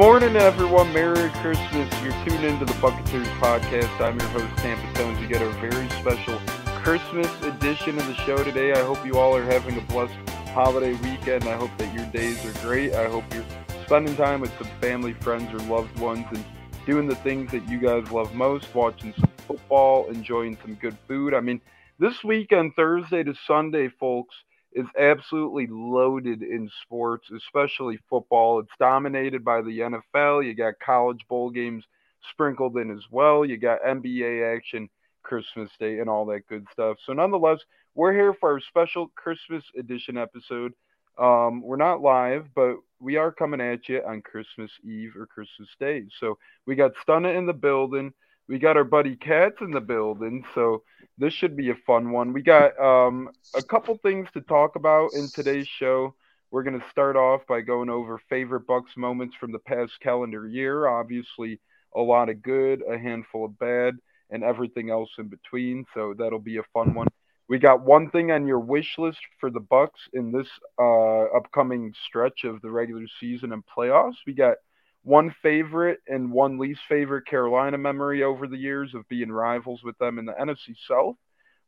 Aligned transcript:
Morning, 0.00 0.34
everyone. 0.34 0.90
Merry 0.94 1.28
Christmas. 1.42 2.02
You're 2.02 2.24
tuned 2.24 2.42
into 2.42 2.64
the 2.64 2.72
Bucketeers 2.80 3.26
podcast. 3.38 4.00
I'm 4.00 4.18
your 4.18 4.30
host, 4.30 4.56
Tampa 4.62 4.94
Stones. 4.94 5.20
We 5.20 5.26
get 5.26 5.42
a 5.42 5.50
very 5.60 5.90
special 5.90 6.40
Christmas 6.82 7.30
edition 7.42 7.98
of 7.98 8.06
the 8.06 8.14
show 8.14 8.42
today. 8.42 8.72
I 8.72 8.82
hope 8.82 9.04
you 9.04 9.18
all 9.18 9.36
are 9.36 9.44
having 9.44 9.76
a 9.76 9.82
blessed 9.82 10.14
holiday 10.54 10.94
weekend. 10.94 11.44
I 11.44 11.54
hope 11.54 11.70
that 11.76 11.92
your 11.92 12.06
days 12.06 12.42
are 12.46 12.66
great. 12.66 12.94
I 12.94 13.10
hope 13.10 13.24
you're 13.34 13.44
spending 13.84 14.16
time 14.16 14.40
with 14.40 14.56
some 14.56 14.70
family, 14.80 15.12
friends, 15.12 15.52
or 15.52 15.58
loved 15.68 15.98
ones 15.98 16.24
and 16.30 16.42
doing 16.86 17.06
the 17.06 17.16
things 17.16 17.52
that 17.52 17.68
you 17.68 17.78
guys 17.78 18.10
love 18.10 18.34
most, 18.34 18.74
watching 18.74 19.12
some 19.18 19.30
football, 19.46 20.08
enjoying 20.08 20.56
some 20.62 20.76
good 20.76 20.96
food. 21.08 21.34
I 21.34 21.40
mean, 21.40 21.60
this 21.98 22.24
weekend, 22.24 22.74
Thursday 22.74 23.22
to 23.22 23.34
Sunday, 23.46 23.90
folks, 24.00 24.34
is 24.72 24.86
absolutely 24.98 25.66
loaded 25.68 26.42
in 26.42 26.70
sports, 26.82 27.26
especially 27.36 27.98
football. 28.08 28.60
It's 28.60 28.70
dominated 28.78 29.44
by 29.44 29.62
the 29.62 29.80
NFL. 29.80 30.46
You 30.46 30.54
got 30.54 30.74
college 30.84 31.20
bowl 31.28 31.50
games 31.50 31.84
sprinkled 32.30 32.76
in 32.76 32.90
as 32.90 33.02
well. 33.10 33.44
You 33.44 33.56
got 33.56 33.82
NBA 33.82 34.56
action 34.56 34.88
Christmas 35.22 35.70
Day 35.78 35.98
and 35.98 36.08
all 36.08 36.24
that 36.26 36.46
good 36.48 36.66
stuff. 36.72 36.96
So, 37.04 37.12
nonetheless, 37.12 37.58
we're 37.94 38.12
here 38.12 38.34
for 38.34 38.52
our 38.52 38.60
special 38.60 39.08
Christmas 39.16 39.64
edition 39.78 40.16
episode. 40.16 40.72
Um, 41.18 41.62
we're 41.62 41.76
not 41.76 42.00
live, 42.00 42.46
but 42.54 42.76
we 43.00 43.16
are 43.16 43.32
coming 43.32 43.60
at 43.60 43.88
you 43.88 44.02
on 44.06 44.22
Christmas 44.22 44.70
Eve 44.84 45.14
or 45.16 45.26
Christmas 45.26 45.68
Day. 45.78 46.04
So, 46.20 46.38
we 46.66 46.74
got 46.76 46.92
Stunna 47.06 47.36
in 47.36 47.46
the 47.46 47.52
building. 47.52 48.12
We 48.50 48.58
got 48.58 48.76
our 48.76 48.82
buddy 48.82 49.14
Cats 49.14 49.58
in 49.60 49.70
the 49.70 49.80
building. 49.80 50.44
So, 50.56 50.82
this 51.16 51.32
should 51.32 51.56
be 51.56 51.70
a 51.70 51.76
fun 51.86 52.10
one. 52.10 52.32
We 52.32 52.42
got 52.42 52.76
um, 52.80 53.30
a 53.54 53.62
couple 53.62 53.96
things 53.98 54.28
to 54.34 54.40
talk 54.40 54.74
about 54.74 55.10
in 55.14 55.28
today's 55.28 55.68
show. 55.68 56.16
We're 56.50 56.64
going 56.64 56.80
to 56.80 56.90
start 56.90 57.14
off 57.14 57.42
by 57.46 57.60
going 57.60 57.90
over 57.90 58.20
favorite 58.28 58.66
Bucks 58.66 58.90
moments 58.96 59.36
from 59.38 59.52
the 59.52 59.60
past 59.60 59.92
calendar 60.02 60.48
year. 60.48 60.88
Obviously, 60.88 61.60
a 61.94 62.00
lot 62.00 62.28
of 62.28 62.42
good, 62.42 62.82
a 62.90 62.98
handful 62.98 63.44
of 63.44 63.56
bad, 63.60 63.94
and 64.30 64.42
everything 64.42 64.90
else 64.90 65.10
in 65.18 65.28
between. 65.28 65.84
So 65.94 66.14
that'll 66.18 66.40
be 66.40 66.56
a 66.56 66.64
fun 66.72 66.92
one. 66.92 67.06
We 67.48 67.60
got 67.60 67.82
one 67.82 68.10
thing 68.10 68.32
on 68.32 68.48
your 68.48 68.58
wish 68.58 68.98
list 68.98 69.20
for 69.38 69.50
the 69.50 69.60
Bucks 69.60 70.00
in 70.12 70.32
this 70.32 70.48
uh, 70.76 71.24
upcoming 71.36 71.94
stretch 72.04 72.42
of 72.42 72.60
the 72.62 72.70
regular 72.70 73.06
season 73.20 73.52
and 73.52 73.62
playoffs. 73.64 74.16
We 74.26 74.32
got 74.32 74.56
one 75.02 75.34
favorite 75.42 76.00
and 76.06 76.30
one 76.30 76.58
least 76.58 76.80
favorite 76.88 77.26
Carolina 77.26 77.78
memory 77.78 78.22
over 78.22 78.46
the 78.46 78.56
years 78.56 78.94
of 78.94 79.08
being 79.08 79.32
rivals 79.32 79.82
with 79.82 79.96
them 79.98 80.18
in 80.18 80.26
the 80.26 80.32
NFC 80.32 80.74
South. 80.88 81.16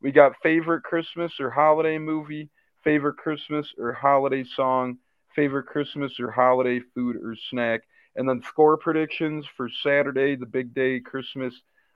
We 0.00 0.12
got 0.12 0.32
favorite 0.42 0.82
Christmas 0.82 1.32
or 1.40 1.50
holiday 1.50 1.98
movie, 1.98 2.50
favorite 2.84 3.16
Christmas 3.16 3.66
or 3.78 3.92
holiday 3.92 4.44
song, 4.56 4.98
favorite 5.34 5.66
Christmas 5.66 6.12
or 6.20 6.30
holiday 6.30 6.80
food 6.94 7.16
or 7.16 7.36
snack, 7.50 7.82
and 8.16 8.28
then 8.28 8.42
score 8.48 8.76
predictions 8.76 9.46
for 9.56 9.68
Saturday, 9.82 10.36
the 10.36 10.46
big 10.46 10.74
day, 10.74 11.00
Christmas, 11.00 11.54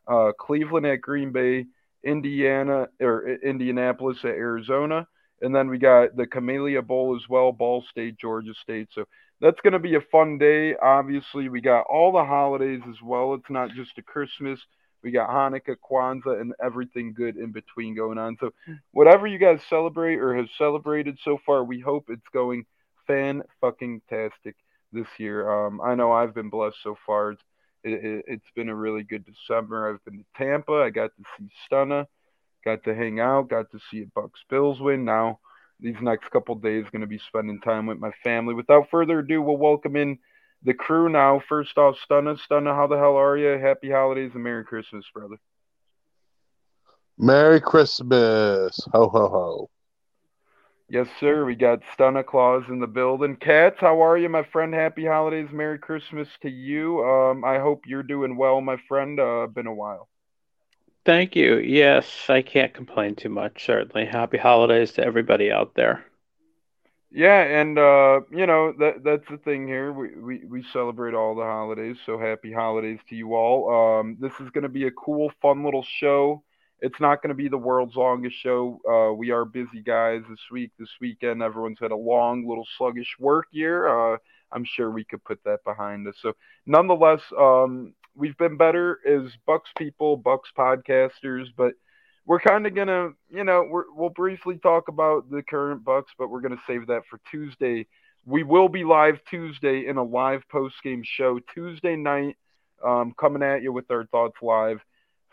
uh, 0.09 0.33
Cleveland 0.39 0.87
at 0.87 1.00
Green 1.00 1.33
Bay, 1.33 1.67
Indiana 2.05 2.87
or 3.00 3.28
Indianapolis 3.28 4.19
at 4.23 4.31
Arizona, 4.31 5.06
and 5.43 5.55
then 5.55 5.69
we 5.69 5.78
got 5.78 6.17
the 6.17 6.27
Camellia 6.27 6.81
Bowl 6.81 7.15
as 7.17 7.28
well, 7.28 7.53
Ball 7.53 7.84
State, 7.91 8.19
Georgia 8.19 8.55
State. 8.62 8.89
So 8.93 9.05
that's 9.41 9.61
going 9.62 9.73
to 9.73 9.79
be 9.79 9.95
a 9.95 10.01
fun 10.12 10.38
day. 10.38 10.75
Obviously, 10.77 11.49
we 11.49 11.61
got 11.61 11.87
all 11.91 12.12
the 12.12 12.25
holidays 12.25 12.81
as 12.88 12.97
well. 13.03 13.34
It's 13.34 13.50
not 13.50 13.71
just 13.71 13.99
a 13.99 14.03
Christmas. 14.03 14.59
We 15.03 15.11
got 15.11 15.28
Hanukkah, 15.28 15.77
Kwanzaa, 15.88 16.41
and 16.41 16.53
everything 16.62 17.15
good 17.15 17.37
in 17.37 17.53
between 17.53 17.94
going 17.94 18.19
on. 18.19 18.37
So, 18.41 18.50
whatever 18.93 19.27
you 19.27 19.38
guys 19.38 19.61
celebrate 19.69 20.16
or 20.16 20.37
have 20.37 20.49
celebrated 20.56 21.19
so 21.22 21.38
far, 21.44 21.65
we 21.65 21.81
hope 21.81 22.06
it's 22.09 22.27
going 22.33 22.65
fan 23.06 23.43
fucking 23.61 24.03
tastic 24.09 24.56
this 24.93 25.06
year. 25.19 25.49
Um, 25.49 25.81
I 25.81 25.94
know 25.94 26.12
I've 26.12 26.34
been 26.34 26.50
blessed 26.50 26.78
so 26.82 26.97
far. 27.06 27.32
It's, 27.32 27.43
it, 27.84 28.25
has 28.28 28.41
been 28.56 28.69
a 28.69 28.75
really 28.75 29.03
good 29.03 29.25
December. 29.25 29.91
I've 29.93 30.05
been 30.05 30.19
to 30.19 30.25
Tampa. 30.37 30.72
I 30.72 30.91
got 30.91 31.11
to 31.16 31.22
see 31.38 31.49
Stunna, 31.71 32.06
got 32.65 32.82
to 32.84 32.94
hang 32.94 33.21
out, 33.21 33.49
got 33.49 33.71
to 33.71 33.78
see 33.91 34.03
a 34.03 34.06
Bucks 34.06 34.41
Bills 34.50 34.81
win. 34.81 35.05
Now 35.05 35.38
these 35.81 35.97
next 36.00 36.31
couple 36.31 36.54
days 36.54 36.84
going 36.91 37.03
to 37.03 37.06
be 37.06 37.20
spending 37.28 37.60
time 37.60 37.87
with 37.87 37.98
my 37.98 38.10
family. 38.25 38.54
Without 38.54 38.88
further 38.91 39.20
ado, 39.20 39.42
we'll 39.42 39.56
welcome 39.56 39.97
in 39.97 40.19
the 40.62 40.75
crew 40.75 41.09
now. 41.09 41.42
First 41.48 41.76
off, 41.76 41.97
Stunna, 42.09 42.38
Stunna, 42.38 42.75
how 42.75 42.87
the 42.87 42.97
hell 42.97 43.16
are 43.16 43.37
you? 43.37 43.59
Happy 43.59 43.91
holidays 43.91 44.32
and 44.34 44.42
Merry 44.42 44.64
Christmas, 44.64 45.04
brother. 45.12 45.37
Merry 47.19 47.60
Christmas. 47.60 48.78
Ho, 48.92 49.09
ho, 49.09 49.28
ho. 49.28 49.70
Yes, 50.88 51.09
sir. 51.19 51.44
We 51.44 51.56
got 51.56 51.81
Stunna 51.98 52.25
Claus 52.25 52.62
in 52.69 52.78
the 52.78 52.87
building. 52.87 53.37
Cats, 53.37 53.76
how 53.81 54.04
are 54.04 54.16
you, 54.16 54.28
my 54.28 54.44
friend? 54.53 54.72
Happy 54.72 55.04
holidays. 55.04 55.48
Merry 55.53 55.78
Christmas 55.78 56.28
to 56.43 56.48
you. 56.48 57.03
Um, 57.03 57.44
I 57.44 57.58
hope 57.58 57.82
you're 57.87 58.04
doing 58.04 58.37
well, 58.37 58.60
my 58.60 58.76
friend. 58.88 59.19
Uh, 59.19 59.48
been 59.53 59.66
a 59.66 59.75
while. 59.75 60.08
Thank 61.06 61.37
you. 61.37 61.59
Yes, 61.59 62.28
I 62.28 62.43
can't 62.43 62.75
complain 62.75 63.15
too 63.15 63.28
much, 63.28 63.65
certainly. 63.65 64.06
Happy 64.06 64.39
holidays 64.39 64.91
to 64.94 65.05
everybody 65.05 65.53
out 65.53 65.72
there. 65.77 66.05
Yeah, 67.12 67.43
and 67.43 67.78
uh, 67.78 68.22
you 68.33 68.44
know, 68.44 68.75
that 68.81 69.05
that's 69.05 69.28
the 69.31 69.39
thing 69.39 69.69
here. 69.69 69.93
We, 69.93 70.17
we 70.17 70.44
we 70.44 70.65
celebrate 70.72 71.15
all 71.15 71.37
the 71.37 71.44
holidays, 71.44 71.97
so 72.05 72.19
happy 72.19 72.53
holidays 72.53 72.99
to 73.09 73.15
you 73.15 73.37
all. 73.37 74.00
Um, 74.00 74.17
this 74.21 74.33
is 74.41 74.50
gonna 74.50 74.69
be 74.69 74.89
a 74.89 74.91
cool, 74.91 75.31
fun 75.41 75.65
little 75.65 75.84
show. 75.84 76.43
It's 76.81 76.99
not 76.99 77.23
gonna 77.23 77.34
be 77.34 77.47
the 77.47 77.56
world's 77.56 77.94
longest 77.94 78.37
show. 78.37 78.81
Uh, 78.84 79.15
we 79.15 79.31
are 79.31 79.44
busy 79.44 79.83
guys 79.83 80.23
this 80.28 80.50
week, 80.50 80.73
this 80.77 80.91
weekend. 81.00 81.41
Everyone's 81.41 81.78
had 81.81 81.93
a 81.93 81.97
long, 81.97 82.49
little 82.49 82.67
sluggish 82.77 83.15
work 83.21 83.47
year. 83.53 84.15
Uh, 84.15 84.19
I'm 84.50 84.65
sure 84.65 84.91
we 84.91 85.05
could 85.05 85.23
put 85.25 85.43
that 85.44 85.62
behind 85.65 86.06
us. 86.09 86.17
So, 86.21 86.34
nonetheless, 86.67 87.21
um, 87.38 87.94
we've 88.16 88.37
been 88.38 88.56
better 88.56 88.99
as 89.06 89.31
Bucks 89.47 89.71
people, 89.77 90.16
Bucks 90.16 90.50
podcasters, 90.56 91.47
but 91.56 91.75
we're 92.25 92.41
kind 92.41 92.66
of 92.66 92.75
gonna, 92.75 93.10
you 93.28 93.44
know, 93.44 93.62
we 93.62 93.82
will 93.94 94.10
briefly 94.10 94.59
talk 94.59 94.88
about 94.88 95.31
the 95.31 95.43
current 95.43 95.84
Bucks, 95.84 96.12
but 96.19 96.28
we're 96.28 96.41
gonna 96.41 96.56
save 96.66 96.87
that 96.88 97.03
for 97.09 97.21
Tuesday. 97.31 97.87
We 98.25 98.43
will 98.43 98.69
be 98.69 98.84
live 98.84 99.21
Tuesday 99.31 99.87
in 99.87 99.97
a 99.97 100.03
live 100.03 100.43
post 100.50 100.75
game 100.82 101.03
show 101.05 101.38
Tuesday 101.55 101.94
night, 101.94 102.37
um, 102.84 103.15
coming 103.19 103.43
at 103.43 103.62
you 103.62 103.72
with 103.72 103.91
our 103.91 104.06
thoughts 104.06 104.37
live 104.43 104.81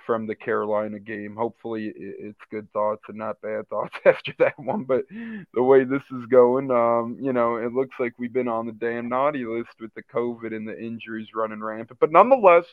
from 0.06 0.28
the 0.28 0.36
Carolina 0.36 1.00
game. 1.00 1.36
Hopefully, 1.36 1.94
it's 1.96 2.40
good 2.52 2.72
thoughts 2.72 3.04
and 3.08 3.18
not 3.18 3.42
bad 3.42 3.68
thoughts 3.70 3.96
after 4.06 4.34
that 4.40 4.58
one. 4.58 4.84
But 4.84 5.06
the 5.54 5.64
way 5.64 5.84
this 5.84 6.04
is 6.12 6.26
going, 6.30 6.72
um, 6.72 7.18
you 7.20 7.34
know, 7.34 7.58
it 7.58 7.74
looks 7.74 7.96
like 8.00 8.14
we've 8.18 8.34
been 8.34 8.48
on 8.48 8.66
the 8.66 8.74
damn 8.74 9.10
naughty 9.10 9.46
list 9.46 9.70
with 9.80 9.94
the 9.94 10.04
COVID 10.04 10.56
and 10.56 10.68
the 10.68 10.80
injuries 10.80 11.30
running 11.36 11.62
rampant. 11.62 12.00
But 12.00 12.12
nonetheless, 12.12 12.66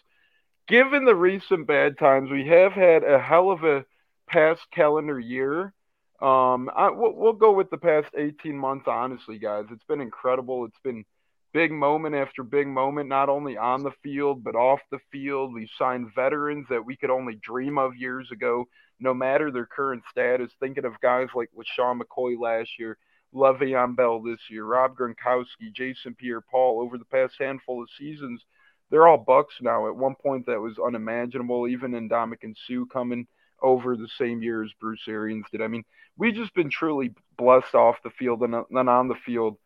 given 0.69 1.05
the 1.05 1.15
recent 1.15 1.67
bad 1.67 1.99
times, 1.99 2.31
we 2.31 2.47
have 2.49 2.73
had 2.73 3.05
a 3.05 3.19
hell 3.19 3.51
of 3.51 3.65
a 3.65 3.85
past 4.29 4.63
calendar 4.73 5.19
year. 5.19 5.73
Um, 6.21 6.71
I, 6.77 6.91
we'll, 6.91 7.15
we'll 7.15 7.33
go 7.33 7.53
with 7.53 7.71
the 7.71 7.79
past 7.79 8.09
18 8.17 8.57
months, 8.57 8.87
honestly, 8.87 9.39
guys. 9.39 9.65
It's 9.71 9.85
been 9.85 10.03
incredible. 10.03 10.67
It's 10.67 10.79
been 10.85 11.05
big 11.53 11.73
moment 11.73 12.15
after 12.15 12.43
big 12.43 12.67
moment, 12.67 13.09
not 13.09 13.29
only 13.29 13.57
on 13.57 13.83
the 13.83 13.93
field, 14.03 14.45
but 14.45 14.55
off 14.55 14.81
the 14.91 14.99
field. 15.11 15.53
We've 15.53 15.69
signed 15.79 16.15
veterans 16.15 16.67
that 16.71 16.85
we 16.85 16.97
could 16.97 17.11
only 17.11 17.35
dream 17.37 17.79
of 17.79 17.97
years 17.97 18.31
ago, 18.31 18.67
no 18.99 19.13
matter 19.15 19.51
their 19.51 19.67
current 19.67 20.03
status. 20.11 20.53
Thinking 20.61 20.85
of 20.85 21.01
guys 21.01 21.29
like 21.35 21.51
LeSean 21.57 22.01
McCoy 22.01 22.39
last 22.39 22.71
year, 22.79 22.99
Le'Veon 23.35 23.97
Bell 23.97 24.21
this 24.23 24.41
year, 24.49 24.65
Rob 24.65 24.97
Gronkowski, 24.97 25.73
Jason 25.73 26.15
Pierre 26.15 26.41
Paul 26.41 26.81
over 26.81 26.99
the 26.99 27.05
past 27.05 27.35
handful 27.39 27.83
of 27.83 27.89
seasons. 27.99 28.45
They're 28.91 29.07
all 29.07 29.19
Bucks 29.19 29.55
now. 29.61 29.87
At 29.89 29.97
one 29.97 30.17
point, 30.17 30.47
that 30.47 30.61
was 30.61 30.79
unimaginable, 30.85 31.69
even 31.69 31.95
in 31.95 32.11
and 32.13 32.57
sue 32.67 32.87
coming 32.87 33.27
over 33.63 33.97
the 33.97 34.09
same 34.19 34.43
year 34.43 34.65
as 34.65 34.71
Bruce 34.81 35.07
Arians 35.07 35.47
did. 35.53 35.63
I 35.63 35.69
mean, 35.69 35.85
we've 36.17 36.35
just 36.35 36.55
been 36.55 36.71
truly 36.71 37.15
blessed 37.39 37.75
off 37.75 38.03
the 38.03 38.11
field 38.11 38.43
and 38.43 38.55
then 38.71 38.89
on 38.89 39.09
the 39.09 39.15
field 39.27 39.59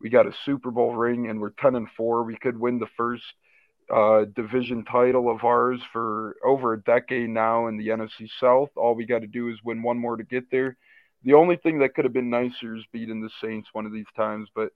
we 0.00 0.10
got 0.10 0.26
a 0.26 0.32
Super 0.44 0.70
Bowl 0.70 0.94
ring, 0.94 1.28
and 1.28 1.40
we're 1.40 1.50
ten 1.50 1.74
and 1.74 1.88
four. 1.96 2.22
We 2.22 2.36
could 2.36 2.58
win 2.58 2.78
the 2.78 2.88
first 2.96 3.24
uh, 3.94 4.24
division 4.34 4.84
title 4.84 5.30
of 5.30 5.44
ours 5.44 5.80
for 5.92 6.36
over 6.44 6.72
a 6.72 6.82
decade 6.82 7.30
now 7.30 7.68
in 7.68 7.76
the 7.76 7.88
NFC 7.88 8.28
South. 8.40 8.70
All 8.76 8.94
we 8.94 9.06
got 9.06 9.20
to 9.20 9.26
do 9.26 9.48
is 9.48 9.56
win 9.64 9.82
one 9.82 9.98
more 9.98 10.16
to 10.16 10.24
get 10.24 10.50
there. 10.50 10.76
The 11.24 11.34
only 11.34 11.56
thing 11.56 11.78
that 11.78 11.94
could 11.94 12.04
have 12.04 12.12
been 12.12 12.30
nicer 12.30 12.76
is 12.76 12.84
beating 12.92 13.20
the 13.20 13.30
Saints 13.40 13.68
one 13.72 13.86
of 13.86 13.92
these 13.92 14.06
times, 14.16 14.48
but 14.54 14.70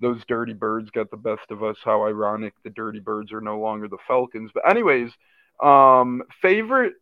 those 0.00 0.22
dirty 0.28 0.52
birds 0.52 0.90
got 0.90 1.10
the 1.10 1.16
best 1.16 1.50
of 1.50 1.62
us. 1.62 1.76
How 1.84 2.06
ironic 2.06 2.54
the 2.62 2.70
dirty 2.70 3.00
birds 3.00 3.32
are 3.32 3.40
no 3.40 3.58
longer 3.58 3.88
the 3.88 3.98
Falcons. 4.06 4.50
But 4.54 4.68
anyways, 4.68 5.10
um, 5.62 6.22
favorite 6.40 6.94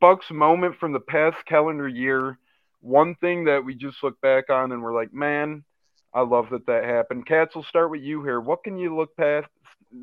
Bucks 0.00 0.26
moment 0.30 0.76
from 0.78 0.92
the 0.92 1.00
past 1.00 1.36
calendar 1.46 1.88
year. 1.88 2.38
One 2.80 3.14
thing 3.16 3.44
that 3.44 3.64
we 3.64 3.74
just 3.74 3.96
look 4.02 4.20
back 4.20 4.50
on 4.50 4.72
and 4.72 4.82
we're 4.82 4.94
like, 4.94 5.12
man, 5.12 5.64
I 6.14 6.20
love 6.20 6.46
that 6.50 6.66
that 6.66 6.84
happened. 6.84 7.26
Cats, 7.26 7.54
we'll 7.54 7.64
start 7.64 7.90
with 7.90 8.02
you 8.02 8.22
here. 8.22 8.40
What 8.40 8.62
can 8.62 8.78
you 8.78 8.96
look 8.96 9.16
past 9.16 9.48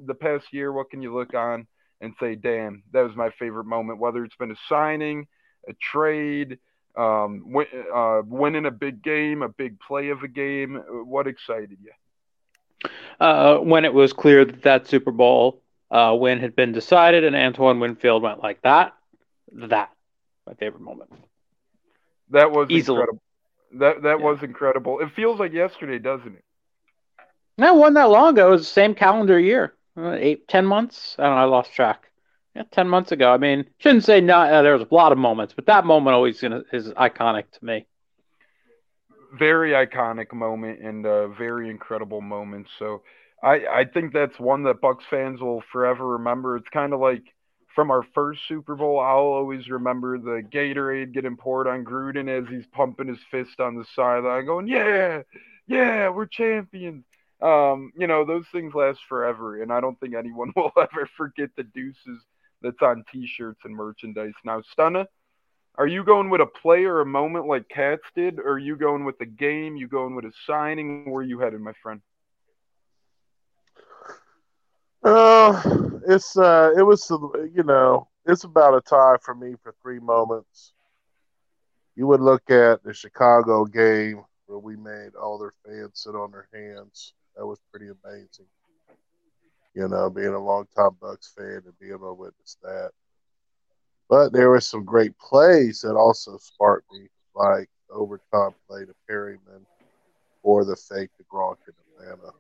the 0.06 0.13
past 0.13 0.46
year? 0.52 0.72
What 0.74 0.90
can 0.90 1.02
you 1.02 1.13
look 1.13 1.34
on 1.34 1.68
and 2.02 2.13
say, 2.19 2.36
damn, 2.36 2.84
that 2.92 3.02
was 3.02 3.16
my 3.16 3.30
favorite 3.40 3.66
moment? 3.66 4.00
Whether 4.00 4.25
it's 4.25 4.36
been 4.36 4.52
a 4.52 4.56
signing, 4.68 5.28
a 5.69 5.74
trade, 5.74 6.60
um, 6.98 7.44
win, 7.46 7.68
uh, 7.94 8.22
winning 8.25 8.66
a 8.66 8.72
big 8.72 9.02
game, 9.02 9.42
a 9.42 9.50
big 9.50 9.80
play 9.80 10.10
of 10.10 10.24
a 10.24 10.28
game. 10.28 10.75
What 11.06 11.28
excited 11.28 11.78
you? 11.81 11.92
Uh, 13.19 13.58
when 13.60 13.86
it 13.86 13.94
was 13.94 14.12
clear 14.12 14.44
that 14.44 14.63
that 14.63 14.88
Super 14.88 15.12
Bowl 15.12 15.62
uh, 15.92 16.16
win 16.19 16.40
had 16.40 16.56
been 16.56 16.74
decided 16.74 17.24
and 17.24 17.36
Antoine 17.36 17.80
Winfield 17.80 18.24
went 18.24 18.42
like 18.42 18.62
that, 18.63 18.94
that 19.54 19.92
my 20.46 20.54
favorite 20.56 20.81
moment. 20.81 21.13
That 22.31 22.52
was 22.52 22.69
Easily. 22.69 22.98
incredible. 22.98 23.22
That 23.80 24.02
that 24.04 24.20
yeah. 24.20 24.26
was 24.26 24.40
incredible. 24.44 25.00
It 25.00 25.10
feels 25.16 25.40
like 25.40 25.54
yesterday, 25.54 26.00
doesn't 26.00 26.36
it? 26.36 26.44
No, 27.58 27.76
it 27.76 27.80
wasn't 27.80 27.96
that 27.96 28.10
long 28.10 28.34
ago. 28.34 28.48
It 28.48 28.52
was 28.52 28.62
the 28.62 28.74
same 28.74 28.96
calendar 28.96 29.40
year. 29.40 29.76
Uh, 29.98 30.14
eight, 30.14 30.48
ten 30.48 30.66
months. 30.66 31.16
I 31.20 31.24
don't 31.24 31.36
know. 31.36 31.42
I 31.42 31.46
lost 31.46 31.74
track. 31.74 32.12
Yeah, 32.56 32.64
ten 32.72 32.88
months 32.88 33.12
ago. 33.12 33.32
I 33.32 33.38
mean, 33.38 33.66
shouldn't 33.78 34.04
say 34.04 34.20
not. 34.22 34.52
Uh, 34.52 34.62
there 34.62 34.78
was 34.78 34.88
a 34.90 34.94
lot 34.94 35.12
of 35.12 35.18
moments, 35.18 35.54
but 35.54 35.66
that 35.68 35.86
moment 35.86 36.14
always 36.14 36.40
gonna, 36.42 36.64
is 36.74 36.90
iconic 36.90 37.52
to 37.52 37.66
me. 37.66 37.86
Very 39.38 39.72
iconic 39.72 40.34
moment 40.34 40.82
and 40.82 41.06
a 41.06 41.30
very 41.30 41.70
incredible 41.70 42.20
moment. 42.20 42.68
So, 42.80 43.04
I 43.42 43.66
I 43.68 43.86
think 43.86 44.12
that's 44.12 44.38
one 44.40 44.64
that 44.64 44.82
Bucks 44.82 45.06
fans 45.10 45.40
will 45.40 45.64
forever 45.72 46.06
remember. 46.08 46.58
It's 46.58 46.70
kind 46.70 46.94
of 46.94 47.00
like 47.00 47.24
from 47.76 47.92
our 47.92 48.04
first 48.14 48.42
Super 48.48 48.76
Bowl, 48.76 49.00
I'll 49.00 49.18
always 49.18 49.70
remember 49.70 50.18
the 50.18 50.42
Gatorade 50.42 51.14
getting 51.14 51.38
poured 51.38 51.68
on 51.68 51.86
Gruden 51.86 52.30
as 52.30 52.48
he's 52.50 52.66
pumping 52.72 53.08
his 53.08 53.20
fist 53.30 53.60
on 53.60 53.76
the 53.76 53.86
sideline, 53.96 54.46
going, 54.46 54.68
"Yeah, 54.68 55.24
yeah, 55.68 56.10
we're 56.10 56.26
champions." 56.26 57.06
Um, 57.42 57.92
you 57.98 58.08
know, 58.08 58.24
those 58.24 58.46
things 58.52 58.74
last 58.76 59.00
forever, 59.10 59.62
and 59.62 59.72
I 59.72 59.80
don't 59.82 60.00
think 60.00 60.14
anyone 60.14 60.54
will 60.56 60.72
ever 60.78 61.10
forget 61.18 61.50
the 61.56 61.64
deuces 61.64 62.20
that's 62.62 62.82
on 62.82 63.04
T-shirts 63.12 63.62
and 63.64 63.76
merchandise. 63.76 64.34
Now, 64.46 64.62
Stunna, 64.78 65.08
are 65.76 65.88
you 65.88 66.04
going 66.04 66.30
with 66.30 66.42
a 66.42 66.46
play 66.46 66.84
or 66.84 67.02
a 67.02 67.06
moment 67.06 67.48
like 67.48 67.68
Cats 67.70 68.04
did, 68.16 68.40
or 68.40 68.54
are 68.54 68.60
you 68.60 68.76
going 68.76 69.06
with 69.06 69.18
the 69.18 69.26
game? 69.26 69.76
You 69.76 69.88
going 69.88 70.16
with 70.16 70.26
a 70.26 70.34
signing? 70.46 71.10
Where 71.10 71.24
you 71.24 71.40
headed, 71.40 71.62
my 71.62 71.74
friend? 71.82 72.02
Uh, 75.03 75.62
it's 76.07 76.38
uh, 76.38 76.71
it 76.77 76.83
was 76.83 77.09
you 77.53 77.63
know, 77.63 78.07
it's 78.25 78.44
about 78.44 78.75
a 78.75 78.81
tie 78.81 79.18
for 79.21 79.33
me 79.33 79.56
for 79.62 79.74
three 79.81 80.00
moments. 80.00 80.74
You 81.95 82.07
would 82.07 82.21
look 82.21 82.50
at 82.50 82.83
the 82.83 82.94
Chicago 82.94 83.65
game 83.65 84.24
where 84.45 84.59
we 84.59 84.75
made 84.75 85.15
all 85.15 85.38
their 85.38 85.53
fans 85.65 85.92
sit 86.03 86.15
on 86.15 86.31
their 86.31 86.48
hands. 86.53 87.13
That 87.36 87.45
was 87.45 87.59
pretty 87.71 87.88
amazing. 87.88 88.48
You 89.74 89.88
know, 89.88 90.09
being 90.09 90.27
a 90.33 90.39
longtime 90.39 90.98
Bucks 91.01 91.33
fan 91.36 91.62
and 91.65 91.80
being 91.80 91.94
able 91.94 92.09
to 92.09 92.21
witness 92.21 92.57
that. 92.62 92.92
But 94.09 94.33
there 94.33 94.50
were 94.50 94.62
some 94.62 94.83
great 94.83 95.18
plays 95.18 95.81
that 95.81 95.95
also 95.95 96.38
sparked 96.38 96.92
me, 96.92 97.07
like 97.33 97.69
overtime 97.89 98.51
play 98.68 98.86
to 98.86 98.94
Perriman 99.09 99.65
or 100.44 100.65
the 100.65 100.75
fake 100.75 101.09
to 101.18 101.24
Gronk 101.31 101.57
in 101.68 101.74
Atlanta 102.03 102.31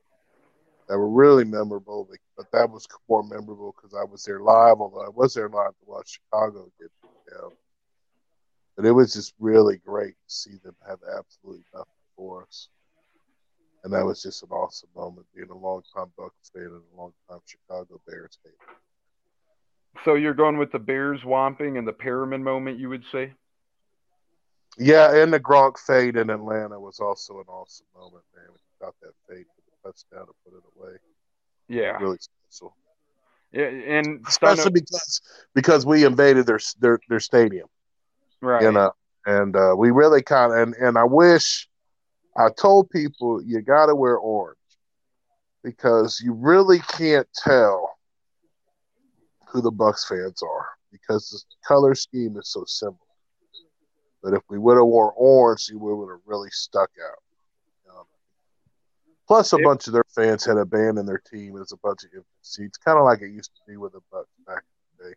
that 0.91 0.97
were 0.97 1.09
really 1.09 1.45
memorable. 1.45 2.09
But 2.35 2.51
that 2.51 2.69
was 2.69 2.85
more 3.07 3.23
memorable 3.23 3.73
because 3.73 3.95
I 3.95 4.03
was 4.03 4.25
there 4.25 4.41
live, 4.41 4.81
although 4.81 5.05
I 5.05 5.09
was 5.09 5.33
there 5.33 5.47
live 5.47 5.69
to 5.69 5.85
watch 5.85 6.19
Chicago 6.19 6.69
get 6.77 6.91
down. 7.31 7.51
But 8.75 8.85
it 8.85 8.91
was 8.91 9.13
just 9.13 9.33
really 9.39 9.77
great 9.77 10.15
to 10.15 10.27
see 10.27 10.57
them 10.61 10.75
have 10.85 10.99
absolutely 11.17 11.63
nothing 11.73 11.93
for 12.17 12.43
us. 12.43 12.67
And 13.85 13.93
that 13.93 14.05
was 14.05 14.21
just 14.21 14.43
an 14.43 14.49
awesome 14.49 14.89
moment, 14.93 15.27
being 15.33 15.49
a 15.49 15.57
long-time 15.57 16.11
Bucs 16.19 16.51
fan 16.53 16.63
and 16.63 16.81
a 16.93 16.97
long-time 16.97 17.39
Chicago 17.45 18.01
Bears 18.05 18.37
fan. 18.43 18.51
So 20.03 20.15
you're 20.15 20.33
going 20.33 20.57
with 20.57 20.73
the 20.73 20.79
Bears 20.79 21.21
whomping 21.21 21.77
and 21.77 21.87
the 21.87 21.93
Perriman 21.93 22.41
moment, 22.41 22.79
you 22.79 22.89
would 22.89 23.05
say? 23.13 23.31
Yeah, 24.77 25.15
and 25.15 25.31
the 25.31 25.39
Gronk 25.39 25.79
fade 25.79 26.17
in 26.17 26.29
Atlanta 26.29 26.77
was 26.77 26.99
also 26.99 27.39
an 27.39 27.47
awesome 27.47 27.87
moment, 27.95 28.25
man. 28.35 28.45
We 28.51 28.85
got 28.85 28.93
that 29.01 29.13
fade 29.29 29.45
touchdown 29.83 30.27
to 30.27 30.33
put 30.45 30.53
it 30.57 30.63
away. 30.75 30.97
Yeah, 31.67 31.97
really 31.97 32.17
special. 32.19 32.75
Yeah, 33.51 33.65
and 33.65 34.25
especially 34.27 34.71
because 34.71 35.21
because 35.53 35.85
we 35.85 36.05
invaded 36.05 36.45
their 36.45 36.59
their 36.79 36.99
their 37.09 37.19
stadium, 37.19 37.67
right? 38.41 38.63
You 38.63 38.71
know, 38.71 38.91
and 39.25 39.55
uh, 39.55 39.75
we 39.77 39.91
really 39.91 40.21
kind 40.21 40.53
of 40.53 40.59
and 40.59 40.75
and 40.75 40.97
I 40.97 41.03
wish 41.03 41.69
I 42.37 42.49
told 42.49 42.89
people 42.89 43.41
you 43.43 43.61
got 43.61 43.87
to 43.87 43.95
wear 43.95 44.17
orange 44.17 44.57
because 45.63 46.21
you 46.23 46.33
really 46.33 46.79
can't 46.79 47.27
tell 47.35 47.97
who 49.47 49.61
the 49.61 49.71
Bucks 49.71 50.07
fans 50.07 50.41
are 50.41 50.67
because 50.91 51.29
the 51.29 51.67
color 51.67 51.93
scheme 51.93 52.37
is 52.37 52.49
so 52.49 52.63
similar. 52.65 52.97
But 54.23 54.33
if 54.33 54.43
we 54.49 54.59
would 54.59 54.77
have 54.77 54.85
worn 54.85 55.13
orange, 55.15 55.67
you 55.69 55.79
would 55.79 56.09
have 56.09 56.21
really 56.25 56.49
stuck 56.51 56.89
out. 57.03 57.20
Plus, 59.31 59.53
a 59.53 59.57
bunch 59.59 59.87
of 59.87 59.93
their 59.93 60.03
fans 60.13 60.43
had 60.43 60.57
abandoned 60.57 61.07
their 61.07 61.21
team 61.31 61.55
as 61.55 61.71
a 61.71 61.77
bunch 61.77 62.03
of 62.03 62.09
empty 62.13 62.27
seats, 62.41 62.77
kind 62.77 62.97
of 62.97 63.05
like 63.05 63.21
it 63.21 63.31
used 63.31 63.51
to 63.55 63.61
be 63.65 63.77
with 63.77 63.93
the 63.93 64.01
Bucks 64.11 64.27
back 64.45 64.61
in 64.61 65.05
the 65.05 65.09
day. 65.09 65.15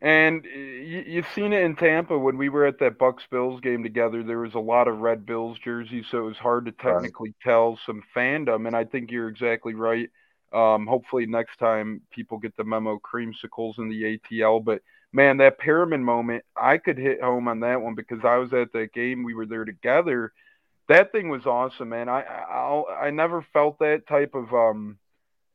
And 0.00 0.44
you, 0.44 1.04
you've 1.06 1.28
seen 1.32 1.52
it 1.52 1.62
in 1.62 1.76
Tampa 1.76 2.18
when 2.18 2.36
we 2.36 2.48
were 2.48 2.66
at 2.66 2.80
that 2.80 2.98
Bucks 2.98 3.22
Bills 3.30 3.60
game 3.60 3.84
together. 3.84 4.24
There 4.24 4.40
was 4.40 4.54
a 4.54 4.58
lot 4.58 4.88
of 4.88 4.98
red 4.98 5.24
Bills 5.24 5.56
jerseys, 5.62 6.06
so 6.10 6.18
it 6.18 6.22
was 6.22 6.36
hard 6.38 6.64
to 6.64 6.72
technically 6.72 7.28
right. 7.28 7.44
tell 7.44 7.78
some 7.86 8.02
fandom. 8.12 8.66
And 8.66 8.74
I 8.74 8.82
think 8.82 9.12
you're 9.12 9.28
exactly 9.28 9.74
right. 9.74 10.10
Um, 10.52 10.88
hopefully 10.88 11.26
next 11.26 11.58
time 11.60 12.00
people 12.10 12.38
get 12.38 12.56
the 12.56 12.64
memo 12.64 12.98
creamsicles 12.98 13.78
in 13.78 13.88
the 13.88 14.18
ATL. 14.18 14.64
But 14.64 14.82
man, 15.12 15.36
that 15.36 15.60
Perriman 15.60 16.02
moment, 16.02 16.42
I 16.56 16.76
could 16.76 16.98
hit 16.98 17.22
home 17.22 17.46
on 17.46 17.60
that 17.60 17.80
one 17.80 17.94
because 17.94 18.24
I 18.24 18.38
was 18.38 18.52
at 18.52 18.72
that 18.72 18.92
game. 18.92 19.22
We 19.22 19.34
were 19.34 19.46
there 19.46 19.64
together 19.64 20.32
that 20.90 21.12
thing 21.12 21.28
was 21.28 21.46
awesome, 21.46 21.90
man. 21.90 22.08
I 22.08 22.22
I 22.22 23.06
I 23.06 23.10
never 23.10 23.46
felt 23.52 23.78
that 23.78 24.06
type 24.08 24.34
of 24.34 24.52
um 24.52 24.98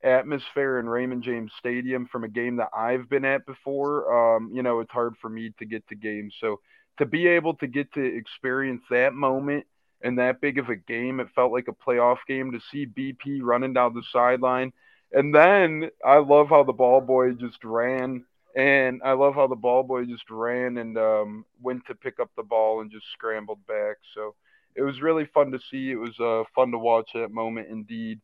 atmosphere 0.03 0.79
in 0.79 0.87
Raymond 0.87 1.23
James 1.23 1.51
Stadium 1.59 2.07
from 2.11 2.23
a 2.23 2.29
game 2.29 2.57
that 2.57 2.69
I've 2.75 3.09
been 3.09 3.25
at 3.25 3.45
before. 3.45 4.37
Um, 4.37 4.51
you 4.53 4.63
know, 4.63 4.79
it's 4.79 4.91
hard 4.91 5.15
for 5.21 5.29
me 5.29 5.51
to 5.59 5.65
get 5.65 5.87
to 5.89 5.95
games, 5.95 6.33
so 6.39 6.59
to 6.99 7.05
be 7.05 7.27
able 7.27 7.55
to 7.55 7.67
get 7.67 7.91
to 7.93 8.01
experience 8.01 8.83
that 8.89 9.13
moment 9.13 9.65
and 10.01 10.19
that 10.19 10.39
big 10.39 10.57
of 10.57 10.69
a 10.69 10.75
game, 10.75 11.19
it 11.19 11.27
felt 11.35 11.51
like 11.51 11.67
a 11.67 11.89
playoff 11.89 12.19
game 12.27 12.51
to 12.51 12.59
see 12.71 12.85
BP 12.85 13.39
running 13.41 13.73
down 13.73 13.93
the 13.93 14.03
sideline. 14.13 14.71
And 15.11 15.35
then 15.35 15.89
I 16.05 16.17
love 16.17 16.49
how 16.49 16.63
the 16.63 16.73
ball 16.73 17.01
boy 17.01 17.31
just 17.33 17.63
ran 17.63 18.23
and 18.55 19.01
I 19.03 19.11
love 19.13 19.35
how 19.35 19.47
the 19.47 19.55
ball 19.55 19.83
boy 19.83 20.05
just 20.05 20.29
ran 20.29 20.77
and 20.77 20.97
um, 20.97 21.45
went 21.61 21.85
to 21.87 21.95
pick 21.95 22.19
up 22.21 22.29
the 22.37 22.43
ball 22.43 22.81
and 22.81 22.91
just 22.91 23.05
scrambled 23.11 23.65
back. 23.67 23.97
So 24.13 24.35
it 24.75 24.81
was 24.81 25.01
really 25.01 25.25
fun 25.33 25.51
to 25.51 25.59
see. 25.71 25.91
It 25.91 25.95
was 25.95 26.19
uh, 26.19 26.43
fun 26.53 26.71
to 26.71 26.77
watch 26.77 27.09
that 27.13 27.31
moment. 27.31 27.69
Indeed, 27.69 28.19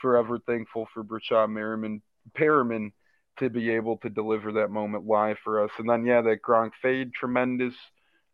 forever 0.00 0.38
thankful 0.46 0.86
for 0.92 1.04
Breshad 1.04 1.50
Merriman, 1.50 2.02
Perriman 2.36 2.92
to 3.38 3.50
be 3.50 3.70
able 3.70 3.98
to 3.98 4.08
deliver 4.08 4.52
that 4.52 4.70
moment 4.70 5.06
live 5.06 5.36
for 5.44 5.62
us. 5.64 5.70
And 5.78 5.88
then 5.88 6.04
yeah, 6.04 6.22
that 6.22 6.42
Gronk 6.42 6.70
fade, 6.80 7.12
tremendous. 7.12 7.74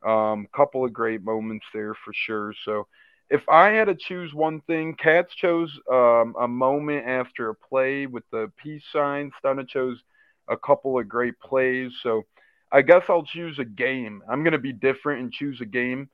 Um, 0.05 0.49
couple 0.55 0.85
of 0.85 0.93
great 0.93 1.23
moments 1.23 1.65
there 1.73 1.95
for 2.05 2.13
sure. 2.27 2.53
So 2.65 2.89
if 3.31 3.49
I 3.49 3.71
had 3.71 3.87
to 3.87 3.95
choose 3.95 4.35
one 4.35 4.61
thing, 4.63 4.95
Cats 4.95 5.33
chose 5.37 5.71
um, 5.91 6.35
a 6.41 6.49
moment 6.49 7.07
after 7.07 7.49
a 7.49 7.55
play 7.55 8.07
with 8.07 8.25
the 8.33 8.51
peace 8.63 8.83
sign. 8.93 9.31
Stunna 9.43 9.67
chose 9.67 9.99
a 10.49 10.57
couple 10.57 10.99
of 10.99 11.09
great 11.09 11.39
plays. 11.41 11.93
So 12.03 12.25
I 12.73 12.83
guess 12.83 13.03
I'll 13.09 13.25
choose 13.25 13.59
a 13.59 13.65
game. 13.65 14.23
I'm 14.29 14.43
going 14.43 14.53
to 14.53 14.59
be 14.59 14.73
different 14.73 15.23
and 15.23 15.33
choose 15.33 15.61
a 15.61 15.67
game. 15.67 16.11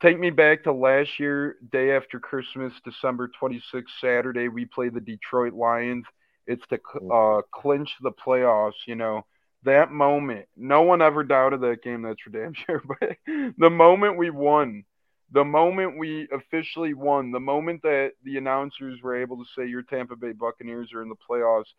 Take 0.00 0.18
me 0.18 0.30
back 0.30 0.62
to 0.64 0.72
last 0.72 1.18
year, 1.18 1.56
day 1.72 1.90
after 1.96 2.20
Christmas, 2.20 2.72
December 2.84 3.28
26th, 3.40 3.90
Saturday. 4.00 4.48
We 4.48 4.64
play 4.64 4.90
the 4.90 5.00
Detroit 5.00 5.54
Lions. 5.54 6.04
It's 6.46 6.62
to 6.68 6.78
uh, 7.12 7.42
clinch 7.52 7.90
the 8.00 8.12
playoffs. 8.12 8.86
You 8.86 8.94
know 8.94 9.26
that 9.64 9.90
moment. 9.90 10.46
No 10.56 10.82
one 10.82 11.02
ever 11.02 11.24
doubted 11.24 11.62
that 11.62 11.82
game. 11.82 12.02
That's 12.02 12.20
for 12.20 12.30
damn 12.30 12.54
sure. 12.66 12.82
But 12.86 13.16
the 13.58 13.70
moment 13.70 14.16
we 14.16 14.30
won, 14.30 14.84
the 15.32 15.44
moment 15.44 15.98
we 15.98 16.28
officially 16.32 16.94
won, 16.94 17.32
the 17.32 17.40
moment 17.40 17.82
that 17.82 18.12
the 18.22 18.36
announcers 18.38 19.00
were 19.02 19.20
able 19.20 19.36
to 19.38 19.50
say 19.56 19.66
your 19.66 19.82
Tampa 19.82 20.14
Bay 20.16 20.32
Buccaneers 20.32 20.92
are 20.94 21.02
in 21.02 21.08
the 21.08 21.16
playoffs, 21.28 21.72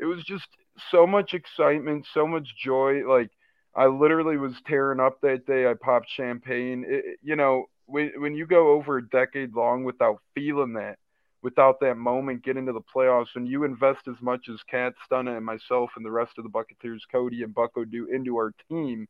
it 0.00 0.06
was 0.06 0.24
just 0.24 0.48
so 0.90 1.06
much 1.06 1.34
excitement, 1.34 2.06
so 2.14 2.26
much 2.26 2.48
joy. 2.62 3.06
Like 3.06 3.30
I 3.74 3.86
literally 3.86 4.36
was 4.36 4.54
tearing 4.66 5.00
up 5.00 5.20
that 5.20 5.46
day. 5.46 5.66
I 5.68 5.74
popped 5.74 6.08
champagne. 6.10 6.84
It, 6.86 7.18
you 7.22 7.36
know, 7.36 7.66
when 7.86 8.12
when 8.18 8.34
you 8.34 8.46
go 8.46 8.72
over 8.72 8.98
a 8.98 9.08
decade 9.08 9.54
long 9.54 9.84
without 9.84 10.20
feeling 10.34 10.74
that, 10.74 10.98
without 11.42 11.80
that 11.80 11.96
moment, 11.96 12.44
get 12.44 12.56
into 12.56 12.72
the 12.72 12.80
playoffs, 12.94 13.34
and 13.36 13.48
you 13.48 13.64
invest 13.64 14.08
as 14.08 14.20
much 14.20 14.48
as 14.48 14.58
Cat 14.70 14.94
Stunna 15.10 15.36
and 15.36 15.46
myself 15.46 15.90
and 15.96 16.04
the 16.04 16.10
rest 16.10 16.32
of 16.38 16.44
the 16.44 16.50
Buccaneers, 16.50 17.04
Cody 17.10 17.42
and 17.42 17.54
Bucko 17.54 17.84
do 17.84 18.08
into 18.12 18.36
our 18.36 18.52
team. 18.68 19.06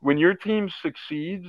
When 0.00 0.18
your 0.18 0.34
team 0.34 0.70
succeeds, 0.82 1.46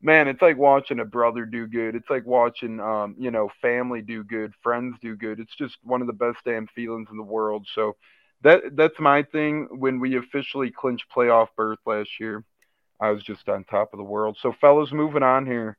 man, 0.00 0.28
it's 0.28 0.42
like 0.42 0.56
watching 0.56 1.00
a 1.00 1.04
brother 1.04 1.44
do 1.44 1.66
good. 1.66 1.94
It's 1.94 2.10
like 2.10 2.26
watching, 2.26 2.80
um, 2.80 3.16
you 3.18 3.30
know, 3.30 3.48
family 3.60 4.02
do 4.02 4.22
good, 4.24 4.52
friends 4.62 4.96
do 5.00 5.16
good. 5.16 5.40
It's 5.40 5.56
just 5.56 5.76
one 5.82 6.00
of 6.00 6.06
the 6.06 6.12
best 6.12 6.38
damn 6.44 6.66
feelings 6.68 7.08
in 7.10 7.16
the 7.16 7.22
world. 7.22 7.66
So 7.74 7.96
that 8.42 8.76
that's 8.76 8.98
my 9.00 9.22
thing. 9.22 9.68
When 9.70 10.00
we 10.00 10.16
officially 10.16 10.70
clinched 10.70 11.06
playoff 11.14 11.48
berth 11.56 11.78
last 11.86 12.10
year, 12.20 12.44
I 13.00 13.10
was 13.10 13.22
just 13.22 13.48
on 13.48 13.64
top 13.64 13.92
of 13.92 13.98
the 13.98 14.04
world. 14.04 14.36
So, 14.40 14.52
fellas, 14.60 14.92
moving 14.92 15.22
on 15.22 15.46
here. 15.46 15.76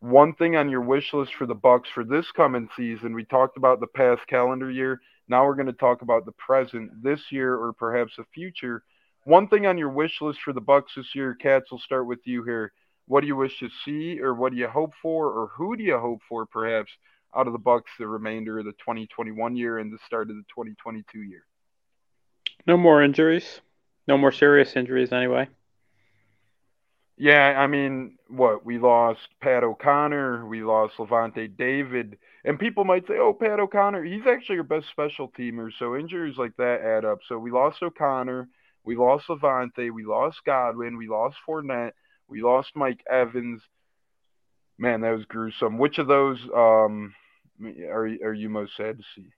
one 0.00 0.34
thing 0.34 0.54
on 0.54 0.68
your 0.68 0.82
wish 0.82 1.14
list 1.14 1.34
for 1.34 1.46
the 1.46 1.54
Bucks 1.54 1.88
for 1.94 2.04
this 2.04 2.30
coming 2.32 2.68
season. 2.76 3.14
We 3.14 3.24
talked 3.24 3.56
about 3.56 3.80
the 3.80 3.86
past 3.86 4.20
calendar 4.28 4.70
year. 4.70 5.00
Now 5.28 5.46
we're 5.46 5.54
going 5.54 5.66
to 5.66 5.72
talk 5.72 6.02
about 6.02 6.26
the 6.26 6.32
present 6.32 7.02
this 7.02 7.20
year 7.30 7.54
or 7.54 7.72
perhaps 7.72 8.12
the 8.16 8.24
future. 8.34 8.82
One 9.24 9.48
thing 9.48 9.66
on 9.66 9.78
your 9.78 9.88
wish 9.88 10.20
list 10.20 10.40
for 10.44 10.52
the 10.52 10.60
Bucks 10.60 10.92
this 10.94 11.14
year, 11.14 11.34
Cats. 11.34 11.70
We'll 11.70 11.80
start 11.80 12.06
with 12.06 12.18
you 12.24 12.44
here. 12.44 12.72
What 13.06 13.22
do 13.22 13.26
you 13.26 13.36
wish 13.36 13.58
to 13.60 13.70
see, 13.84 14.20
or 14.20 14.34
what 14.34 14.52
do 14.52 14.58
you 14.58 14.68
hope 14.68 14.92
for, 15.00 15.28
or 15.28 15.48
who 15.56 15.76
do 15.76 15.82
you 15.82 15.98
hope 15.98 16.20
for, 16.28 16.44
perhaps, 16.44 16.90
out 17.34 17.46
of 17.46 17.54
the 17.54 17.58
Bucks 17.58 17.90
the 17.98 18.06
remainder 18.06 18.58
of 18.58 18.66
the 18.66 18.72
2021 18.72 19.56
year 19.56 19.78
and 19.78 19.90
the 19.90 19.98
start 20.06 20.28
of 20.28 20.36
the 20.36 20.44
2022 20.54 21.22
year? 21.22 21.44
No 22.66 22.76
more 22.76 23.02
injuries. 23.02 23.60
No 24.06 24.18
more 24.18 24.32
serious 24.32 24.76
injuries, 24.76 25.12
anyway. 25.12 25.48
Yeah, 27.16 27.54
I 27.56 27.66
mean, 27.68 28.18
what 28.28 28.64
we 28.64 28.78
lost 28.78 29.28
Pat 29.40 29.62
O'Connor, 29.62 30.46
we 30.46 30.64
lost 30.64 30.96
Lavonte 30.96 31.56
David, 31.56 32.18
and 32.44 32.58
people 32.58 32.84
might 32.84 33.06
say, 33.06 33.18
"Oh, 33.18 33.32
Pat 33.32 33.60
O'Connor, 33.60 34.02
he's 34.02 34.26
actually 34.26 34.56
your 34.56 34.64
best 34.64 34.88
special 34.88 35.30
teamer." 35.30 35.70
So 35.78 35.94
injuries 35.96 36.36
like 36.36 36.56
that 36.56 36.80
add 36.80 37.04
up. 37.04 37.20
So 37.28 37.38
we 37.38 37.52
lost 37.52 37.82
O'Connor, 37.82 38.48
we 38.82 38.96
lost 38.96 39.28
Lavonte. 39.28 39.92
we 39.92 40.04
lost 40.04 40.44
Godwin, 40.44 40.96
we 40.96 41.06
lost 41.06 41.36
Fournette, 41.46 41.92
we 42.28 42.42
lost 42.42 42.74
Mike 42.74 43.04
Evans. 43.08 43.62
Man, 44.76 45.02
that 45.02 45.12
was 45.12 45.24
gruesome. 45.26 45.78
Which 45.78 45.98
of 45.98 46.08
those 46.08 46.40
um, 46.52 47.14
are 47.62 48.06
are 48.06 48.34
you 48.34 48.48
most 48.48 48.76
sad 48.76 48.98
to 48.98 49.04
see? 49.14 49.30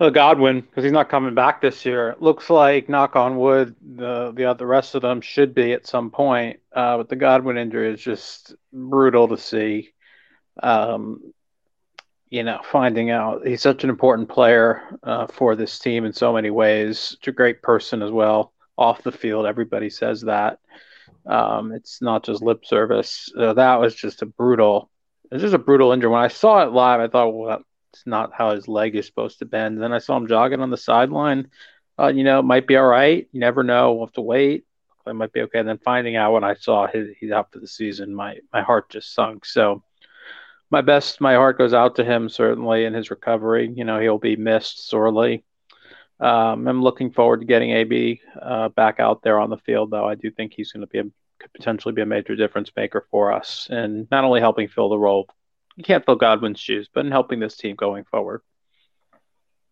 Well, 0.00 0.10
Godwin, 0.10 0.62
because 0.62 0.82
he's 0.82 0.94
not 0.94 1.10
coming 1.10 1.34
back 1.34 1.60
this 1.60 1.84
year. 1.84 2.08
It 2.08 2.22
looks 2.22 2.48
like, 2.48 2.88
knock 2.88 3.16
on 3.16 3.36
wood, 3.36 3.76
the 3.82 4.32
the 4.32 4.54
the 4.54 4.66
rest 4.66 4.94
of 4.94 5.02
them 5.02 5.20
should 5.20 5.54
be 5.54 5.74
at 5.74 5.86
some 5.86 6.10
point. 6.10 6.60
Uh, 6.74 6.96
but 6.96 7.10
the 7.10 7.16
Godwin 7.16 7.58
injury 7.58 7.92
is 7.92 8.00
just 8.00 8.54
brutal 8.72 9.28
to 9.28 9.36
see. 9.36 9.90
Um, 10.62 11.34
you 12.30 12.44
know, 12.44 12.60
finding 12.64 13.10
out 13.10 13.46
he's 13.46 13.60
such 13.60 13.84
an 13.84 13.90
important 13.90 14.30
player 14.30 14.82
uh, 15.02 15.26
for 15.26 15.54
this 15.54 15.78
team 15.78 16.06
in 16.06 16.14
so 16.14 16.32
many 16.32 16.48
ways. 16.48 16.98
Such 16.98 17.28
a 17.28 17.32
great 17.32 17.60
person 17.60 18.02
as 18.02 18.10
well 18.10 18.54
off 18.78 19.02
the 19.02 19.12
field. 19.12 19.44
Everybody 19.44 19.90
says 19.90 20.22
that. 20.22 20.60
Um, 21.26 21.72
it's 21.72 22.00
not 22.00 22.24
just 22.24 22.42
lip 22.42 22.64
service. 22.64 23.30
Uh, 23.38 23.52
that 23.52 23.78
was 23.78 23.94
just 23.94 24.22
a 24.22 24.26
brutal. 24.26 24.90
It's 25.30 25.42
just 25.42 25.54
a 25.54 25.58
brutal 25.58 25.92
injury. 25.92 26.10
When 26.10 26.22
I 26.22 26.28
saw 26.28 26.62
it 26.62 26.72
live, 26.72 27.00
I 27.00 27.08
thought, 27.08 27.34
well, 27.34 27.62
it's 27.92 28.06
not 28.06 28.32
how 28.32 28.54
his 28.54 28.68
leg 28.68 28.96
is 28.96 29.06
supposed 29.06 29.38
to 29.40 29.46
bend. 29.46 29.74
And 29.74 29.82
then 29.82 29.92
I 29.92 29.98
saw 29.98 30.16
him 30.16 30.28
jogging 30.28 30.60
on 30.60 30.70
the 30.70 30.76
sideline. 30.76 31.50
Uh, 31.98 32.08
you 32.08 32.24
know, 32.24 32.40
it 32.40 32.44
might 32.44 32.66
be 32.66 32.76
all 32.76 32.86
right. 32.86 33.28
You 33.32 33.40
never 33.40 33.62
know. 33.62 33.92
We'll 33.92 34.06
have 34.06 34.14
to 34.14 34.20
wait. 34.20 34.64
It 35.06 35.14
might 35.14 35.32
be 35.32 35.40
okay. 35.42 35.58
And 35.58 35.68
then 35.68 35.78
finding 35.78 36.16
out 36.16 36.32
when 36.32 36.44
I 36.44 36.54
saw 36.54 36.86
his, 36.86 37.08
he's 37.18 37.32
out 37.32 37.52
for 37.52 37.58
the 37.58 37.66
season, 37.66 38.14
my 38.14 38.38
my 38.52 38.62
heart 38.62 38.90
just 38.90 39.14
sunk. 39.14 39.44
So 39.44 39.82
my 40.70 40.82
best, 40.82 41.20
my 41.20 41.34
heart 41.34 41.58
goes 41.58 41.74
out 41.74 41.96
to 41.96 42.04
him 42.04 42.28
certainly 42.28 42.84
in 42.84 42.94
his 42.94 43.10
recovery. 43.10 43.72
You 43.74 43.84
know, 43.84 43.98
he'll 43.98 44.18
be 44.18 44.36
missed 44.36 44.88
sorely. 44.88 45.44
Um, 46.20 46.68
I'm 46.68 46.82
looking 46.82 47.10
forward 47.10 47.40
to 47.40 47.46
getting 47.46 47.70
AB 47.70 48.20
uh, 48.40 48.68
back 48.68 49.00
out 49.00 49.22
there 49.22 49.40
on 49.40 49.50
the 49.50 49.56
field, 49.56 49.90
though. 49.90 50.06
I 50.06 50.14
do 50.14 50.30
think 50.30 50.52
he's 50.54 50.70
going 50.70 50.82
to 50.82 50.86
be 50.86 50.98
a, 50.98 51.04
could 51.38 51.52
potentially 51.54 51.94
be 51.94 52.02
a 52.02 52.06
major 52.06 52.36
difference 52.36 52.70
maker 52.76 53.06
for 53.10 53.32
us, 53.32 53.68
and 53.70 54.06
not 54.10 54.24
only 54.24 54.40
helping 54.40 54.68
fill 54.68 54.90
the 54.90 54.98
role 54.98 55.28
you 55.80 55.84
can't 55.84 56.04
fill 56.04 56.16
Godwin's 56.16 56.60
shoes, 56.60 56.90
but 56.92 57.06
in 57.06 57.10
helping 57.10 57.40
this 57.40 57.56
team 57.56 57.74
going 57.74 58.04
forward. 58.04 58.42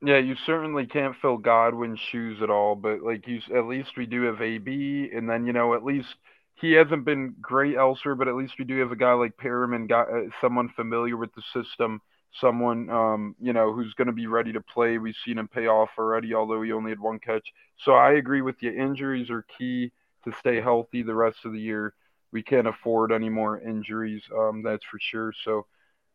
Yeah, 0.01 0.17
you 0.17 0.37
certainly 0.47 0.87
can't 0.87 1.15
fill 1.21 1.37
Godwin's 1.37 2.01
shoes 2.01 2.41
at 2.41 2.49
all, 2.49 2.77
but 2.77 3.03
like 3.03 3.27
you, 3.27 3.43
at 3.55 3.67
least 3.67 3.91
we 3.99 4.07
do 4.07 4.23
have 4.23 4.41
AB, 4.41 5.11
and 5.15 5.29
then 5.29 5.45
you 5.45 5.53
know 5.53 5.75
at 5.75 5.85
least 5.85 6.15
he 6.55 6.73
hasn't 6.73 7.05
been 7.05 7.35
great 7.43 7.77
elsewhere, 7.77 8.15
but 8.15 8.27
at 8.27 8.37
least 8.37 8.55
we 8.59 8.65
do 8.65 8.79
have 8.79 8.91
a 8.91 8.97
guy 8.97 9.13
like 9.13 9.37
Perriman, 9.37 9.87
guy, 9.87 10.01
uh, 10.01 10.31
someone 10.41 10.71
familiar 10.71 11.19
with 11.19 11.31
the 11.35 11.43
system, 11.53 12.01
someone 12.41 12.89
um, 12.89 13.37
you 13.39 13.53
know 13.53 13.75
who's 13.75 13.93
going 13.95 14.07
to 14.07 14.13
be 14.13 14.29
ready 14.29 14.53
to 14.53 14.63
play. 14.63 14.97
We've 14.97 15.15
seen 15.27 15.37
him 15.37 15.49
pay 15.49 15.67
off 15.67 15.91
already, 15.99 16.33
although 16.33 16.63
he 16.63 16.73
only 16.73 16.91
had 16.91 17.01
one 17.01 17.19
catch. 17.19 17.47
So 17.77 17.93
I 17.93 18.13
agree 18.13 18.41
with 18.41 18.57
you. 18.63 18.71
Injuries 18.71 19.29
are 19.29 19.45
key 19.59 19.93
to 20.25 20.33
stay 20.39 20.59
healthy 20.61 21.03
the 21.03 21.15
rest 21.15 21.45
of 21.45 21.53
the 21.53 21.61
year. 21.61 21.93
We 22.33 22.43
can't 22.43 22.67
afford 22.67 23.13
any 23.13 23.29
more 23.29 23.61
injuries, 23.61 24.23
um, 24.35 24.63
that's 24.63 24.85
for 24.85 24.99
sure. 25.01 25.35
So 25.45 25.67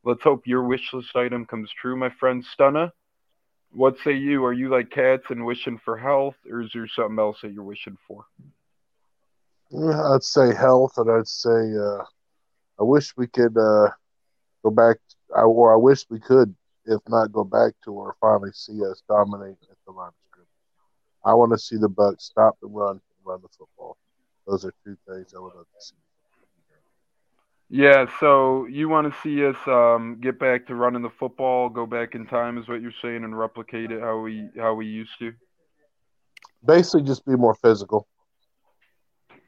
Let's 0.06 0.24
hope 0.24 0.46
your 0.46 0.64
wish 0.64 0.92
list 0.92 1.16
item 1.16 1.46
comes 1.46 1.70
true, 1.80 1.96
my 1.96 2.10
friend 2.20 2.44
Stunna. 2.44 2.92
What 3.72 3.96
say 4.04 4.14
you? 4.14 4.44
Are 4.44 4.54
you 4.54 4.70
like 4.70 4.92
cats 4.92 5.24
and 5.30 5.46
wishing 5.46 5.80
for 5.84 5.98
health, 5.98 6.36
or 6.50 6.62
is 6.62 6.70
there 6.74 6.88
something 6.88 7.18
else 7.18 7.38
that 7.42 7.54
you're 7.54 7.64
wishing 7.64 7.98
for? 8.08 8.26
I'd 9.74 10.24
say 10.24 10.54
health, 10.54 10.98
and 10.98 11.10
I'd 11.10 11.28
say 11.28 11.50
uh, 11.50 12.04
I 12.80 12.84
wish 12.84 13.16
we 13.16 13.28
could 13.28 13.58
uh, 13.58 13.90
go 14.62 14.70
back, 14.70 14.98
or 15.30 15.74
I 15.74 15.78
wish 15.78 16.06
we 16.10 16.20
could, 16.20 16.54
if 16.86 17.00
not 17.08 17.32
go 17.32 17.44
back 17.46 17.74
to, 17.86 17.94
or 17.94 18.16
finally 18.20 18.52
see 18.54 18.84
us 18.84 19.02
dominate 19.08 19.58
at 19.72 19.78
the 19.88 19.94
line 19.94 20.10
of 20.10 20.14
scrimmage. 20.30 20.50
I 21.26 21.34
want 21.34 21.54
to 21.54 21.58
see 21.58 21.78
the 21.78 21.90
Bucks 21.90 22.26
stop 22.26 22.58
the 22.62 22.68
run 22.68 22.92
and 22.92 23.02
run 23.24 23.42
the 23.42 23.48
football. 23.58 23.98
Those 24.46 24.66
are 24.66 24.74
two 24.84 24.98
things 25.08 25.34
I 25.34 25.40
would 25.40 25.56
love 25.56 25.66
to 25.66 25.86
see. 25.86 25.96
Yeah, 27.70 28.06
so 28.20 28.68
you 28.68 28.88
want 28.88 29.12
to 29.12 29.20
see 29.22 29.46
us 29.46 29.56
um, 29.66 30.20
get 30.22 30.38
back 30.38 30.68
to 30.68 30.76
running 30.76 31.02
the 31.02 31.10
football, 31.10 31.70
go 31.70 31.86
back 31.86 32.14
in 32.14 32.28
time, 32.28 32.58
is 32.58 32.68
what 32.68 32.82
you're 32.82 32.92
saying, 33.02 33.24
and 33.24 33.38
replicate 33.38 33.92
it 33.92 34.02
how 34.02 34.20
we 34.20 34.50
how 34.58 34.74
we 34.74 34.86
used 34.86 35.18
to. 35.20 35.34
Basically, 36.66 37.02
just 37.02 37.26
be 37.26 37.36
more 37.36 37.56
physical. 37.56 38.08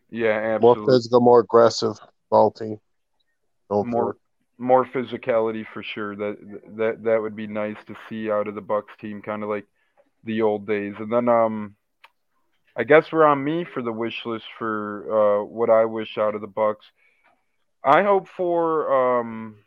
Yeah, 0.10 0.56
absolutely. 0.56 0.84
More 0.84 0.92
physical, 0.92 1.22
more 1.22 1.40
aggressive 1.42 1.98
ball 2.30 2.52
team. 2.52 2.80
more 3.70 4.18
more 4.58 4.86
physicality 4.86 5.66
for 5.74 5.84
sure. 5.84 6.16
That 6.16 6.38
that 6.78 7.04
that 7.04 7.22
would 7.22 7.36
be 7.36 7.48
nice 7.48 7.78
to 7.88 7.96
see 8.10 8.32
out 8.32 8.48
of 8.48 8.56
the 8.56 8.62
Bucks 8.62 8.94
team, 9.00 9.22
kind 9.22 9.44
of 9.44 9.50
like 9.50 9.66
the 10.24 10.42
old 10.42 10.66
days. 10.66 10.96
And 10.98 11.12
then 11.12 11.30
um, 11.30 11.76
I 12.76 12.84
guess 12.84 13.12
we're 13.12 13.26
on 13.26 13.44
me 13.44 13.66
for 13.66 13.82
the 13.82 13.92
wish 13.92 14.26
list 14.26 14.46
for 14.58 15.42
uh, 15.42 15.44
what 15.44 15.70
I 15.70 15.86
wish 15.86 16.18
out 16.18 16.36
of 16.36 16.42
the 16.42 16.48
Bucks. 16.48 16.86
I 17.86 18.02
hope 18.02 18.28
for 18.36 19.20
um, 19.20 19.58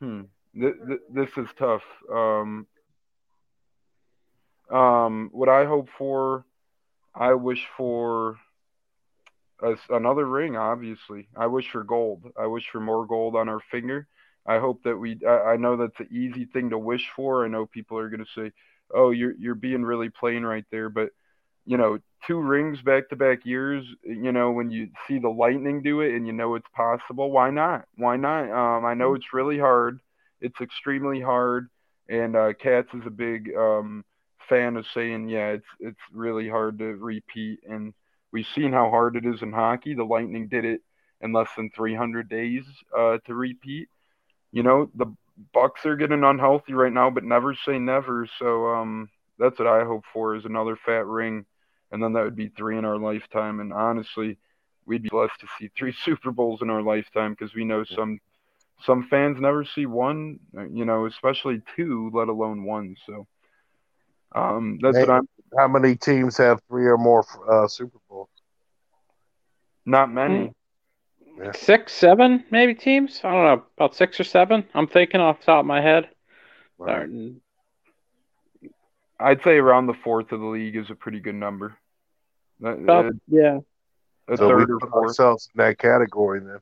hmm, 0.00 0.22
th- 0.58 0.74
th- 0.88 1.00
this 1.12 1.28
is 1.36 1.46
tough. 1.58 1.82
Um, 2.10 2.66
um, 4.70 5.28
what 5.32 5.50
I 5.50 5.66
hope 5.66 5.88
for, 5.98 6.46
I 7.14 7.34
wish 7.34 7.66
for 7.76 8.38
a, 9.62 9.74
another 9.90 10.24
ring. 10.24 10.56
Obviously, 10.56 11.28
I 11.36 11.46
wish 11.48 11.70
for 11.70 11.84
gold. 11.84 12.24
I 12.40 12.46
wish 12.46 12.64
for 12.72 12.80
more 12.80 13.06
gold 13.06 13.36
on 13.36 13.50
our 13.50 13.60
finger. 13.70 14.08
I 14.46 14.58
hope 14.58 14.82
that 14.84 14.96
we. 14.96 15.20
I, 15.28 15.52
I 15.52 15.56
know 15.56 15.76
that's 15.76 16.00
an 16.00 16.08
easy 16.10 16.46
thing 16.46 16.70
to 16.70 16.78
wish 16.78 17.06
for. 17.14 17.44
I 17.44 17.48
know 17.48 17.66
people 17.66 17.98
are 17.98 18.08
going 18.08 18.24
to 18.24 18.40
say, 18.40 18.52
"Oh, 18.94 19.10
you're 19.10 19.34
you're 19.38 19.54
being 19.54 19.82
really 19.82 20.08
plain 20.08 20.44
right 20.44 20.64
there," 20.70 20.88
but 20.88 21.10
you 21.66 21.76
know, 21.76 21.98
two 22.26 22.40
rings 22.40 22.80
back 22.80 23.08
to 23.08 23.16
back 23.16 23.44
years, 23.44 23.84
you 24.04 24.32
know, 24.32 24.52
when 24.52 24.70
you 24.70 24.88
see 25.06 25.18
the 25.18 25.28
Lightning 25.28 25.82
do 25.82 26.00
it 26.00 26.14
and 26.14 26.26
you 26.26 26.32
know 26.32 26.54
it's 26.54 26.68
possible, 26.74 27.30
why 27.30 27.50
not? 27.50 27.86
Why 27.96 28.16
not? 28.16 28.50
Um, 28.50 28.84
I 28.84 28.94
know 28.94 29.14
it's 29.14 29.32
really 29.32 29.58
hard. 29.58 30.00
It's 30.40 30.60
extremely 30.60 31.20
hard. 31.20 31.68
And 32.08 32.36
uh, 32.36 32.52
Cats 32.54 32.88
is 32.94 33.02
a 33.04 33.10
big 33.10 33.50
um, 33.56 34.04
fan 34.48 34.76
of 34.76 34.86
saying, 34.94 35.28
yeah, 35.28 35.48
it's 35.48 35.66
it's 35.80 35.98
really 36.12 36.48
hard 36.48 36.78
to 36.78 36.84
repeat. 36.84 37.60
And 37.68 37.92
we've 38.32 38.46
seen 38.54 38.72
how 38.72 38.88
hard 38.90 39.16
it 39.16 39.26
is 39.26 39.42
in 39.42 39.52
hockey. 39.52 39.94
The 39.94 40.04
Lightning 40.04 40.46
did 40.46 40.64
it 40.64 40.82
in 41.20 41.32
less 41.32 41.48
than 41.56 41.70
300 41.70 42.28
days 42.28 42.64
uh, 42.96 43.18
to 43.26 43.34
repeat. 43.34 43.88
You 44.52 44.62
know, 44.62 44.88
the 44.94 45.12
Bucks 45.52 45.84
are 45.84 45.96
getting 45.96 46.22
unhealthy 46.22 46.74
right 46.74 46.92
now, 46.92 47.10
but 47.10 47.24
never 47.24 47.54
say 47.54 47.78
never. 47.78 48.28
So 48.38 48.68
um, 48.68 49.08
that's 49.38 49.58
what 49.58 49.68
I 49.68 49.84
hope 49.84 50.04
for 50.12 50.36
is 50.36 50.44
another 50.44 50.76
fat 50.76 51.06
ring 51.06 51.44
and 51.92 52.02
then 52.02 52.12
that 52.12 52.24
would 52.24 52.36
be 52.36 52.48
three 52.48 52.78
in 52.78 52.84
our 52.84 52.98
lifetime. 52.98 53.60
And 53.60 53.72
honestly, 53.72 54.38
we'd 54.86 55.02
be 55.02 55.08
blessed 55.08 55.40
to 55.40 55.46
see 55.58 55.70
three 55.76 55.94
Super 56.04 56.30
Bowls 56.30 56.62
in 56.62 56.70
our 56.70 56.82
lifetime 56.82 57.32
because 57.32 57.54
we 57.54 57.64
know 57.64 57.84
some 57.84 58.20
some 58.84 59.06
fans 59.08 59.38
never 59.40 59.64
see 59.64 59.86
one, 59.86 60.38
you 60.70 60.84
know, 60.84 61.06
especially 61.06 61.62
two, 61.76 62.10
let 62.12 62.28
alone 62.28 62.64
one. 62.64 62.94
So 63.06 63.26
um, 64.34 64.78
that's 64.82 64.96
hey, 64.96 65.04
what 65.04 65.10
I'm. 65.10 65.28
How 65.56 65.68
many 65.68 65.96
teams 65.96 66.36
have 66.38 66.60
three 66.68 66.86
or 66.86 66.98
more 66.98 67.24
uh, 67.50 67.68
Super 67.68 67.98
Bowls? 68.08 68.28
Not 69.86 70.12
many. 70.12 70.52
Yeah. 71.38 71.52
Six, 71.52 71.92
seven, 71.92 72.44
maybe 72.50 72.74
teams. 72.74 73.20
I 73.22 73.30
don't 73.30 73.44
know 73.44 73.64
about 73.76 73.94
six 73.94 74.18
or 74.18 74.24
seven. 74.24 74.66
I'm 74.74 74.86
thinking 74.86 75.20
off 75.20 75.40
the 75.40 75.46
top 75.46 75.60
of 75.60 75.66
my 75.66 75.80
head. 75.80 76.08
Right. 76.78 77.08
I'd 79.18 79.42
say 79.42 79.56
around 79.56 79.86
the 79.86 79.94
fourth 80.04 80.32
of 80.32 80.40
the 80.40 80.46
league 80.46 80.76
is 80.76 80.90
a 80.90 80.94
pretty 80.94 81.20
good 81.20 81.34
number. 81.34 81.76
Uh, 82.64 83.10
yeah. 83.28 83.58
A 84.28 84.36
so 84.36 84.48
third 84.48 84.68
we 84.68 84.78
put 84.80 84.90
fourth. 84.90 85.08
ourselves 85.08 85.48
in 85.54 85.58
that 85.64 85.78
category 85.78 86.40
then. 86.40 86.58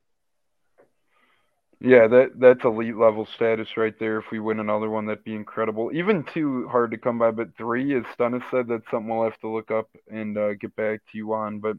Yeah, 1.81 2.07
that 2.07 2.39
that's 2.39 2.65
elite 2.65 2.97
level 2.97 3.27
status 3.35 3.69
right 3.77 3.95
there. 3.99 4.19
If 4.19 4.31
we 4.31 4.41
win 4.41 4.61
another 4.61 4.89
one, 4.89 5.07
that'd 5.07 5.25
be 5.25 5.35
incredible. 5.35 5.91
Even 5.93 6.25
two 6.33 6.69
hard 6.69 6.91
to 6.93 6.99
come 6.99 7.19
by, 7.19 7.31
but 7.31 7.57
three, 7.57 7.95
as 7.95 8.05
Stunna 8.17 8.43
said, 8.51 8.69
that's 8.69 8.91
something 8.91 9.09
we'll 9.09 9.25
have 9.25 9.39
to 9.41 9.49
look 9.49 9.71
up 9.71 9.89
and 10.11 10.39
uh, 10.39 10.55
get 10.55 10.75
back 10.77 11.01
to 11.13 11.19
you 11.19 11.35
on. 11.35 11.59
But 11.59 11.77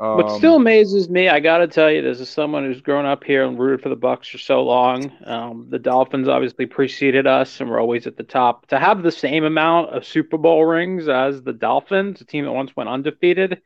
Um, 0.00 0.16
what 0.16 0.30
still 0.30 0.56
amazes 0.56 1.10
me, 1.10 1.28
I 1.28 1.40
got 1.40 1.58
to 1.58 1.68
tell 1.68 1.90
you, 1.90 2.00
this 2.00 2.20
is 2.20 2.30
someone 2.30 2.64
who's 2.64 2.80
grown 2.80 3.04
up 3.04 3.22
here 3.22 3.44
and 3.44 3.58
rooted 3.58 3.82
for 3.82 3.90
the 3.90 3.96
Bucks 3.96 4.28
for 4.28 4.38
so 4.38 4.62
long. 4.62 5.12
Um, 5.26 5.66
the 5.68 5.78
Dolphins 5.78 6.26
obviously 6.26 6.64
preceded 6.64 7.26
us, 7.26 7.60
and 7.60 7.68
we're 7.68 7.80
always 7.80 8.06
at 8.06 8.16
the 8.16 8.22
top. 8.22 8.66
To 8.68 8.78
have 8.78 9.02
the 9.02 9.12
same 9.12 9.44
amount 9.44 9.90
of 9.90 10.06
Super 10.06 10.38
Bowl 10.38 10.64
rings 10.64 11.06
as 11.06 11.42
the 11.42 11.52
Dolphins, 11.52 12.22
a 12.22 12.24
team 12.24 12.46
that 12.46 12.52
once 12.52 12.74
went 12.74 12.88
undefeated, 12.88 13.60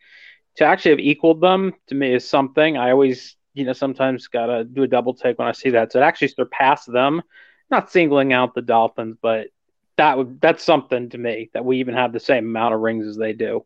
to 0.56 0.64
actually 0.64 0.90
have 0.90 1.00
equaled 1.00 1.40
them 1.40 1.72
to 1.86 1.94
me 1.94 2.12
is 2.12 2.28
something. 2.28 2.76
I 2.76 2.90
always, 2.90 3.36
you 3.52 3.64
know, 3.64 3.72
sometimes 3.72 4.26
gotta 4.26 4.64
do 4.64 4.82
a 4.82 4.88
double 4.88 5.14
take 5.14 5.38
when 5.38 5.46
I 5.46 5.52
see 5.52 5.70
that. 5.70 5.92
So 5.92 6.00
to 6.00 6.04
actually 6.04 6.28
surpass 6.28 6.84
them, 6.84 7.22
not 7.70 7.92
singling 7.92 8.32
out 8.32 8.54
the 8.54 8.62
Dolphins, 8.62 9.18
but 9.22 9.48
that 9.96 10.18
would 10.18 10.40
that's 10.40 10.64
something 10.64 11.10
to 11.10 11.18
me 11.18 11.50
that 11.54 11.64
we 11.64 11.78
even 11.78 11.94
have 11.94 12.12
the 12.12 12.18
same 12.18 12.44
amount 12.44 12.74
of 12.74 12.80
rings 12.80 13.06
as 13.06 13.16
they 13.16 13.32
do. 13.34 13.64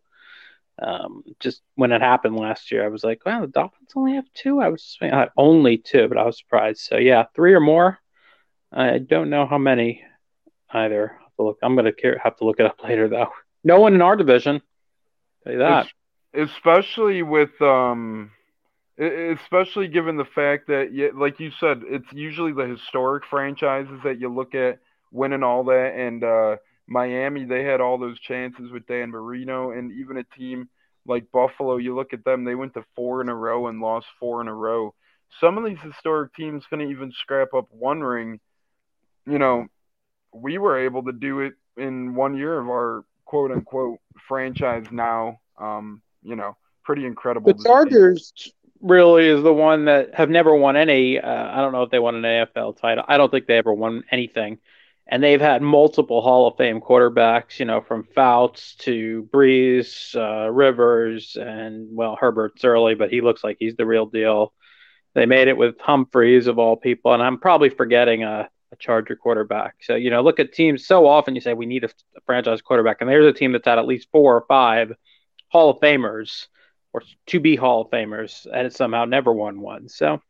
Um, 0.81 1.25
just 1.41 1.63
when 1.75 1.93
it 1.93 2.01
happened 2.01 2.37
last 2.37 2.71
year, 2.71 2.85
I 2.85 2.89
was 2.89 3.03
like, 3.03 3.25
wow, 3.27 3.41
the 3.41 3.49
Dolphins 3.49 3.91
only 3.97 4.15
have 4.15 4.33
two. 4.35 4.61
I 4.61 4.69
was 4.69 4.97
uh, 5.03 5.27
only 5.37 5.79
two, 5.79 6.09
but 6.09 6.19
I 6.19 6.25
was 6.25 6.39
surprised. 6.39 6.81
So 6.81 6.97
yeah, 6.97 7.25
three 7.35 7.55
or 7.55 7.61
more. 7.61 7.99
I 8.73 8.99
don't 8.99 9.31
know 9.31 9.47
how 9.47 9.59
many 9.59 10.03
either. 10.71 11.19
look, 11.39 11.59
I'm 11.63 11.75
gonna 11.75 11.93
have 12.23 12.37
to 12.37 12.45
look 12.45 12.61
it 12.61 12.67
up 12.67 12.81
later 12.85 13.09
though. 13.09 13.31
No 13.65 13.81
one 13.81 13.95
in 13.95 14.03
our 14.03 14.17
division. 14.17 14.63
That. 15.45 15.89
Especially 16.35 17.23
with 17.23 17.61
um, 17.63 18.31
especially 18.99 19.89
given 19.89 20.17
the 20.17 20.25
fact 20.25 20.67
that, 20.67 21.13
like 21.15 21.41
you 21.41 21.51
said, 21.59 21.83
it's 21.87 22.13
usually 22.13 22.53
the 22.53 22.67
historic 22.67 23.25
franchises 23.31 24.01
that 24.05 24.21
you 24.21 24.29
look 24.29 24.55
at 24.55 24.81
winning 25.13 25.43
all 25.43 25.65
that, 25.65 25.95
and 25.97 26.23
uh, 26.23 26.57
Miami, 26.88 27.45
they 27.45 27.64
had 27.64 27.80
all 27.80 27.99
those 27.99 28.18
chances 28.18 28.71
with 28.73 28.87
Dan 28.87 29.11
Marino, 29.11 29.71
and 29.71 29.92
even 29.92 30.16
a 30.16 30.25
team 30.25 30.68
like 31.07 31.30
Buffalo, 31.30 31.76
you 31.76 31.95
look 31.95 32.12
at 32.12 32.25
them, 32.25 32.45
they 32.45 32.54
went 32.54 32.75
to 32.75 32.85
four 32.97 33.21
in 33.21 33.28
a 33.28 33.35
row 33.35 33.66
and 33.66 33.80
lost 33.80 34.07
four 34.18 34.40
in 34.40 34.49
a 34.49 34.54
row. 34.54 34.95
Some 35.40 35.59
of 35.59 35.64
these 35.64 35.78
historic 35.83 36.35
teams 36.35 36.64
couldn't 36.68 36.90
even 36.90 37.12
scrap 37.12 37.52
up 37.54 37.66
one 37.71 38.00
ring. 38.00 38.40
You 39.26 39.38
know, 39.38 39.66
we 40.33 40.57
were 40.59 40.78
able 40.78 41.02
to 41.04 41.12
do 41.12 41.40
it 41.40 41.54
in 41.76 42.14
one 42.14 42.37
year 42.37 42.59
of 42.59 42.68
our 42.68 43.04
quote 43.26 43.50
unquote 43.50 43.99
franchise 44.26 44.87
now. 44.90 45.40
Um, 45.59 46.00
you 46.23 46.37
know, 46.37 46.57
pretty 46.85 47.04
incredible. 47.04 47.52
The 47.52 47.62
Chargers 47.62 48.33
really 48.80 49.26
is 49.26 49.42
the 49.42 49.52
one 49.52 49.87
that 49.87 50.14
have 50.14 50.30
never 50.30 50.54
won 50.54 50.76
any. 50.76 51.18
Uh, 51.18 51.50
I 51.52 51.57
don't 51.57 51.73
know 51.73 51.83
if 51.83 51.90
they 51.90 51.99
won 51.99 52.14
an 52.14 52.23
AFL 52.23 52.78
title. 52.78 53.04
I 53.07 53.18
don't 53.18 53.30
think 53.30 53.47
they 53.47 53.59
ever 53.59 53.75
won 53.75 54.04
anything 54.11 54.59
and 55.09 55.23
they've 55.23 55.41
had 55.41 55.62
multiple 55.62 56.21
Hall 56.21 56.47
of 56.47 56.57
Fame 56.59 56.81
quarterbacks, 56.81 57.59
you 57.59 57.65
know, 57.65 57.81
from 57.81 58.05
Fouts 58.15 58.75
to 58.81 59.27
Brees, 59.33 60.15
uh, 60.15 60.50
Rivers, 60.50 61.37
and 61.41 61.88
well, 61.91 62.17
Herbert's 62.21 62.65
early, 62.65 62.95
but 62.95 63.11
he 63.11 63.23
looks 63.23 63.43
like 63.43 63.57
he's 63.59 63.77
the 63.77 63.87
real 63.87 64.05
deal. 64.05 64.53
They 65.15 65.25
made 65.25 65.49
it 65.49 65.57
with 65.57 65.81
Humphreys 65.81 66.47
of 66.47 66.59
all 66.59 66.77
people, 66.77 67.15
and 67.15 67.23
I'm 67.23 67.38
probably 67.38 67.71
forgetting 67.71 68.23
a, 68.23 68.50
a 68.71 68.77
Charger 68.77 69.17
quarterback. 69.17 69.77
So 69.81 69.95
you 69.95 70.11
know, 70.11 70.23
look 70.23 70.41
at 70.41 70.53
teams. 70.53 70.87
So 70.87 71.07
often 71.07 71.35
you 71.35 71.41
say 71.41 71.55
we 71.55 71.65
need 71.65 71.85
a, 71.85 71.88
a 71.88 72.21
franchise 72.27 72.61
quarterback, 72.61 72.99
and 73.00 73.09
there's 73.09 73.27
a 73.27 73.33
team 73.33 73.53
that's 73.53 73.67
had 73.67 73.79
at 73.79 73.87
least 73.87 74.09
four 74.12 74.37
or 74.37 74.45
five 74.47 74.93
Hall 75.49 75.71
of 75.71 75.81
Famers 75.81 76.49
or 76.93 77.03
to 77.27 77.41
be 77.41 77.57
Hall 77.57 77.83
of 77.83 77.91
Famers, 77.91 78.47
and 78.47 78.67
it 78.67 78.75
somehow 78.75 79.07
never 79.07 79.33
won 79.33 79.61
one. 79.61 79.88
So, 79.88 80.21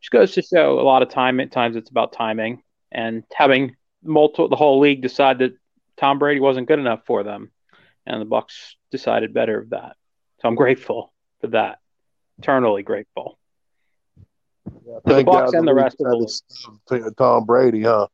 just 0.00 0.10
goes 0.12 0.32
to 0.32 0.42
show 0.42 0.78
a 0.78 0.82
lot 0.82 1.02
of 1.02 1.08
time. 1.08 1.40
At 1.40 1.50
times, 1.50 1.74
it's 1.74 1.90
about 1.90 2.12
timing 2.12 2.62
and 2.92 3.24
having 3.34 3.74
multiple 4.04 4.48
the 4.48 4.56
whole 4.56 4.80
league 4.80 5.02
decided 5.02 5.52
that 5.52 5.58
Tom 5.96 6.18
Brady 6.18 6.40
wasn't 6.40 6.68
good 6.68 6.78
enough 6.78 7.00
for 7.06 7.22
them, 7.22 7.50
and 8.06 8.20
the 8.20 8.26
Bucks 8.26 8.76
decided 8.90 9.34
better 9.34 9.58
of 9.58 9.70
that. 9.70 9.96
So 10.40 10.48
I'm 10.48 10.54
grateful 10.64 11.12
for 11.40 11.48
that. 11.48 11.78
Eternally 12.38 12.82
grateful. 12.82 13.38
Yeah, 14.86 14.98
to 15.06 15.14
the 15.14 15.24
Bucks 15.24 15.52
and 15.52 15.66
the 15.66 15.74
rest 15.74 16.00
of 16.00 16.18
the. 16.88 17.14
Tom 17.16 17.44
Brady, 17.44 17.82
huh? 17.82 18.08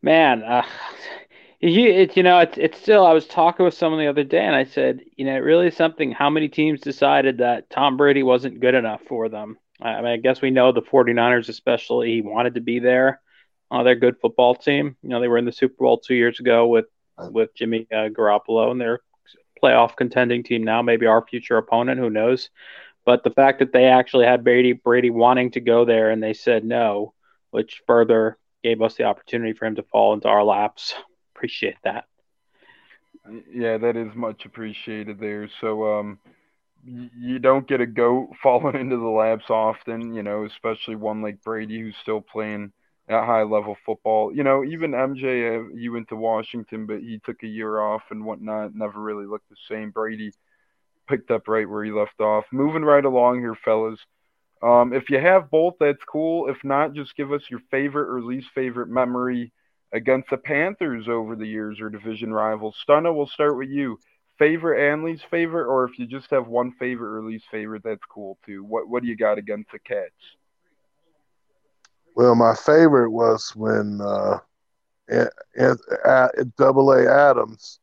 Man, 0.00 0.42
uh, 0.42 0.64
you, 1.60 1.88
it, 1.88 2.16
you 2.16 2.22
know, 2.22 2.38
it's 2.40 2.56
it's 2.56 2.80
still. 2.80 3.04
I 3.04 3.12
was 3.12 3.26
talking 3.26 3.64
with 3.64 3.74
someone 3.74 4.00
the 4.00 4.08
other 4.08 4.24
day, 4.24 4.44
and 4.44 4.54
I 4.54 4.64
said, 4.64 5.00
you 5.16 5.24
know, 5.24 5.34
it 5.34 5.40
really 5.40 5.68
is 5.68 5.76
something. 5.76 6.12
How 6.12 6.30
many 6.30 6.48
teams 6.48 6.80
decided 6.80 7.38
that 7.38 7.68
Tom 7.70 7.96
Brady 7.96 8.22
wasn't 8.22 8.60
good 8.60 8.74
enough 8.74 9.02
for 9.08 9.28
them? 9.28 9.58
I 9.80 9.96
mean, 9.96 10.06
I 10.06 10.16
guess 10.16 10.40
we 10.40 10.50
know 10.50 10.72
the 10.72 10.82
49ers, 10.82 11.48
especially, 11.48 12.14
he 12.14 12.20
wanted 12.20 12.54
to 12.54 12.60
be 12.60 12.80
there. 12.80 13.20
Uh, 13.70 13.82
they're 13.82 13.92
a 13.92 14.00
good 14.00 14.16
football 14.20 14.54
team. 14.54 14.96
You 15.02 15.10
know, 15.10 15.20
they 15.20 15.28
were 15.28 15.38
in 15.38 15.44
the 15.44 15.52
Super 15.52 15.84
Bowl 15.84 15.98
two 15.98 16.14
years 16.14 16.40
ago 16.40 16.66
with 16.66 16.86
with 17.18 17.54
Jimmy 17.54 17.86
uh, 17.92 18.08
Garoppolo, 18.08 18.70
and 18.70 18.80
they're 18.80 19.00
playoff 19.62 19.96
contending 19.96 20.42
team 20.42 20.62
now. 20.62 20.82
Maybe 20.82 21.06
our 21.06 21.26
future 21.26 21.58
opponent, 21.58 21.98
who 21.98 22.10
knows? 22.10 22.50
But 23.04 23.24
the 23.24 23.30
fact 23.30 23.58
that 23.58 23.72
they 23.72 23.86
actually 23.86 24.26
had 24.26 24.44
Brady 24.44 24.72
Brady 24.72 25.10
wanting 25.10 25.50
to 25.52 25.60
go 25.60 25.84
there 25.84 26.10
and 26.10 26.22
they 26.22 26.34
said 26.34 26.64
no, 26.64 27.14
which 27.50 27.82
further 27.86 28.38
gave 28.62 28.82
us 28.82 28.94
the 28.94 29.04
opportunity 29.04 29.52
for 29.52 29.66
him 29.66 29.76
to 29.76 29.82
fall 29.82 30.12
into 30.14 30.28
our 30.28 30.44
laps. 30.44 30.94
Appreciate 31.34 31.76
that. 31.84 32.04
Yeah, 33.52 33.78
that 33.78 33.96
is 33.96 34.14
much 34.14 34.44
appreciated 34.46 35.20
there. 35.20 35.48
So, 35.60 35.98
um, 35.98 36.18
you 36.84 37.38
don't 37.38 37.68
get 37.68 37.80
a 37.80 37.86
goat 37.86 38.30
falling 38.42 38.76
into 38.76 38.96
the 38.96 39.08
laps 39.08 39.50
often, 39.50 40.14
you 40.14 40.22
know, 40.22 40.44
especially 40.44 40.96
one 40.96 41.22
like 41.22 41.42
Brady 41.42 41.80
who's 41.80 41.96
still 42.02 42.20
playing 42.20 42.72
at 43.08 43.24
high 43.24 43.42
level 43.42 43.76
football. 43.86 44.34
You 44.34 44.44
know, 44.44 44.64
even 44.64 44.92
MJ, 44.92 45.56
uh, 45.56 45.76
he 45.76 45.88
went 45.88 46.08
to 46.08 46.16
Washington, 46.16 46.86
but 46.86 47.00
he 47.00 47.20
took 47.24 47.42
a 47.42 47.46
year 47.46 47.80
off 47.80 48.02
and 48.10 48.24
whatnot. 48.24 48.74
Never 48.74 49.00
really 49.00 49.26
looked 49.26 49.48
the 49.48 49.56
same. 49.68 49.90
Brady 49.90 50.32
picked 51.08 51.30
up 51.30 51.48
right 51.48 51.68
where 51.68 51.84
he 51.84 51.90
left 51.90 52.20
off. 52.20 52.44
Moving 52.52 52.84
right 52.84 53.04
along 53.04 53.40
here, 53.40 53.56
fellas. 53.64 53.98
Um, 54.62 54.92
if 54.92 55.08
you 55.08 55.18
have 55.18 55.50
both, 55.50 55.74
that's 55.80 56.02
cool. 56.10 56.48
If 56.48 56.56
not, 56.64 56.92
just 56.92 57.16
give 57.16 57.32
us 57.32 57.42
your 57.50 57.60
favorite 57.70 58.14
or 58.14 58.22
least 58.22 58.48
favorite 58.54 58.88
memory 58.88 59.52
against 59.92 60.30
the 60.30 60.36
Panthers 60.36 61.06
over 61.08 61.36
the 61.36 61.46
years 61.46 61.80
or 61.80 61.88
division 61.88 62.32
rivals. 62.32 62.76
Stunna, 62.86 63.14
we'll 63.14 63.28
start 63.28 63.56
with 63.56 63.70
you. 63.70 63.98
Favorite 64.38 64.92
and 64.92 65.02
least 65.02 65.24
favorite, 65.30 65.66
or 65.66 65.84
if 65.84 65.98
you 65.98 66.06
just 66.06 66.30
have 66.30 66.46
one 66.46 66.72
favorite 66.78 67.18
or 67.18 67.24
least 67.24 67.46
favorite, 67.50 67.82
that's 67.82 68.04
cool 68.08 68.38
too. 68.46 68.62
What 68.62 68.88
what 68.88 69.02
do 69.02 69.08
you 69.08 69.16
got 69.16 69.38
against 69.38 69.72
the 69.72 69.80
Cats? 69.80 70.37
Well, 72.18 72.34
my 72.34 72.56
favorite 72.56 73.12
was 73.12 73.52
when 73.54 74.00
uh, 74.02 74.38
Double 76.56 76.90
A 76.90 77.06
Adams, 77.06 77.78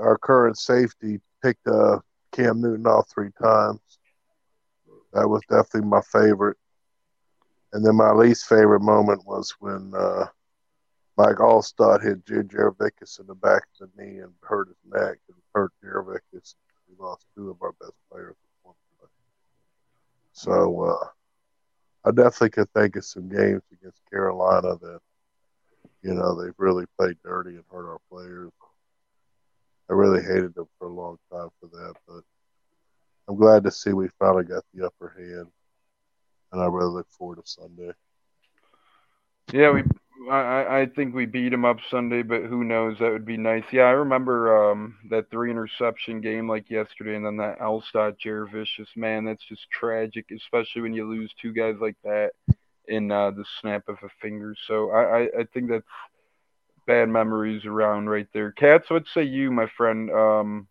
our 0.00 0.16
current 0.16 0.56
safety, 0.56 1.18
picked 1.42 1.66
uh, 1.66 1.98
Cam 2.30 2.60
Newton 2.60 2.86
off 2.86 3.10
three 3.10 3.30
times. 3.42 3.80
That 5.12 5.26
was 5.26 5.42
definitely 5.50 5.88
my 5.88 6.02
favorite. 6.02 6.56
And 7.72 7.84
then 7.84 7.96
my 7.96 8.12
least 8.12 8.46
favorite 8.46 8.78
moment 8.78 9.26
was 9.26 9.52
when 9.58 9.92
uh, 9.92 10.26
Mike 11.16 11.38
Alstott 11.38 12.00
hit 12.00 12.24
Jurevicius 12.24 13.18
in 13.18 13.26
the 13.26 13.34
back 13.34 13.64
of 13.80 13.90
the 13.96 14.04
knee 14.04 14.18
and 14.20 14.32
hurt 14.42 14.68
his 14.68 14.76
neck 14.84 15.18
and 15.26 15.36
hurt 15.52 15.72
Jurevicius. 15.82 16.54
We 16.88 16.94
lost 16.96 17.26
two 17.34 17.50
of 17.50 17.60
our 17.60 17.72
best 17.80 17.96
players. 18.08 18.36
So 20.32 20.84
uh, 20.84 21.08
I 22.04 22.10
definitely 22.10 22.50
could 22.50 22.72
think 22.72 22.96
of 22.96 23.04
some 23.04 23.28
games 23.28 23.62
against 23.72 24.00
Carolina 24.10 24.76
that, 24.80 25.00
you 26.02 26.14
know, 26.14 26.34
they've 26.34 26.54
really 26.58 26.84
played 26.98 27.16
dirty 27.24 27.50
and 27.50 27.64
hurt 27.70 27.88
our 27.88 28.00
players. 28.10 28.50
I 29.88 29.94
really 29.94 30.22
hated 30.22 30.54
them 30.54 30.66
for 30.78 30.88
a 30.88 30.92
long 30.92 31.18
time 31.30 31.48
for 31.60 31.66
that, 31.66 31.94
but 32.08 32.22
I'm 33.28 33.36
glad 33.36 33.64
to 33.64 33.70
see 33.70 33.92
we 33.92 34.08
finally 34.18 34.44
got 34.44 34.64
the 34.74 34.86
upper 34.86 35.14
hand, 35.16 35.48
and 36.50 36.60
I 36.60 36.66
really 36.66 36.90
look 36.90 37.08
forward 37.10 37.36
to 37.36 37.42
Sunday. 37.44 37.92
Yeah, 39.52 39.70
we 39.70 39.84
I, 40.30 40.80
I 40.80 40.86
think 40.86 41.14
we 41.14 41.26
beat 41.26 41.52
him 41.52 41.64
up 41.64 41.78
Sunday, 41.90 42.22
but 42.22 42.42
who 42.42 42.64
knows? 42.64 42.96
That 42.98 43.12
would 43.12 43.24
be 43.26 43.36
nice. 43.36 43.64
Yeah, 43.72 43.82
I 43.82 43.90
remember 43.90 44.70
um, 44.70 44.96
that 45.10 45.30
three 45.30 45.50
interception 45.50 46.20
game 46.20 46.48
like 46.48 46.70
yesterday, 46.70 47.16
and 47.16 47.24
then 47.24 47.36
that 47.38 47.58
Alstott 47.60 48.16
Jurevicius. 48.24 48.88
Man, 48.96 49.24
that's 49.24 49.44
just 49.48 49.62
tragic, 49.70 50.26
especially 50.34 50.82
when 50.82 50.94
you 50.94 51.08
lose 51.08 51.32
two 51.40 51.52
guys 51.52 51.76
like 51.80 51.96
that 52.04 52.32
in 52.88 53.10
uh, 53.10 53.30
the 53.30 53.44
snap 53.60 53.88
of 53.88 53.96
a 54.02 54.08
finger. 54.20 54.54
So 54.66 54.90
I, 54.90 55.02
I, 55.02 55.20
I 55.40 55.44
think 55.52 55.70
that's 55.70 55.84
bad 56.86 57.08
memories 57.08 57.64
around 57.64 58.08
right 58.08 58.28
there. 58.34 58.52
Cats, 58.52 58.90
what 58.90 59.04
say 59.14 59.22
you, 59.22 59.50
my 59.50 59.66
friend? 59.76 60.10
Um, 60.10 60.68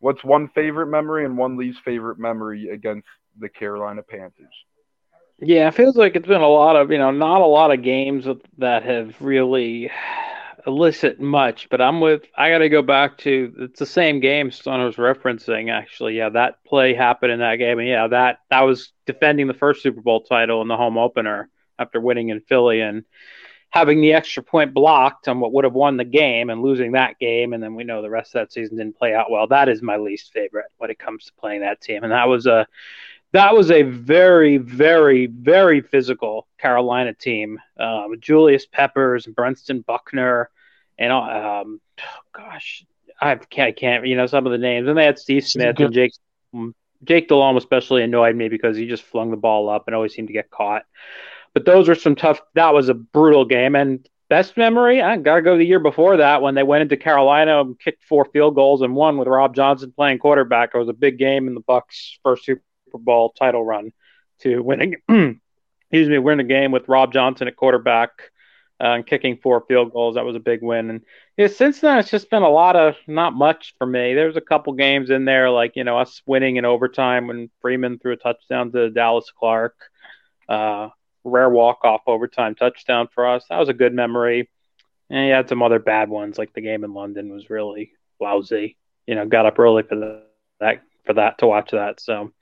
what's 0.00 0.22
one 0.24 0.48
favorite 0.54 0.86
memory 0.86 1.24
and 1.24 1.36
one 1.38 1.56
least 1.56 1.78
favorite 1.84 2.18
memory 2.18 2.68
against 2.70 3.08
the 3.38 3.48
Carolina 3.48 4.02
Panthers? 4.02 4.46
Yeah, 5.38 5.68
it 5.68 5.74
feels 5.74 5.96
like 5.96 6.16
it's 6.16 6.26
been 6.26 6.40
a 6.40 6.48
lot 6.48 6.76
of, 6.76 6.90
you 6.90 6.98
know, 6.98 7.10
not 7.10 7.42
a 7.42 7.46
lot 7.46 7.70
of 7.72 7.82
games 7.82 8.26
that 8.58 8.82
have 8.84 9.20
really 9.20 9.90
elicit 10.66 11.20
much, 11.20 11.68
but 11.68 11.80
I'm 11.80 12.00
with, 12.00 12.22
I 12.36 12.50
got 12.50 12.58
to 12.58 12.70
go 12.70 12.80
back 12.82 13.18
to, 13.18 13.54
it's 13.58 13.78
the 13.78 13.86
same 13.86 14.20
game 14.20 14.50
Stone 14.50 14.84
was 14.84 14.96
referencing, 14.96 15.70
actually. 15.70 16.16
Yeah, 16.16 16.30
that 16.30 16.64
play 16.64 16.94
happened 16.94 17.32
in 17.32 17.40
that 17.40 17.56
game. 17.56 17.78
And 17.78 17.88
yeah, 17.88 18.08
that, 18.08 18.38
that 18.50 18.62
was 18.62 18.92
defending 19.04 19.46
the 19.46 19.54
first 19.54 19.82
Super 19.82 20.00
Bowl 20.00 20.22
title 20.22 20.62
in 20.62 20.68
the 20.68 20.76
home 20.76 20.96
opener 20.96 21.50
after 21.78 22.00
winning 22.00 22.30
in 22.30 22.40
Philly. 22.40 22.80
And 22.80 23.04
having 23.68 24.00
the 24.00 24.14
extra 24.14 24.42
point 24.42 24.72
blocked 24.72 25.28
on 25.28 25.38
what 25.38 25.52
would 25.52 25.64
have 25.64 25.74
won 25.74 25.98
the 25.98 26.04
game 26.04 26.48
and 26.48 26.62
losing 26.62 26.92
that 26.92 27.18
game, 27.18 27.52
and 27.52 27.62
then 27.62 27.74
we 27.74 27.84
know 27.84 28.00
the 28.00 28.08
rest 28.08 28.34
of 28.34 28.40
that 28.40 28.52
season 28.52 28.78
didn't 28.78 28.96
play 28.96 29.14
out 29.14 29.30
well. 29.30 29.46
That 29.48 29.68
is 29.68 29.82
my 29.82 29.98
least 29.98 30.32
favorite 30.32 30.66
when 30.78 30.90
it 30.90 30.98
comes 30.98 31.26
to 31.26 31.32
playing 31.34 31.60
that 31.60 31.82
team, 31.82 32.02
and 32.02 32.12
that 32.12 32.26
was 32.28 32.46
a 32.46 32.66
that 33.32 33.54
was 33.54 33.70
a 33.70 33.82
very, 33.82 34.56
very, 34.56 35.26
very 35.26 35.80
physical 35.80 36.46
Carolina 36.58 37.12
team. 37.12 37.58
Um, 37.78 38.16
Julius 38.20 38.66
Peppers, 38.66 39.26
Brentson 39.26 39.84
Buckner, 39.84 40.50
and 40.98 41.12
um, 41.12 41.80
oh 42.00 42.20
gosh, 42.32 42.84
I 43.20 43.36
can't, 43.36 43.68
I 43.68 43.72
can't, 43.72 44.06
you 44.06 44.16
know, 44.16 44.26
some 44.26 44.46
of 44.46 44.52
the 44.52 44.58
names. 44.58 44.88
And 44.88 44.96
they 44.96 45.04
had 45.04 45.18
Steve 45.18 45.46
Smith 45.46 45.78
and 45.78 45.92
Jake. 45.92 46.12
Jake 47.04 47.28
Delhomme 47.28 47.58
especially 47.58 48.02
annoyed 48.02 48.34
me 48.36 48.48
because 48.48 48.76
he 48.76 48.86
just 48.86 49.02
flung 49.02 49.30
the 49.30 49.36
ball 49.36 49.68
up 49.68 49.84
and 49.86 49.94
always 49.94 50.14
seemed 50.14 50.28
to 50.28 50.34
get 50.34 50.50
caught. 50.50 50.84
But 51.52 51.64
those 51.64 51.88
were 51.88 51.94
some 51.94 52.16
tough. 52.16 52.40
That 52.54 52.74
was 52.74 52.88
a 52.88 52.94
brutal 52.94 53.44
game. 53.44 53.74
And 53.74 54.06
best 54.28 54.56
memory, 54.56 55.02
I 55.02 55.16
gotta 55.16 55.42
go 55.42 55.56
the 55.56 55.64
year 55.64 55.78
before 55.78 56.18
that 56.18 56.42
when 56.42 56.54
they 56.54 56.62
went 56.62 56.82
into 56.82 56.96
Carolina 56.96 57.60
and 57.60 57.78
kicked 57.78 58.04
four 58.04 58.24
field 58.26 58.54
goals 58.54 58.82
and 58.82 58.94
won 58.94 59.18
with 59.18 59.28
Rob 59.28 59.54
Johnson 59.54 59.92
playing 59.94 60.18
quarterback. 60.18 60.70
It 60.74 60.78
was 60.78 60.88
a 60.88 60.94
big 60.94 61.18
game 61.18 61.48
in 61.48 61.54
the 61.54 61.60
Bucks' 61.60 62.18
first 62.22 62.44
Super 62.44 62.62
Bowl 62.92 63.30
title 63.30 63.64
run 63.64 63.92
to 64.40 64.60
winning. 64.60 64.96
excuse 65.08 66.08
me, 66.08 66.18
win 66.18 66.40
a 66.40 66.44
game 66.44 66.72
with 66.72 66.88
Rob 66.88 67.12
Johnson 67.12 67.48
at 67.48 67.56
quarterback 67.56 68.10
uh, 68.80 68.88
and 68.88 69.06
kicking 69.06 69.36
four 69.36 69.64
field 69.68 69.92
goals. 69.92 70.16
That 70.16 70.24
was 70.24 70.36
a 70.36 70.40
big 70.40 70.62
win. 70.62 70.90
And 70.90 71.00
yeah, 71.36 71.46
since 71.46 71.80
then, 71.80 71.98
it's 71.98 72.10
just 72.10 72.30
been 72.30 72.42
a 72.42 72.48
lot 72.48 72.76
of 72.76 72.96
not 73.06 73.34
much 73.34 73.74
for 73.78 73.86
me. 73.86 74.14
There's 74.14 74.36
a 74.36 74.40
couple 74.40 74.72
games 74.74 75.10
in 75.10 75.24
there, 75.24 75.50
like 75.50 75.72
you 75.76 75.84
know 75.84 75.98
us 75.98 76.22
winning 76.26 76.56
in 76.56 76.64
overtime 76.64 77.26
when 77.26 77.50
Freeman 77.60 77.98
threw 77.98 78.12
a 78.12 78.16
touchdown 78.16 78.72
to 78.72 78.90
Dallas 78.90 79.30
Clark. 79.38 79.76
Uh, 80.48 80.88
rare 81.24 81.50
walk 81.50 81.84
off 81.84 82.02
overtime 82.06 82.54
touchdown 82.54 83.08
for 83.12 83.26
us. 83.26 83.44
That 83.48 83.58
was 83.58 83.68
a 83.68 83.74
good 83.74 83.94
memory. 83.94 84.48
And 85.10 85.26
you 85.26 85.32
had 85.32 85.48
some 85.48 85.62
other 85.62 85.78
bad 85.78 86.08
ones, 86.08 86.38
like 86.38 86.52
the 86.52 86.60
game 86.60 86.84
in 86.84 86.94
London 86.94 87.32
was 87.32 87.50
really 87.50 87.92
lousy. 88.20 88.76
You 89.06 89.14
know, 89.14 89.26
got 89.26 89.46
up 89.46 89.58
early 89.58 89.82
for 89.84 89.94
the, 89.96 90.22
that 90.60 90.82
for 91.04 91.14
that 91.14 91.38
to 91.38 91.46
watch 91.46 91.70
that. 91.70 92.00
So, 92.00 92.32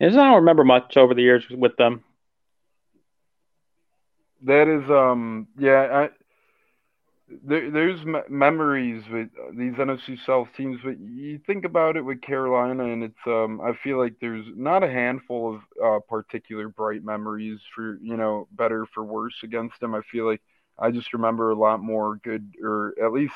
I 0.00 0.06
don't 0.08 0.34
remember 0.36 0.64
much 0.64 0.96
over 0.96 1.14
the 1.14 1.22
years 1.22 1.44
with 1.50 1.76
them. 1.76 2.04
That 4.42 4.68
is, 4.68 4.90
um, 4.90 5.48
yeah, 5.58 5.88
I, 5.90 6.08
there, 7.42 7.70
there's 7.70 8.00
memories 8.28 9.02
with 9.10 9.28
these 9.56 9.72
NFC 9.74 10.18
South 10.26 10.48
teams, 10.56 10.80
but 10.84 10.98
you 11.00 11.40
think 11.46 11.64
about 11.64 11.96
it 11.96 12.02
with 12.02 12.20
Carolina, 12.20 12.84
and 12.84 13.02
it's, 13.04 13.26
um, 13.26 13.60
I 13.62 13.72
feel 13.82 13.98
like 13.98 14.14
there's 14.20 14.44
not 14.54 14.82
a 14.82 14.90
handful 14.90 15.54
of 15.54 15.60
uh, 15.82 16.00
particular 16.08 16.68
bright 16.68 17.04
memories 17.04 17.60
for, 17.74 17.98
you 18.02 18.16
know, 18.16 18.48
better 18.52 18.86
for 18.92 19.04
worse 19.04 19.36
against 19.42 19.80
them. 19.80 19.94
I 19.94 20.02
feel 20.12 20.26
like 20.26 20.42
I 20.78 20.90
just 20.90 21.12
remember 21.14 21.50
a 21.50 21.58
lot 21.58 21.80
more 21.80 22.16
good, 22.16 22.54
or 22.62 22.94
at 23.02 23.12
least 23.12 23.34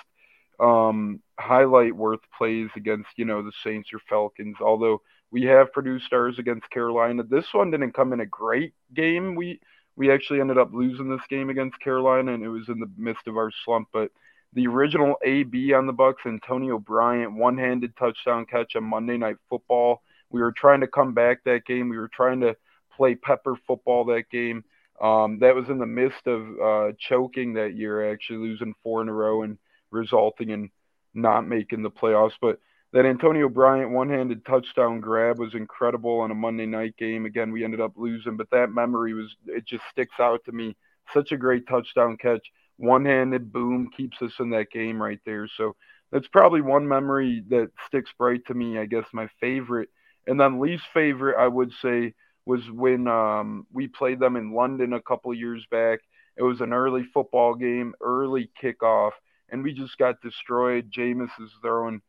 um, 0.60 1.20
highlight 1.38 1.94
worth 1.96 2.20
plays 2.36 2.68
against, 2.76 3.10
you 3.16 3.24
know, 3.24 3.42
the 3.42 3.52
Saints 3.62 3.92
or 3.92 4.00
Falcons, 4.08 4.56
although 4.60 5.00
we 5.30 5.42
have 5.44 5.72
produced 5.72 6.06
Stars 6.06 6.38
against 6.38 6.70
Carolina. 6.70 7.22
This 7.22 7.46
one 7.52 7.70
didn't 7.70 7.92
come 7.92 8.12
in 8.12 8.20
a 8.20 8.26
great 8.26 8.72
game. 8.94 9.34
We 9.34 9.60
we 9.96 10.12
actually 10.12 10.40
ended 10.40 10.58
up 10.58 10.72
losing 10.72 11.10
this 11.10 11.26
game 11.28 11.50
against 11.50 11.80
Carolina, 11.80 12.32
and 12.32 12.44
it 12.44 12.48
was 12.48 12.68
in 12.68 12.78
the 12.78 12.90
midst 12.96 13.26
of 13.26 13.36
our 13.36 13.50
slump. 13.64 13.88
But 13.92 14.10
the 14.54 14.66
original 14.66 15.16
AB 15.24 15.72
on 15.72 15.86
the 15.86 15.92
Bucks, 15.92 16.22
Antonio 16.24 16.78
Bryant, 16.78 17.34
one-handed 17.34 17.96
touchdown 17.96 18.46
catch 18.46 18.76
on 18.76 18.84
Monday 18.84 19.16
Night 19.16 19.36
Football. 19.50 20.02
We 20.30 20.40
were 20.40 20.52
trying 20.52 20.80
to 20.80 20.86
come 20.86 21.14
back 21.14 21.42
that 21.44 21.66
game. 21.66 21.88
We 21.88 21.98
were 21.98 22.10
trying 22.14 22.40
to 22.40 22.56
play 22.96 23.16
pepper 23.16 23.56
football 23.66 24.04
that 24.06 24.30
game. 24.30 24.64
Um, 25.00 25.38
that 25.40 25.54
was 25.54 25.68
in 25.68 25.78
the 25.78 25.86
midst 25.86 26.26
of 26.26 26.42
uh, 26.60 26.92
choking 26.98 27.54
that 27.54 27.76
year, 27.76 28.12
actually 28.12 28.38
losing 28.38 28.74
four 28.82 29.02
in 29.02 29.08
a 29.08 29.12
row 29.12 29.42
and 29.42 29.58
resulting 29.90 30.50
in 30.50 30.70
not 31.12 31.46
making 31.46 31.82
the 31.82 31.90
playoffs. 31.90 32.32
But 32.40 32.60
that 32.92 33.04
Antonio 33.04 33.48
Bryant 33.48 33.90
one-handed 33.90 34.44
touchdown 34.46 35.00
grab 35.00 35.38
was 35.38 35.54
incredible 35.54 36.20
on 36.20 36.30
a 36.30 36.34
Monday 36.34 36.66
night 36.66 36.96
game. 36.96 37.26
Again, 37.26 37.52
we 37.52 37.64
ended 37.64 37.80
up 37.80 37.92
losing, 37.96 38.36
but 38.36 38.50
that 38.50 38.72
memory 38.72 39.12
was 39.14 39.34
it 39.46 39.66
just 39.66 39.82
sticks 39.90 40.18
out 40.18 40.44
to 40.46 40.52
me. 40.52 40.74
Such 41.12 41.32
a 41.32 41.36
great 41.36 41.66
touchdown 41.68 42.16
catch, 42.16 42.46
one-handed 42.76 43.52
boom 43.52 43.90
keeps 43.96 44.20
us 44.22 44.32
in 44.40 44.50
that 44.50 44.70
game 44.70 45.02
right 45.02 45.20
there. 45.26 45.48
So 45.56 45.76
that's 46.12 46.28
probably 46.28 46.62
one 46.62 46.88
memory 46.88 47.42
that 47.50 47.70
sticks 47.86 48.10
bright 48.16 48.46
to 48.46 48.54
me. 48.54 48.78
I 48.78 48.86
guess 48.86 49.04
my 49.12 49.28
favorite, 49.40 49.90
and 50.26 50.40
then 50.40 50.60
least 50.60 50.84
favorite, 50.94 51.36
I 51.38 51.48
would 51.48 51.72
say, 51.82 52.14
was 52.46 52.62
when 52.70 53.06
um, 53.08 53.66
we 53.72 53.88
played 53.88 54.20
them 54.20 54.36
in 54.36 54.54
London 54.54 54.94
a 54.94 55.02
couple 55.02 55.32
years 55.34 55.66
back. 55.70 56.00
It 56.36 56.42
was 56.42 56.60
an 56.60 56.72
early 56.72 57.04
football 57.12 57.54
game, 57.54 57.94
early 58.00 58.50
kickoff, 58.62 59.10
and 59.50 59.62
we 59.62 59.74
just 59.74 59.98
got 59.98 60.22
destroyed. 60.22 60.90
Jameis 60.90 61.30
is 61.40 61.50
throwing 61.60 62.00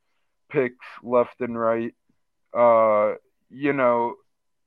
picks 0.49 0.85
left 1.03 1.39
and 1.39 1.59
right. 1.59 1.93
Uh, 2.53 3.15
you 3.49 3.73
know, 3.73 4.15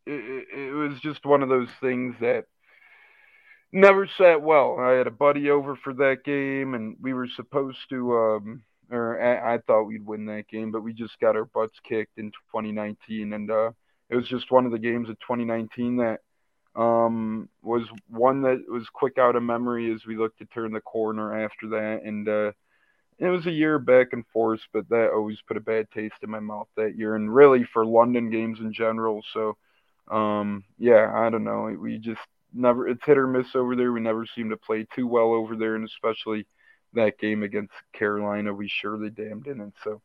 it, 0.06 0.48
it 0.54 0.72
was 0.72 0.98
just 1.00 1.24
one 1.24 1.42
of 1.42 1.48
those 1.48 1.68
things 1.80 2.14
that 2.20 2.46
never 3.72 4.08
sat 4.18 4.42
well. 4.42 4.78
I 4.78 4.92
had 4.92 5.06
a 5.06 5.12
buddy 5.12 5.50
over 5.50 5.76
for 5.76 5.94
that 5.94 6.24
game, 6.24 6.74
and 6.74 6.96
we 7.00 7.14
were 7.14 7.28
supposed 7.34 7.78
to, 7.90 8.16
um, 8.16 8.62
or 8.90 9.20
I, 9.20 9.54
I 9.54 9.58
thought 9.58 9.84
we'd 9.84 10.06
win 10.06 10.26
that 10.26 10.48
game, 10.48 10.70
but 10.70 10.82
we 10.82 10.92
just 10.92 11.18
got 11.20 11.36
our 11.36 11.46
butts 11.46 11.76
kicked 11.88 12.18
in 12.18 12.30
2019, 12.52 13.32
and 13.32 13.50
uh, 13.50 13.70
it 14.10 14.16
was 14.16 14.28
just 14.28 14.50
one 14.50 14.66
of 14.66 14.72
the 14.72 14.78
games 14.78 15.08
of 15.08 15.18
2019 15.20 15.96
that 15.96 16.20
um, 16.74 17.48
was 17.62 17.82
one 18.08 18.42
that 18.42 18.64
was 18.68 18.86
quick 18.92 19.18
out 19.18 19.36
of 19.36 19.42
memory 19.42 19.92
as 19.92 20.06
we 20.06 20.16
looked 20.16 20.38
to 20.38 20.46
turn 20.46 20.72
the 20.72 20.80
corner 20.80 21.44
after 21.44 21.68
that, 21.70 22.00
and 22.04 22.28
uh, 22.28 22.52
it 23.18 23.28
was 23.28 23.46
a 23.46 23.52
year 23.52 23.78
back 23.78 24.08
and 24.12 24.24
forth, 24.32 24.60
but 24.72 24.88
that 24.88 25.10
always 25.14 25.38
put 25.46 25.56
a 25.56 25.60
bad 25.60 25.86
taste 25.92 26.14
in 26.22 26.30
my 26.30 26.40
mouth 26.40 26.68
that 26.76 26.96
year, 26.96 27.14
and 27.16 27.34
really 27.34 27.64
for 27.72 27.86
London 27.86 28.30
games 28.30 28.58
in 28.60 28.72
general. 28.72 29.22
So, 29.32 29.56
um, 30.10 30.64
yeah, 30.78 31.12
I 31.14 31.30
don't 31.30 31.44
know. 31.44 31.74
We 31.78 31.98
just 31.98 32.20
never 32.52 32.88
it's 32.88 33.04
hit 33.04 33.18
or 33.18 33.26
miss 33.26 33.54
over 33.54 33.76
there. 33.76 33.92
We 33.92 34.00
never 34.00 34.26
seem 34.34 34.50
to 34.50 34.56
play 34.56 34.86
too 34.94 35.06
well 35.06 35.32
over 35.32 35.56
there, 35.56 35.76
and 35.76 35.86
especially 35.86 36.46
that 36.94 37.18
game 37.18 37.42
against 37.42 37.72
Carolina, 37.92 38.52
we 38.52 38.68
surely 38.68 39.10
damn 39.10 39.40
didn't. 39.40 39.74
So, 39.84 40.00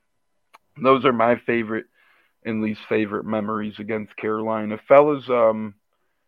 those 0.82 1.06
are 1.06 1.14
my 1.14 1.38
favorite 1.46 1.86
and 2.46 2.62
least 2.62 2.82
favorite 2.88 3.26
memories 3.26 3.76
against 3.80 4.16
Carolina, 4.16 4.80
fellas. 4.88 5.28
Um, 5.30 5.76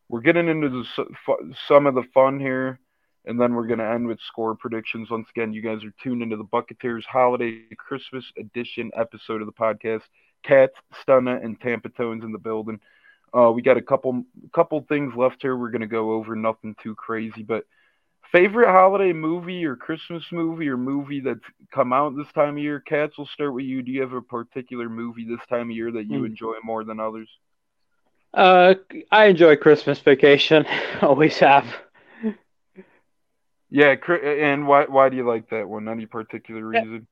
we're 0.10 0.22
getting 0.22 0.50
into 0.50 0.70
the, 0.70 1.06
some 1.68 1.86
of 1.86 1.94
the 1.96 2.04
fun 2.14 2.40
here. 2.40 2.80
And 3.26 3.40
then 3.40 3.54
we're 3.54 3.68
going 3.68 3.80
to 3.80 3.90
end 3.90 4.08
with 4.08 4.20
score 4.22 4.56
predictions. 4.56 5.10
Once 5.10 5.28
again, 5.30 5.54
you 5.54 5.62
guys 5.62 5.84
are 5.84 5.94
tuned 6.02 6.24
into 6.24 6.38
the 6.38 6.44
Bucketeers 6.44 7.04
Holiday 7.06 7.64
Christmas 7.78 8.26
Edition 8.38 8.92
episode 8.96 9.42
of 9.42 9.48
the 9.48 9.54
podcast. 9.54 10.04
Cats, 10.44 10.74
Stunna, 11.04 11.44
and 11.44 11.60
Tampa 11.60 11.90
Tones 11.90 12.24
in 12.24 12.32
the 12.32 12.40
building. 12.40 12.80
Uh, 13.38 13.52
we 13.52 13.62
got 13.62 13.78
a 13.78 13.82
couple 13.82 14.24
couple 14.54 14.84
things 14.90 15.14
left 15.16 15.38
here. 15.42 15.56
We're 15.56 15.70
going 15.70 15.82
to 15.82 15.88
go 15.88 16.14
over 16.14 16.36
nothing 16.36 16.76
too 16.82 16.96
crazy, 16.96 17.44
but 17.44 17.66
favorite 18.32 18.70
holiday 18.70 19.14
movie 19.14 19.66
or 19.66 19.76
Christmas 19.76 20.24
movie 20.32 20.68
or 20.68 20.78
movie 20.78 21.20
that's 21.20 21.40
come 21.74 21.94
out 21.94 22.16
this 22.16 22.32
time 22.34 22.58
of 22.58 22.64
year. 22.64 22.80
Cats, 22.80 23.18
we'll 23.18 23.28
start 23.28 23.54
with 23.54 23.66
you. 23.66 23.82
Do 23.82 23.92
you 23.92 24.02
have 24.02 24.14
a 24.14 24.22
particular 24.22 24.90
movie 24.90 25.26
this 25.26 25.46
time 25.50 25.70
of 25.70 25.76
year 25.76 25.92
that 25.92 26.10
you 26.10 26.22
mm. 26.22 26.28
enjoy 26.28 26.56
more 26.64 26.84
than 26.84 27.00
others? 27.00 27.30
Uh, 28.34 28.76
I 29.12 29.26
enjoy 29.26 29.56
Christmas 29.56 30.00
Vacation. 30.00 30.66
Always 31.02 31.38
have. 31.40 31.66
Yeah, 33.70 33.96
and 34.24 34.68
why 34.68 34.86
why 34.86 35.10
do 35.10 35.16
you 35.18 35.28
like 35.28 35.50
that 35.50 35.68
one? 35.70 35.88
Any 35.88 36.06
particular 36.06 36.66
reason? 36.66 37.08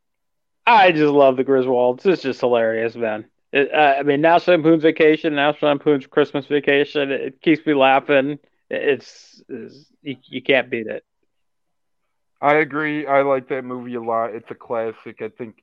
I 0.65 0.91
just 0.91 1.11
love 1.13 1.37
the 1.37 1.43
Griswolds. 1.43 2.05
It's 2.05 2.21
just 2.21 2.41
hilarious, 2.41 2.95
man. 2.95 3.25
It, 3.51 3.71
uh, 3.73 3.95
I 3.99 4.03
mean, 4.03 4.21
National 4.21 4.57
Lampoon's 4.57 4.83
Vacation, 4.83 5.35
National 5.35 5.71
Lampoon's 5.71 6.05
Christmas 6.07 6.45
Vacation. 6.47 7.11
It, 7.11 7.21
it 7.21 7.41
keeps 7.41 7.65
me 7.65 7.73
laughing. 7.73 8.39
It's, 8.69 9.41
it's 9.49 9.85
you, 10.01 10.17
you 10.27 10.41
can't 10.41 10.69
beat 10.69 10.87
it. 10.87 11.03
I 12.41 12.55
agree. 12.55 13.05
I 13.07 13.21
like 13.21 13.49
that 13.49 13.63
movie 13.63 13.95
a 13.95 14.01
lot. 14.01 14.33
It's 14.35 14.49
a 14.51 14.55
classic. 14.55 15.21
I 15.21 15.29
think 15.29 15.55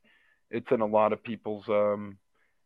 it's 0.51 0.71
in 0.71 0.81
a 0.81 0.87
lot 0.87 1.13
of 1.13 1.23
people's 1.23 1.69
um, 1.69 2.19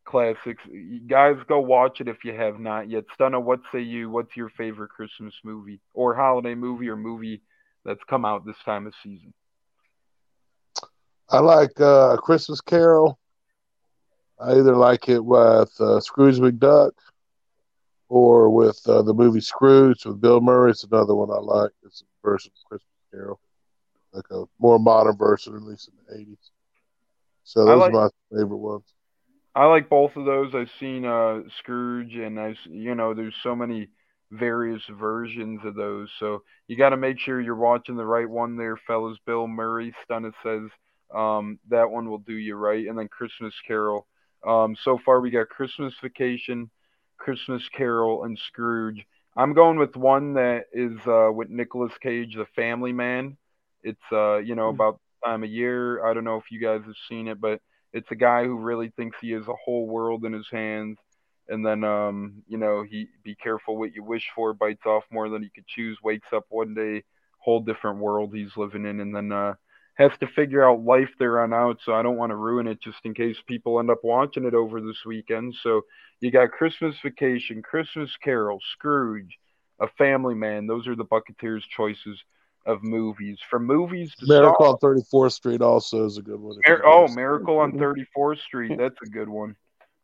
classics. 0.07 0.63
You 0.71 1.01
guys, 1.07 1.37
go 1.49 1.61
watch 1.61 2.01
it 2.01 2.09
if 2.09 2.25
you 2.25 2.33
have 2.35 2.59
not 2.59 2.89
yet. 2.89 3.05
Stunna, 3.19 3.43
what 3.43 3.61
say 3.73 3.81
you? 3.81 4.11
What's 4.11 4.37
your 4.37 4.51
favorite 4.51 4.91
Christmas 4.91 5.35
movie 5.45 5.81
or 5.95 6.15
holiday 6.15 6.55
movie 6.55 6.89
or 6.89 6.97
movie 6.97 7.43
that's 7.85 8.03
come 8.09 8.25
out 8.25 8.45
this 8.45 8.57
time 8.65 8.87
of 8.87 8.95
season? 9.03 9.33
I 11.31 11.41
like 11.41 11.79
uh, 11.81 12.17
Christmas 12.17 12.61
Carol. 12.61 13.19
I 14.41 14.53
either 14.53 14.77
like 14.77 15.09
it 15.09 15.25
with 15.25 15.73
uh, 15.81 16.01
Scrooge 16.01 16.39
McDuck 16.39 16.93
or 18.09 18.51
with 18.51 18.81
uh, 18.87 19.03
the 19.03 19.13
movie 19.13 19.41
Scrooge 19.41 20.05
with 20.07 20.21
Bill 20.21 20.41
Murray. 20.41 20.71
It's 20.71 20.85
another 20.85 21.15
one 21.15 21.31
I 21.31 21.41
like. 21.41 21.73
It's 21.85 22.03
a 22.03 22.27
version 22.27 22.53
of 22.57 22.69
Christmas 22.69 22.89
Carol, 23.13 23.41
like 24.13 24.25
a 24.31 24.45
more 24.59 24.79
modern 24.79 25.17
version, 25.17 25.55
at 25.55 25.63
least 25.63 25.89
in 25.89 25.95
the 26.19 26.25
'80s. 26.25 26.51
So 27.45 27.65
those 27.65 27.81
like, 27.81 27.93
are 27.93 28.11
my 28.31 28.37
favorite 28.37 28.57
ones. 28.57 28.85
I 29.55 29.67
like 29.67 29.89
both 29.89 30.17
of 30.17 30.25
those. 30.25 30.55
I've 30.55 30.71
seen 30.79 31.05
uh, 31.05 31.41
Scrooge, 31.59 32.15
and 32.15 32.39
I, 32.39 32.55
you 32.71 32.95
know, 32.95 33.13
there's 33.13 33.35
so 33.43 33.57
many 33.57 33.89
various 34.31 34.83
versions 34.99 35.61
of 35.65 35.75
those. 35.75 36.09
So 36.19 36.43
you 36.67 36.77
got 36.77 36.91
to 36.91 36.97
make 36.97 37.19
sure 37.19 37.41
you're 37.41 37.55
watching 37.55 37.97
the 37.97 38.05
right 38.05 38.29
one 38.29 38.57
there, 38.57 38.77
fellas. 38.87 39.19
Bill 39.27 39.47
Murray, 39.47 39.95
Stunna 40.09 40.33
says 40.43 40.71
um, 41.15 41.59
that 41.71 41.91
one 41.91 42.09
will 42.09 42.19
do 42.19 42.35
you 42.35 42.57
right. 42.57 42.87
And 42.87 42.99
then 42.99 43.09
Christmas 43.09 43.55
Carol. 43.67 44.07
Um, 44.47 44.77
so 44.85 44.99
far, 45.05 45.21
we 45.21 45.31
got 45.31 45.49
Christmas 45.49 45.95
Vacation, 46.03 46.71
Christmas 47.17 47.63
Carol, 47.77 48.25
and 48.25 48.39
Scrooge. 48.49 49.05
I'm 49.37 49.53
going 49.53 49.79
with 49.79 49.97
one 49.97 50.35
that 50.35 50.65
is 50.73 50.99
uh, 51.07 51.33
with 51.33 51.49
Nicolas 51.49 51.93
Cage, 52.03 52.35
The 52.35 52.47
Family 52.55 52.93
Man. 52.93 53.37
It's 53.83 53.99
uh, 54.13 54.39
you 54.39 54.55
know 54.55 54.71
hmm. 54.71 54.77
about 54.77 55.01
time 55.25 55.43
of 55.43 55.51
year. 55.51 56.05
I 56.05 56.15
don't 56.15 56.25
know 56.25 56.37
if 56.37 56.51
you 56.51 56.61
guys 56.61 56.83
have 56.85 56.95
seen 57.09 57.29
it, 57.29 57.41
but 57.41 57.61
it's 57.93 58.11
a 58.11 58.17
guy 58.17 58.45
who 58.45 58.59
really 58.59 58.93
thinks 58.97 59.17
he 59.21 59.31
has 59.31 59.49
a 59.49 59.55
whole 59.65 59.87
world 59.87 60.25
in 60.25 60.33
his 60.33 60.47
hands 60.51 60.99
and 61.49 61.65
then 61.65 61.85
um, 61.85 62.43
you 62.47 62.59
know 62.59 62.83
he 62.83 63.09
be 63.23 63.35
careful 63.35 63.77
what 63.77 63.95
you 63.95 64.03
wish 64.03 64.25
for 64.35 64.53
bites 64.53 64.87
off 64.87 65.05
more 65.11 65.29
than 65.29 65.43
he 65.43 65.51
could 65.51 65.67
choose 65.67 65.99
wakes 66.03 66.29
up 66.33 66.45
one 66.49 66.75
day 66.75 67.03
whole 67.39 67.61
different 67.61 67.99
world 67.99 68.35
he's 68.35 68.57
living 68.57 68.85
in 68.85 69.01
and 69.01 69.15
then 69.15 69.33
uh, 69.33 69.55
has 69.95 70.11
to 70.21 70.27
figure 70.29 70.69
out 70.69 70.85
life 70.85 71.11
there 71.19 71.41
on 71.41 71.53
out 71.53 71.79
so 71.85 71.95
i 71.95 72.03
don't 72.03 72.17
want 72.17 72.31
to 72.31 72.37
ruin 72.37 72.67
it 72.67 72.81
just 72.83 72.99
in 73.05 73.15
case 73.15 73.37
people 73.47 73.79
end 73.79 73.91
up 73.91 74.01
watching 74.03 74.45
it 74.45 74.55
over 74.55 74.81
this 74.81 75.05
weekend. 75.07 75.55
So 75.63 75.83
you 76.21 76.31
got 76.31 76.51
christmas 76.51 76.97
vacation 77.03 77.63
christmas 77.63 78.11
carol 78.23 78.59
scrooge 78.73 79.39
a 79.81 79.89
family 79.97 80.35
man 80.35 80.67
those 80.67 80.87
are 80.87 80.97
the 80.97 81.05
bucketeers 81.05 81.63
choices 81.75 82.19
of 82.67 82.83
movies. 82.83 83.39
From 83.49 83.65
movies 83.65 84.15
to 84.19 84.27
miracle 84.29 84.67
on 84.67 84.77
34th 84.77 85.33
street 85.33 85.63
also 85.63 86.05
is 86.05 86.19
a 86.19 86.23
good 86.23 86.41
one 86.41 86.57
Mar- 86.67 86.83
oh 86.85 87.09
miracle 87.09 87.59
on 87.59 87.73
34th 88.17 88.41
street 88.41 88.77
that's 88.77 88.99
a 89.03 89.07
good 89.07 89.29
one 89.29 89.57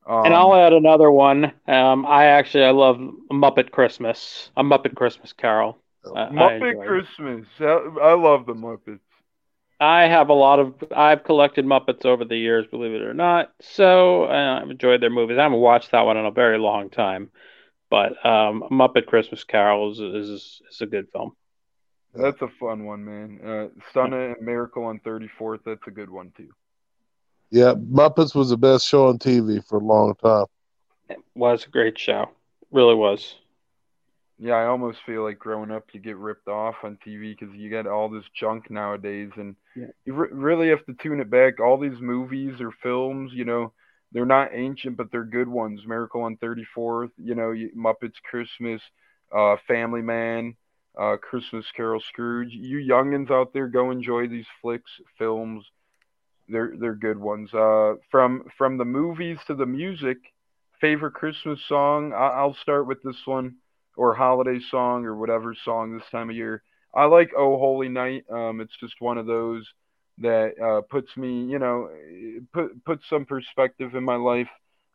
um, 0.07 0.27
and 0.27 0.35
I'll 0.35 0.55
add 0.55 0.73
another 0.73 1.11
one. 1.11 1.53
Um, 1.67 2.07
I 2.07 2.27
actually 2.27 2.64
I 2.64 2.71
love 2.71 2.99
Muppet 3.31 3.71
Christmas. 3.71 4.51
A 4.57 4.62
Muppet 4.62 4.95
Christmas 4.95 5.33
Carol. 5.33 5.79
Muppet 6.05 6.83
I 6.83 6.87
Christmas. 6.87 7.47
I 7.61 8.12
love 8.14 8.47
the 8.47 8.55
Muppets. 8.55 9.01
I 9.81 10.03
have 10.03 10.29
a 10.29 10.35
lot 10.35 10.61
of. 10.61 10.75
I've 10.95 11.25
collected 11.25 11.64
Muppets 11.64 12.05
over 12.07 12.25
the 12.25 12.37
years, 12.37 12.67
believe 12.67 12.93
it 12.93 13.03
or 13.03 13.14
not. 13.14 13.53
So 13.61 14.25
uh, 14.25 14.61
I've 14.62 14.71
enjoyed 14.71 15.01
their 15.01 15.11
movies. 15.11 15.38
I 15.38 15.43
haven't 15.43 15.59
watched 15.59 15.90
that 15.90 16.03
one 16.07 16.17
in 16.17 16.27
a 16.27 16.31
very 16.31 16.59
long 16.59 16.90
time, 16.90 17.31
but 17.90 18.25
um, 18.25 18.64
Muppet 18.71 19.07
Christmas 19.07 19.45
Carol 19.45 19.93
is, 19.93 20.01
is 20.01 20.62
is 20.71 20.81
a 20.81 20.87
good 20.87 21.09
film. 21.12 21.33
That's 22.14 22.40
a 22.43 22.49
fun 22.49 22.85
one, 22.85 23.05
man. 23.05 23.40
Uh, 23.43 23.69
Stunna 23.93 24.37
and 24.37 24.47
Miracle 24.47 24.85
on 24.85 25.01
34th. 25.01 25.61
That's 25.64 25.87
a 25.87 25.90
good 25.90 26.11
one 26.11 26.33
too. 26.37 26.51
Yeah, 27.55 27.75
Muppets 27.75 28.35
was 28.35 28.51
the 28.51 28.57
best 28.57 28.85
show 28.85 29.07
on 29.07 29.17
TV 29.17 29.64
for 29.64 29.79
a 29.79 29.85
long 29.85 30.17
time. 30.17 30.47
It 31.09 31.21
was 31.37 31.64
a 31.64 31.69
great 31.69 31.97
show. 31.97 32.31
Really 32.73 32.97
was. 32.97 33.37
Yeah, 34.40 34.55
I 34.55 34.67
almost 34.67 34.99
feel 35.07 35.23
like 35.23 35.38
growing 35.38 35.71
up, 35.71 35.85
you 35.93 36.01
get 36.01 36.17
ripped 36.17 36.49
off 36.49 36.75
on 36.83 36.99
TV 37.07 37.38
because 37.38 37.55
you 37.55 37.71
get 37.71 37.87
all 37.87 38.09
this 38.09 38.25
junk 38.35 38.73
nowadays, 38.73 39.31
and 39.37 39.55
yeah. 39.77 39.87
you 40.05 40.14
re- 40.14 40.31
really 40.33 40.71
have 40.71 40.85
to 40.87 40.95
tune 40.95 41.21
it 41.21 41.31
back. 41.31 41.61
All 41.61 41.79
these 41.79 42.01
movies 42.01 42.61
or 42.61 42.73
films, 42.83 43.31
you 43.33 43.45
know, 43.45 43.73
they're 44.11 44.27
not 44.27 44.49
ancient, 44.53 44.97
but 44.97 45.12
they're 45.12 45.23
good 45.23 45.47
ones. 45.47 45.87
Miracle 45.87 46.23
on 46.23 46.37
34th, 46.38 47.12
you 47.23 47.37
know, 47.37 47.55
Muppets 47.77 48.21
Christmas, 48.29 48.83
uh, 49.33 49.55
Family 49.69 50.03
Man, 50.03 50.57
uh, 51.01 51.19
Christmas 51.23 51.67
Carol, 51.71 52.01
Scrooge. 52.01 52.51
You 52.53 52.79
youngins 52.79 53.31
out 53.31 53.53
there, 53.53 53.69
go 53.69 53.93
enjoy 53.93 54.27
these 54.27 54.47
flicks, 54.61 54.90
films 55.19 55.64
they're 56.48 56.74
they're 56.78 56.94
good 56.94 57.18
ones. 57.18 57.52
Uh, 57.52 57.94
from 58.11 58.44
from 58.57 58.78
the 58.78 58.85
movies 58.85 59.38
to 59.46 59.54
the 59.54 59.66
music, 59.66 60.18
favorite 60.80 61.14
Christmas 61.14 61.61
song. 61.68 62.12
I, 62.12 62.44
will 62.44 62.57
start 62.62 62.87
with 62.87 63.02
this 63.02 63.16
one, 63.24 63.57
or 63.96 64.14
holiday 64.14 64.59
song, 64.70 65.04
or 65.04 65.16
whatever 65.16 65.54
song 65.64 65.96
this 65.96 66.09
time 66.11 66.30
of 66.30 66.37
year. 66.37 66.62
I 66.94 67.04
like 67.04 67.30
"Oh 67.37 67.59
Holy 67.59 67.88
Night." 67.88 68.24
Um, 68.30 68.61
it's 68.61 68.76
just 68.80 68.94
one 69.00 69.18
of 69.18 69.26
those 69.26 69.66
that 70.18 70.52
uh, 70.62 70.83
puts 70.90 71.16
me, 71.16 71.44
you 71.46 71.59
know, 71.59 71.88
put 72.52 72.85
puts 72.85 73.02
some 73.09 73.24
perspective 73.24 73.94
in 73.94 74.04
my 74.04 74.16
life. 74.16 74.48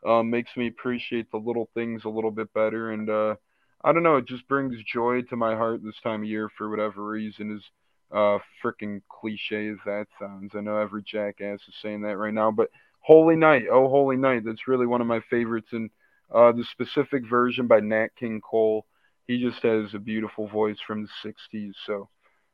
Um, 0.06 0.30
makes 0.30 0.52
me 0.56 0.68
appreciate 0.68 1.30
the 1.30 1.38
little 1.38 1.70
things 1.74 2.04
a 2.06 2.10
little 2.10 2.32
bit 2.32 2.54
better, 2.54 2.92
and 2.92 3.10
uh, 3.10 3.36
I 3.84 3.92
don't 3.92 4.04
know, 4.04 4.18
it 4.18 4.28
just 4.28 4.48
brings 4.48 4.76
joy 4.92 5.24
to 5.24 5.36
my 5.36 5.56
heart 5.56 5.82
this 5.84 6.00
time 6.04 6.22
of 6.22 6.28
year 6.30 6.50
for 6.58 6.70
whatever 6.70 7.06
reason. 7.06 7.56
Is 7.56 7.64
uh, 8.12 8.40
freaking 8.64 9.02
cliche 9.10 9.70
as 9.70 9.78
that 9.86 10.08
sounds. 10.20 10.52
I 10.56 10.62
know 10.62 10.78
every 10.78 11.04
jackass 11.04 11.60
is 11.68 11.76
saying 11.82 12.02
that 12.02 12.18
right 12.18 12.34
now, 12.34 12.52
but 12.52 12.70
Holy 13.02 13.36
Night, 13.36 13.64
oh 13.72 13.88
Holy 13.88 14.18
Night, 14.18 14.44
that's 14.46 14.68
really 14.68 14.88
one 14.88 15.02
of 15.02 15.08
my 15.08 15.22
favorites. 15.30 15.70
And 15.72 15.90
uh, 16.34 16.52
the 16.52 16.66
specific 16.72 17.28
version 17.30 17.68
by 17.68 17.80
Nat 17.80 18.10
King 18.20 18.42
Cole, 18.42 18.86
he 19.28 19.42
just 19.42 19.62
has 19.64 19.94
a 19.94 20.00
beautiful 20.00 20.48
voice 20.48 20.78
from 20.86 21.04
the 21.04 21.34
'60s. 21.54 21.74
So 21.86 22.10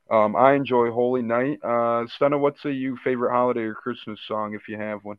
um, 0.09 0.35
I 0.35 0.53
enjoy 0.53 0.91
Holy 0.91 1.21
Night. 1.21 1.59
Uh, 1.63 2.05
Stunna, 2.19 2.39
what's 2.39 2.63
a 2.65 2.71
you 2.71 2.97
favorite 3.03 3.31
holiday 3.31 3.61
or 3.61 3.75
Christmas 3.75 4.19
song 4.27 4.53
if 4.53 4.67
you 4.67 4.77
have 4.77 5.03
one? 5.03 5.17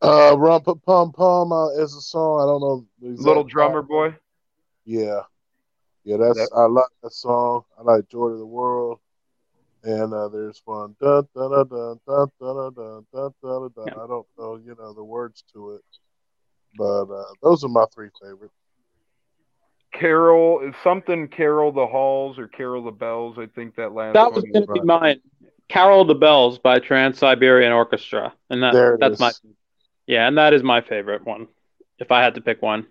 Uh, 0.00 0.36
Rumpa 0.36 0.80
Pum 0.84 1.12
Pum 1.12 1.52
uh, 1.52 1.70
is 1.70 1.94
a 1.94 2.00
song. 2.00 2.40
I 2.40 2.46
don't 2.46 2.60
know. 2.60 2.86
Little 3.00 3.42
Drummer 3.42 3.82
Boy. 3.82 4.14
Yeah. 4.84 5.22
Yeah, 6.08 6.16
that's 6.16 6.38
that, 6.38 6.56
I 6.56 6.64
like 6.64 6.86
that 7.02 7.12
song. 7.12 7.64
I 7.78 7.82
like 7.82 8.08
Joy 8.08 8.30
to 8.30 8.38
the 8.38 8.46
World. 8.46 8.98
And 9.84 10.14
uh, 10.14 10.28
there's 10.28 10.60
one 10.64 10.96
dun 11.00 11.28
dun 11.34 11.50
dun 11.50 11.68
dun 11.68 12.00
dun 12.06 12.28
dun 12.40 12.74
dun 12.74 13.06
dun 13.12 13.32
dun 13.42 13.70
dun. 13.76 13.88
I 13.90 14.06
don't 14.06 14.26
know, 14.38 14.56
you 14.56 14.74
know, 14.78 14.94
the 14.94 15.04
words 15.04 15.44
to 15.52 15.72
it, 15.72 15.82
but 16.76 17.04
uh, 17.04 17.24
those 17.42 17.62
are 17.62 17.68
my 17.68 17.84
three 17.94 18.08
favorites. 18.20 18.54
Carol 19.92 20.60
is 20.66 20.74
something. 20.82 21.28
Carol 21.28 21.72
the 21.72 21.86
Halls 21.86 22.38
or 22.38 22.48
Carol 22.48 22.82
the 22.82 22.90
Bells. 22.90 23.36
I 23.38 23.46
think 23.54 23.76
that 23.76 23.92
last. 23.92 24.14
That 24.14 24.32
was 24.32 24.44
going 24.44 24.66
to 24.66 24.72
be 24.72 24.80
mine. 24.80 25.20
Carol 25.68 26.06
the 26.06 26.14
Bells 26.14 26.58
by 26.58 26.78
Trans 26.78 27.18
Siberian 27.18 27.72
Orchestra, 27.72 28.32
and 28.48 28.62
that 28.62 28.96
that's 28.98 29.14
is. 29.14 29.20
my. 29.20 29.32
Yeah, 30.06 30.26
and 30.26 30.38
that 30.38 30.54
is 30.54 30.62
my 30.62 30.80
favorite 30.80 31.26
one. 31.26 31.48
If 31.98 32.10
I 32.10 32.22
had 32.22 32.34
to 32.36 32.40
pick 32.40 32.62
one. 32.62 32.86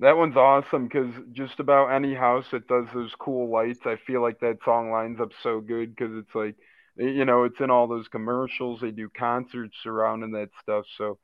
That 0.00 0.16
one's 0.16 0.36
awesome 0.36 0.84
because 0.84 1.12
just 1.32 1.60
about 1.60 1.88
any 1.88 2.14
house 2.14 2.46
that 2.52 2.66
does 2.66 2.86
those 2.94 3.12
cool 3.18 3.50
lights, 3.50 3.80
I 3.84 3.96
feel 4.06 4.22
like 4.22 4.40
that 4.40 4.58
song 4.64 4.90
lines 4.90 5.20
up 5.20 5.30
so 5.42 5.60
good 5.60 5.94
because 5.94 6.16
it's 6.16 6.34
like, 6.34 6.56
you 6.96 7.26
know, 7.26 7.44
it's 7.44 7.60
in 7.60 7.70
all 7.70 7.86
those 7.86 8.08
commercials. 8.08 8.80
They 8.80 8.92
do 8.92 9.10
concerts 9.10 9.76
surrounding 9.82 10.32
that 10.32 10.48
stuff. 10.62 10.86
So 10.96 11.18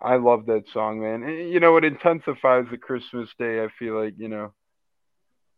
I 0.00 0.16
love 0.16 0.46
that 0.46 0.64
song, 0.72 1.00
man. 1.00 1.22
And, 1.22 1.50
you 1.50 1.60
know, 1.60 1.76
it 1.76 1.84
intensifies 1.84 2.64
the 2.70 2.78
Christmas 2.78 3.28
day, 3.38 3.62
I 3.62 3.68
feel 3.78 4.02
like, 4.02 4.14
you 4.16 4.28
know, 4.28 4.52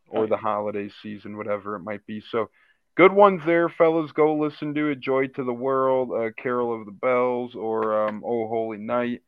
or 0.08 0.26
the 0.26 0.36
holiday 0.36 0.90
season, 1.02 1.36
whatever 1.36 1.76
it 1.76 1.84
might 1.84 2.04
be. 2.04 2.20
So 2.32 2.50
good 2.96 3.12
ones 3.12 3.42
there, 3.46 3.68
fellas. 3.68 4.10
Go 4.10 4.34
listen 4.34 4.74
to 4.74 4.88
it. 4.88 5.00
Joy 5.00 5.28
to 5.28 5.44
the 5.44 5.52
World, 5.52 6.10
uh, 6.12 6.30
Carol 6.42 6.78
of 6.78 6.84
the 6.84 6.92
Bells, 6.92 7.54
or 7.54 8.08
um, 8.08 8.24
Oh 8.26 8.48
Holy 8.48 8.78
Night. 8.78 9.22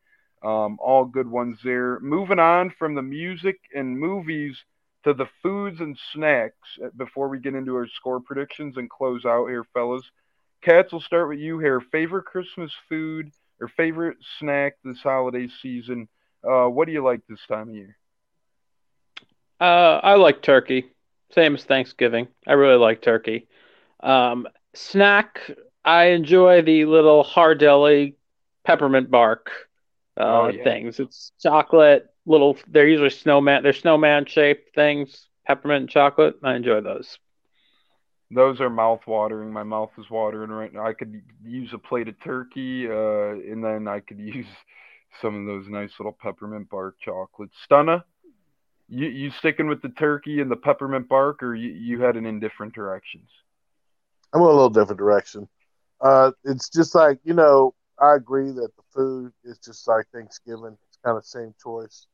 Um, 0.44 0.78
all 0.80 1.04
good 1.04 1.28
ones 1.28 1.58
there. 1.62 2.00
Moving 2.00 2.38
on 2.38 2.70
from 2.78 2.94
the 2.94 3.02
music 3.02 3.60
and 3.74 3.98
movies 3.98 4.56
to 5.04 5.14
the 5.14 5.26
foods 5.42 5.80
and 5.80 5.96
snacks 6.12 6.78
uh, 6.84 6.88
before 6.96 7.28
we 7.28 7.38
get 7.38 7.54
into 7.54 7.74
our 7.76 7.86
score 7.86 8.20
predictions 8.20 8.76
and 8.76 8.90
close 8.90 9.24
out 9.24 9.48
here, 9.48 9.64
fellas. 9.72 10.02
Cats, 10.62 10.92
we'll 10.92 11.00
start 11.00 11.28
with 11.28 11.38
you 11.38 11.58
here. 11.58 11.80
Favorite 11.80 12.24
Christmas 12.24 12.72
food 12.88 13.30
or 13.60 13.68
favorite 13.68 14.16
snack 14.38 14.74
this 14.84 15.00
holiday 15.02 15.48
season? 15.60 16.08
Uh, 16.44 16.66
what 16.66 16.86
do 16.86 16.92
you 16.92 17.04
like 17.04 17.20
this 17.28 17.40
time 17.48 17.68
of 17.68 17.74
year? 17.74 17.96
Uh, 19.60 20.00
I 20.02 20.14
like 20.14 20.42
turkey. 20.42 20.86
Same 21.34 21.54
as 21.54 21.64
Thanksgiving. 21.64 22.28
I 22.46 22.54
really 22.54 22.78
like 22.78 23.00
turkey. 23.00 23.46
Um, 24.00 24.48
snack, 24.74 25.40
I 25.84 26.06
enjoy 26.06 26.62
the 26.62 26.84
little 26.84 27.24
Ghirardelli 27.24 28.14
peppermint 28.64 29.10
bark 29.10 29.50
uh, 30.18 30.22
oh, 30.22 30.48
yeah. 30.48 30.64
things. 30.64 31.00
It's 31.00 31.32
chocolate, 31.40 32.08
little. 32.26 32.56
They're 32.68 32.88
usually 32.88 33.10
snowman. 33.10 33.62
They're 33.62 33.72
snowman 33.72 34.26
shaped 34.26 34.74
things. 34.74 35.28
Peppermint 35.46 35.90
chocolate. 35.90 36.36
I 36.42 36.54
enjoy 36.54 36.80
those. 36.80 37.18
Those 38.30 38.60
are 38.60 38.70
mouth 38.70 39.02
watering. 39.06 39.52
My 39.52 39.62
mouth 39.62 39.90
is 39.98 40.08
watering 40.10 40.50
right 40.50 40.72
now. 40.72 40.86
I 40.86 40.94
could 40.94 41.20
use 41.44 41.70
a 41.74 41.78
plate 41.78 42.08
of 42.08 42.14
turkey, 42.22 42.88
uh, 42.88 43.30
and 43.50 43.62
then 43.62 43.88
I 43.88 44.00
could 44.00 44.18
use 44.20 44.46
some 45.20 45.38
of 45.38 45.46
those 45.46 45.68
nice 45.68 45.92
little 45.98 46.16
peppermint 46.20 46.70
bark 46.70 46.96
chocolates. 47.00 47.54
Stunna, 47.68 48.04
you 48.88 49.08
you 49.08 49.30
sticking 49.30 49.68
with 49.68 49.82
the 49.82 49.90
turkey 49.90 50.40
and 50.40 50.50
the 50.50 50.56
peppermint 50.56 51.08
bark, 51.08 51.42
or 51.42 51.54
you, 51.54 51.70
you 51.70 52.00
heading 52.00 52.26
in 52.26 52.40
different 52.40 52.74
directions? 52.74 53.28
I'm 54.32 54.40
a 54.40 54.46
little 54.46 54.70
different 54.70 54.98
direction. 54.98 55.48
Uh, 56.00 56.32
it's 56.44 56.68
just 56.70 56.94
like 56.94 57.18
you 57.24 57.34
know, 57.34 57.74
I 58.00 58.14
agree 58.16 58.50
that 58.50 58.70
the 58.76 58.82
food 58.92 59.32
is 59.44 59.58
just 59.58 59.86
like 59.88 60.06
Thanksgiving. 60.12 60.76
It's 60.88 60.98
kind 61.04 61.16
of 61.16 61.24
same 61.24 61.54
choice. 61.62 62.06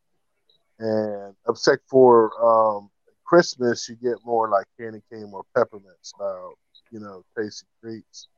And 0.79 1.35
except 1.49 1.83
for 1.89 2.31
um, 2.45 2.91
Christmas, 3.25 3.89
you 3.89 3.97
get 3.97 4.19
more 4.25 4.49
like 4.49 4.67
candy 4.79 5.01
cane 5.11 5.31
or 5.33 5.45
peppermint 5.55 5.99
style, 6.03 6.55
you 6.91 7.01
know, 7.01 7.23
tasty 7.37 7.67
treats. 7.83 8.29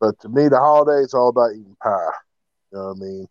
But 0.00 0.18
to 0.20 0.28
me, 0.28 0.48
the 0.48 0.58
holidays 0.58 1.14
are 1.14 1.20
all 1.20 1.28
about 1.28 1.52
eating 1.52 1.76
pie. 1.82 2.10
You 2.72 2.78
know 2.78 2.84
what 2.88 2.96
I 2.96 3.00
mean? 3.00 3.26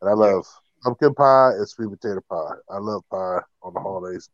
And 0.00 0.10
I 0.10 0.14
love 0.14 0.44
pumpkin 0.82 1.14
pie 1.14 1.50
and 1.56 1.68
sweet 1.68 1.90
potato 1.90 2.20
pie. 2.30 2.54
I 2.70 2.78
love 2.78 3.02
pie 3.10 3.40
on 3.62 3.74
the 3.74 3.80
holidays. 3.80 4.28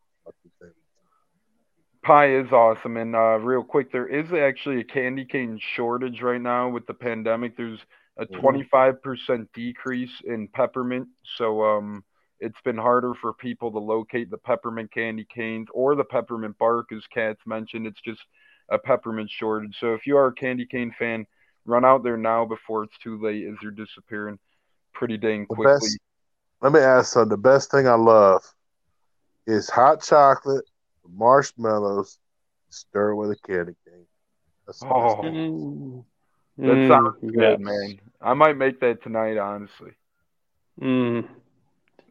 Pie 2.03 2.31
is 2.35 2.53
awesome, 2.53 2.97
and 2.97 3.15
uh, 3.15 3.39
real 3.39 3.63
quick, 3.63 3.91
there 3.93 4.07
is 4.07 4.33
actually 4.33 4.81
a 4.81 4.85
candy 4.85 5.25
cane 5.25 5.59
shortage 5.61 6.23
right 6.23 6.41
now 6.41 6.69
with 6.69 6.87
the 6.87 6.95
pandemic. 6.95 7.57
There's 7.57 7.81
a 8.19 8.27
25% 8.27 8.99
mm-hmm. 9.01 9.43
decrease 9.55 10.11
in 10.25 10.49
peppermint, 10.49 11.09
so 11.37 11.63
um, 11.65 12.05
it's 12.41 12.61
been 12.65 12.77
harder 12.77 13.15
for 13.21 13.33
people 13.33 13.71
to 13.73 13.79
locate 13.79 14.31
the 14.31 14.39
peppermint 14.39 14.93
candy 14.93 15.27
canes 15.35 15.69
or 15.73 15.95
the 15.95 16.05
peppermint 16.05 16.57
bark, 16.59 16.87
as 16.93 17.03
Katz 17.13 17.41
mentioned. 17.47 17.87
It's 17.87 18.01
just 18.01 18.21
a 18.71 18.79
peppermint 18.79 19.31
shortage. 19.31 19.77
So 19.81 19.95
if 19.95 20.07
you 20.07 20.17
are 20.17 20.29
a 20.29 20.35
candy 20.35 20.67
cane 20.67 20.95
fan, 20.99 21.27
run 21.65 21.85
out 21.85 22.03
there 22.03 22.17
now 22.17 22.45
before 22.45 22.85
it's 22.85 22.99
too 22.99 23.21
late, 23.23 23.47
as 23.47 23.55
they're 23.61 23.71
disappearing 23.71 24.39
pretty 24.93 25.17
dang 25.17 25.47
quickly. 25.47 25.73
Best, 25.75 25.99
let 26.61 26.73
me 26.73 26.81
ask 26.81 27.13
something. 27.13 27.31
The 27.31 27.37
best 27.37 27.71
thing 27.71 27.87
I 27.87 27.95
love 27.95 28.43
is 29.47 29.71
hot 29.71 30.03
chocolate, 30.03 30.65
marshmallows, 31.09 32.19
stir 32.71 33.15
with 33.15 33.31
a 33.31 33.37
candy 33.37 33.75
cane. 33.87 34.07
That's 34.67 34.83
oh, 34.83 35.21
mm. 35.25 36.05
that 36.59 36.89
sounds 36.89 37.17
mm, 37.23 37.33
good, 37.33 37.41
yes. 37.41 37.59
man. 37.59 38.01
I 38.21 38.35
might 38.35 38.57
make 38.57 38.81
that 38.81 39.03
tonight, 39.03 39.39
honestly. 39.39 39.93
Mm. 40.81 41.29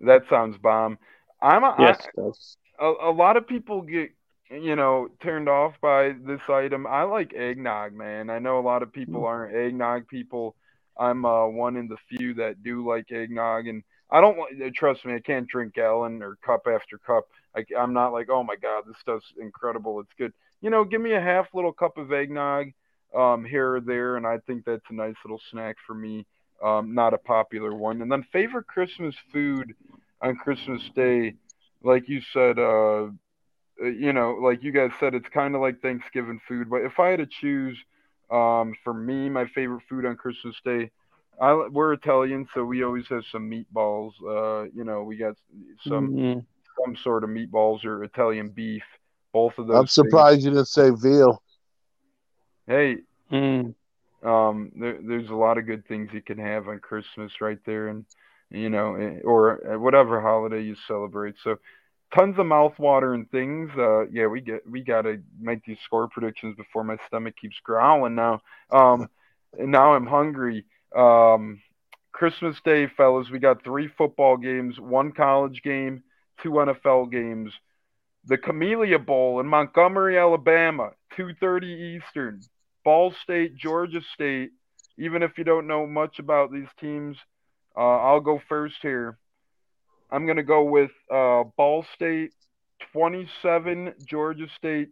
That 0.01 0.23
sounds 0.29 0.57
bomb. 0.57 0.97
I'm 1.41 1.63
a, 1.63 1.75
yes, 1.79 2.07
I, 2.17 2.85
a, 2.85 3.09
a 3.09 3.11
lot 3.11 3.37
of 3.37 3.47
people 3.47 3.81
get 3.81 4.11
you 4.49 4.75
know 4.75 5.09
turned 5.21 5.49
off 5.49 5.73
by 5.81 6.13
this 6.25 6.41
item. 6.49 6.87
I 6.87 7.03
like 7.03 7.33
eggnog, 7.33 7.93
man. 7.93 8.29
I 8.29 8.39
know 8.39 8.59
a 8.59 8.61
lot 8.61 8.83
of 8.83 8.93
people 8.93 9.21
mm. 9.21 9.25
aren't 9.25 9.55
eggnog 9.55 10.07
people. 10.07 10.55
I'm 10.97 11.25
uh, 11.25 11.47
one 11.47 11.75
in 11.77 11.87
the 11.87 11.97
few 12.09 12.33
that 12.35 12.63
do 12.63 12.87
like 12.87 13.11
eggnog, 13.11 13.67
and 13.67 13.83
I 14.09 14.21
don't 14.21 14.37
uh, 14.39 14.69
trust 14.73 15.05
me. 15.05 15.13
I 15.13 15.19
can't 15.19 15.47
drink 15.47 15.73
gallon 15.73 16.23
or 16.23 16.37
cup 16.45 16.67
after 16.67 16.97
cup. 16.97 17.25
I, 17.55 17.65
I'm 17.77 17.93
not 17.93 18.13
like, 18.13 18.29
oh 18.29 18.43
my 18.43 18.55
god, 18.55 18.83
this 18.87 18.97
stuff's 19.01 19.31
incredible. 19.39 19.99
It's 19.99 20.13
good. 20.17 20.33
You 20.61 20.69
know, 20.69 20.83
give 20.83 21.01
me 21.01 21.13
a 21.13 21.21
half 21.21 21.47
little 21.53 21.73
cup 21.73 21.97
of 21.97 22.11
eggnog 22.11 22.67
um, 23.15 23.45
here 23.45 23.75
or 23.75 23.81
there, 23.81 24.17
and 24.17 24.25
I 24.25 24.39
think 24.39 24.65
that's 24.65 24.89
a 24.89 24.93
nice 24.93 25.15
little 25.23 25.41
snack 25.51 25.77
for 25.85 25.93
me. 25.93 26.25
Um, 26.63 26.95
not 26.95 27.13
a 27.13 27.19
popular 27.19 27.73
one. 27.73 28.01
And 28.01 28.11
then 28.11 28.23
favorite 28.31 28.67
Christmas 28.67 29.15
food 29.31 29.75
on 30.21 30.35
Christmas 30.35 30.81
Day, 30.95 31.35
like 31.83 32.09
you 32.09 32.21
said, 32.33 32.57
uh, 32.57 33.03
uh 33.03 33.85
you 33.85 34.11
know, 34.11 34.39
like 34.41 34.63
you 34.63 34.71
guys 34.71 34.91
said, 34.99 35.13
it's 35.13 35.29
kind 35.29 35.53
of 35.55 35.61
like 35.61 35.81
Thanksgiving 35.81 36.39
food. 36.47 36.69
But 36.69 36.81
if 36.81 36.99
I 36.99 37.09
had 37.09 37.19
to 37.19 37.27
choose, 37.27 37.77
um, 38.31 38.73
for 38.83 38.93
me, 38.93 39.29
my 39.29 39.45
favorite 39.47 39.83
food 39.87 40.05
on 40.05 40.15
Christmas 40.15 40.55
Day, 40.65 40.89
I, 41.39 41.53
we're 41.71 41.93
Italian, 41.93 42.47
so 42.53 42.63
we 42.65 42.83
always 42.83 43.07
have 43.09 43.23
some 43.31 43.49
meatballs. 43.49 44.13
Uh, 44.25 44.69
you 44.73 44.83
know, 44.83 45.03
we 45.03 45.17
got 45.17 45.35
some 45.87 46.09
mm-hmm. 46.09 46.39
some 46.83 46.95
sort 46.95 47.23
of 47.23 47.29
meatballs 47.29 47.85
or 47.85 48.03
Italian 48.03 48.49
beef. 48.49 48.83
Both 49.33 49.59
of 49.59 49.67
those. 49.67 49.77
I'm 49.77 49.87
surprised 49.87 50.37
things. 50.37 50.45
you 50.45 50.51
didn't 50.51 50.67
say 50.67 50.89
veal. 50.89 51.43
Hey, 52.67 52.97
mm. 53.31 53.73
um, 54.23 54.71
there, 54.75 54.97
there's 55.01 55.29
a 55.29 55.35
lot 55.35 55.57
of 55.57 55.65
good 55.65 55.87
things 55.87 56.09
you 56.13 56.21
can 56.21 56.37
have 56.37 56.67
on 56.67 56.79
Christmas 56.79 57.31
right 57.39 57.59
there, 57.65 57.87
and 57.87 58.05
you 58.49 58.69
know, 58.69 58.95
eh, 58.95 59.19
or 59.23 59.77
whatever 59.79 60.21
holiday 60.21 60.61
you 60.61 60.75
celebrate. 60.87 61.35
So, 61.43 61.59
tons 62.13 62.37
of 62.37 62.45
mouthwatering 62.45 63.29
things. 63.29 63.71
Uh, 63.77 64.07
yeah, 64.07 64.27
we 64.27 64.41
get 64.41 64.69
we 64.69 64.81
gotta 64.81 65.21
make 65.39 65.63
these 65.65 65.77
score 65.85 66.09
predictions 66.09 66.57
before 66.57 66.83
my 66.83 66.97
stomach 67.07 67.35
keeps 67.39 67.55
growling 67.63 68.15
now. 68.15 68.41
Um, 68.69 69.09
and 69.57 69.71
now 69.71 69.93
I'm 69.93 70.07
hungry. 70.07 70.65
Um, 70.95 71.61
Christmas 72.11 72.59
Day, 72.65 72.87
fellas, 72.97 73.29
we 73.29 73.39
got 73.39 73.63
three 73.63 73.87
football 73.87 74.37
games, 74.37 74.79
one 74.79 75.11
college 75.11 75.61
game, 75.63 76.03
two 76.41 76.49
NFL 76.49 77.11
games. 77.11 77.53
The 78.25 78.37
Camellia 78.37 78.99
Bowl 78.99 79.39
in 79.39 79.47
Montgomery, 79.47 80.17
Alabama, 80.17 80.91
2:30 81.15 81.97
Eastern. 81.97 82.41
Ball 82.87 83.13
State, 83.21 83.57
Georgia 83.57 83.99
State. 84.13 84.51
Even 84.97 85.21
if 85.21 85.37
you 85.37 85.43
don't 85.43 85.67
know 85.67 85.85
much 85.85 86.19
about 86.19 86.53
these 86.53 86.69
teams, 86.79 87.17
uh, 87.75 87.81
I'll 87.81 88.21
go 88.21 88.39
first 88.47 88.75
here. 88.81 89.17
I'm 90.09 90.23
going 90.25 90.37
to 90.37 90.43
go 90.43 90.63
with 90.63 90.91
uh, 91.13 91.43
Ball 91.57 91.85
State 91.95 92.31
27, 92.93 93.93
Georgia 94.05 94.45
State 94.57 94.87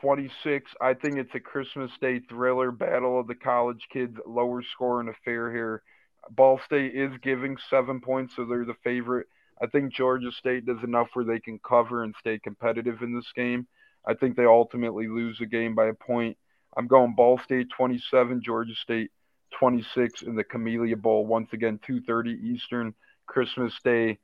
26. 0.00 0.70
I 0.80 0.94
think 0.94 1.16
it's 1.16 1.34
a 1.34 1.40
Christmas 1.40 1.90
Day 2.00 2.20
thriller, 2.28 2.70
battle 2.70 3.18
of 3.18 3.26
the 3.26 3.34
college 3.34 3.88
kids, 3.92 4.16
lower 4.24 4.62
score 4.62 5.02
scoring 5.02 5.08
affair 5.08 5.50
here. 5.50 5.82
Ball 6.30 6.60
State 6.64 6.94
is 6.94 7.10
giving 7.24 7.56
seven 7.70 8.00
points, 8.00 8.36
so 8.36 8.44
they're 8.44 8.64
the 8.64 8.76
favorite. 8.84 9.26
I 9.60 9.66
think 9.66 9.92
Georgia 9.92 10.30
State 10.30 10.64
does 10.64 10.84
enough 10.84 11.08
where 11.14 11.24
they 11.24 11.40
can 11.40 11.58
cover 11.68 12.04
and 12.04 12.14
stay 12.20 12.38
competitive 12.38 13.02
in 13.02 13.16
this 13.16 13.32
game. 13.34 13.66
I 14.06 14.14
think 14.14 14.36
they 14.36 14.46
ultimately 14.46 15.08
lose 15.08 15.38
the 15.40 15.46
game 15.46 15.74
by 15.74 15.86
a 15.86 15.94
point. 15.94 16.36
I'm 16.76 16.86
going 16.86 17.14
Ball 17.14 17.38
State 17.44 17.68
27, 17.76 18.42
Georgia 18.42 18.74
State 18.74 19.10
26 19.58 20.22
in 20.22 20.34
the 20.34 20.44
Camellia 20.44 20.96
Bowl. 20.96 21.26
Once 21.26 21.52
again, 21.52 21.78
2:30 21.86 22.32
Eastern, 22.42 22.94
Christmas 23.26 23.72
Day. 23.84 24.18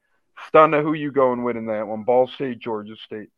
Stunna, 0.49 0.83
who 0.83 0.95
you 0.95 1.13
going 1.13 1.45
with 1.45 1.57
in 1.57 1.67
that 1.67 1.87
one? 1.87 2.03
Ball 2.03 2.27
State, 2.29 2.59
Georgia 2.59 2.97
State. 3.05 3.29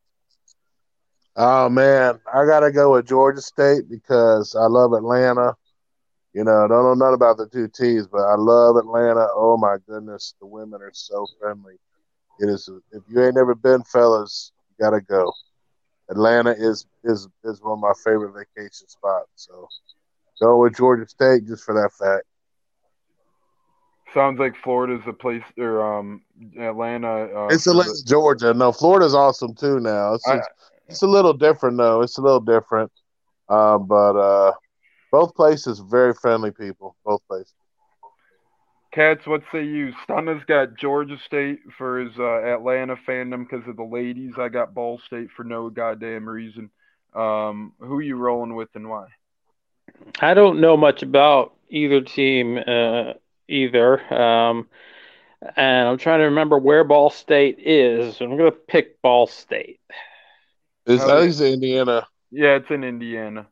Oh 1.37 1.69
man, 1.69 2.21
I 2.33 2.45
gotta 2.45 2.71
go 2.71 2.93
with 2.93 3.07
Georgia 3.07 3.41
State 3.41 3.89
because 3.89 4.55
I 4.55 4.67
love 4.67 4.93
Atlanta. 4.93 5.57
You 6.35 6.45
know, 6.45 6.65
I 6.65 6.69
don't 6.69 6.85
know 6.85 6.95
nothing 6.95 7.15
about 7.15 7.37
the 7.37 7.47
two 7.47 7.69
T's, 7.69 8.07
but 8.07 8.23
I 8.23 8.37
love 8.37 8.77
Atlanta. 8.77 9.29
Oh 9.35 9.57
my 9.57 9.77
goodness, 9.87 10.35
the 10.41 10.47
women 10.47 10.81
are 10.83 10.93
so 10.95 11.27
friendly. 11.41 11.75
It 12.39 12.49
is. 12.49 12.69
If 12.93 13.03
you 13.09 13.23
ain't 13.23 13.35
never 13.35 13.55
been, 13.55 13.83
fellas, 13.85 14.53
you 14.71 14.85
gotta 14.85 15.01
go. 15.01 15.33
Atlanta 16.11 16.53
is 16.53 16.87
is 17.05 17.29
is 17.45 17.61
one 17.63 17.73
of 17.73 17.79
my 17.79 17.93
favorite 18.05 18.33
vacation 18.33 18.89
spots. 18.89 19.29
So 19.37 19.69
go 20.41 20.59
with 20.59 20.77
Georgia 20.77 21.09
State 21.09 21.47
just 21.47 21.65
for 21.65 21.75
that 21.75 21.91
fact. 21.93 22.25
Sounds 24.13 24.39
like 24.39 24.55
Florida's 24.63 25.03
a 25.07 25.13
place, 25.13 25.43
or 25.57 25.99
um, 25.99 26.23
Atlanta. 26.59 27.09
Uh, 27.09 27.49
it's 27.49 27.67
Atlanta, 27.67 27.93
Georgia. 28.07 28.53
No, 28.53 28.71
Florida's 28.71 29.15
awesome 29.15 29.55
too. 29.55 29.81
Now 29.81 30.15
it's, 30.15 30.29
I, 30.29 30.37
it's, 30.37 30.49
it's 30.89 31.03
a 31.03 31.07
little 31.07 31.33
different 31.33 31.79
though. 31.79 32.03
It's 32.03 32.19
a 32.19 32.21
little 32.21 32.41
different, 32.41 32.93
um, 33.49 33.87
but 33.87 34.17
uh, 34.17 34.53
both 35.11 35.35
places 35.35 35.79
very 35.79 36.13
friendly 36.13 36.51
people. 36.51 36.95
Both 37.07 37.23
places. 37.27 37.55
Cats, 38.93 39.27
what 39.27 39.43
say 39.51 39.65
you? 39.65 39.93
Stunna's 40.05 40.45
got 40.47 40.77
Georgia 40.77 41.17
State 41.25 41.61
for 41.79 42.01
his 42.01 42.13
uh, 42.19 42.43
Atlanta 42.43 42.97
fandom 43.09 43.49
because 43.49 43.67
of 43.67 43.77
the 43.77 43.83
ladies. 43.83 44.35
I 44.39 44.49
got 44.49 44.75
Ball 44.75 45.01
State 45.07 45.29
for 45.35 45.45
no 45.45 45.71
goddamn 45.71 46.29
reason. 46.29 46.71
Um, 47.15 47.73
who 47.79 48.01
you 48.01 48.17
rolling 48.17 48.55
with 48.55 48.69
and 48.75 48.89
why? 48.91 49.07
I 50.21 50.35
don't 50.35 50.61
know 50.61 50.77
much 50.77 51.03
about 51.03 51.55
either 51.71 52.03
team 52.03 52.59
uh, 52.59 53.15
either. 53.49 54.13
Um, 54.13 54.69
and 55.57 55.89
I'm 55.89 55.99
trying 55.99 56.21
to 56.21 56.27
remember 56.27 56.59
where 56.59 56.85
Ball 56.85 57.09
State 57.09 57.59
is. 57.59 58.21
I'm 58.21 58.37
going 58.37 58.51
to 58.51 58.57
pick 58.57 59.01
Ball 59.01 59.27
State. 59.27 59.81
Is 60.87 61.01
I 61.01 61.21
think 61.21 61.31
it's 61.31 61.41
Indiana. 61.41 62.07
Yeah, 62.31 62.57
it's 62.57 62.71
in 62.71 62.85
Indiana. 62.85 63.47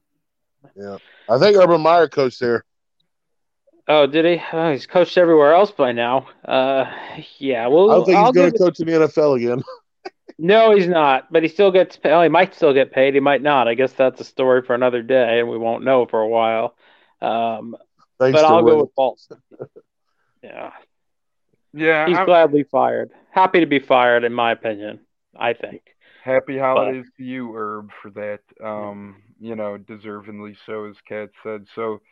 Yeah. 0.76 0.98
I 1.29 1.38
think 1.38 1.57
Urban 1.57 1.81
Meyer 1.81 2.09
coached 2.09 2.40
there. 2.40 2.64
Oh, 3.92 4.07
did 4.07 4.24
he? 4.24 4.40
Oh, 4.53 4.70
he's 4.70 4.87
coached 4.87 5.18
everywhere 5.18 5.53
else 5.53 5.72
by 5.72 5.90
now. 5.90 6.29
Uh, 6.44 6.85
yeah. 7.38 7.66
Well, 7.66 7.90
I 7.90 7.94
don't 7.96 8.05
think 8.05 8.18
he's 8.18 8.33
going 8.33 8.53
to 8.53 8.59
coach 8.59 8.79
in 8.79 8.87
the 8.87 8.92
NFL 8.92 9.37
again. 9.37 9.64
no, 10.38 10.76
he's 10.76 10.87
not. 10.87 11.33
But 11.33 11.42
he 11.42 11.48
still 11.48 11.72
gets. 11.72 11.96
Paid. 11.96 12.11
Well, 12.11 12.22
he 12.22 12.29
might 12.29 12.55
still 12.55 12.72
get 12.72 12.92
paid. 12.92 13.14
He 13.14 13.20
might 13.20 13.42
not. 13.42 13.66
I 13.66 13.74
guess 13.74 13.92
that's 13.92 14.20
a 14.20 14.24
story 14.24 14.62
for 14.62 14.76
another 14.76 15.03
day, 15.03 15.40
and 15.40 15.48
we 15.48 15.59
won't 15.59 15.83
know 15.83 16.07
for 16.07 16.20
a 16.20 16.29
while. 16.29 16.76
Um, 17.20 17.76
Thanks 18.20 18.41
but 18.41 18.45
I'll 18.45 18.62
go 18.62 18.82
with 18.82 18.95
Ball. 18.95 19.18
yeah. 20.45 20.70
Yeah. 21.72 22.07
He's 22.07 22.16
I'm... 22.16 22.26
gladly 22.26 22.62
fired. 22.62 23.11
Happy 23.32 23.59
to 23.59 23.66
be 23.66 23.80
fired, 23.80 24.22
in 24.22 24.32
my 24.32 24.53
opinion. 24.53 25.01
I 25.36 25.53
think. 25.53 25.82
Happy 26.22 26.59
holidays 26.59 27.07
but... 27.07 27.24
to 27.24 27.28
you, 27.28 27.53
Herb, 27.57 27.91
for 28.01 28.12
that. 28.12 28.41
Um, 28.64 29.16
you 29.41 29.57
know, 29.57 29.78
deservingly 29.78 30.55
so, 30.64 30.84
as 30.84 30.95
Kat 31.09 31.30
said. 31.43 31.66
So 31.74 32.03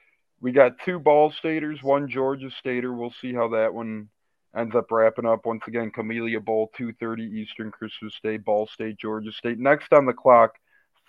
we 0.40 0.52
got 0.52 0.78
two 0.84 0.98
Ball 0.98 1.32
Staters, 1.32 1.82
one 1.82 2.08
Georgia 2.08 2.50
Stater. 2.58 2.92
We'll 2.92 3.14
see 3.20 3.32
how 3.34 3.48
that 3.48 3.72
one 3.72 4.08
ends 4.56 4.74
up 4.74 4.90
wrapping 4.90 5.26
up. 5.26 5.46
Once 5.46 5.62
again, 5.66 5.90
Camellia 5.90 6.40
Bowl, 6.40 6.70
2.30 6.78 7.32
Eastern 7.32 7.70
Christmas 7.70 8.14
Day, 8.22 8.36
Ball 8.36 8.66
State, 8.66 8.98
Georgia 8.98 9.32
State. 9.32 9.58
Next 9.58 9.92
on 9.92 10.06
the 10.06 10.12
clock, 10.12 10.54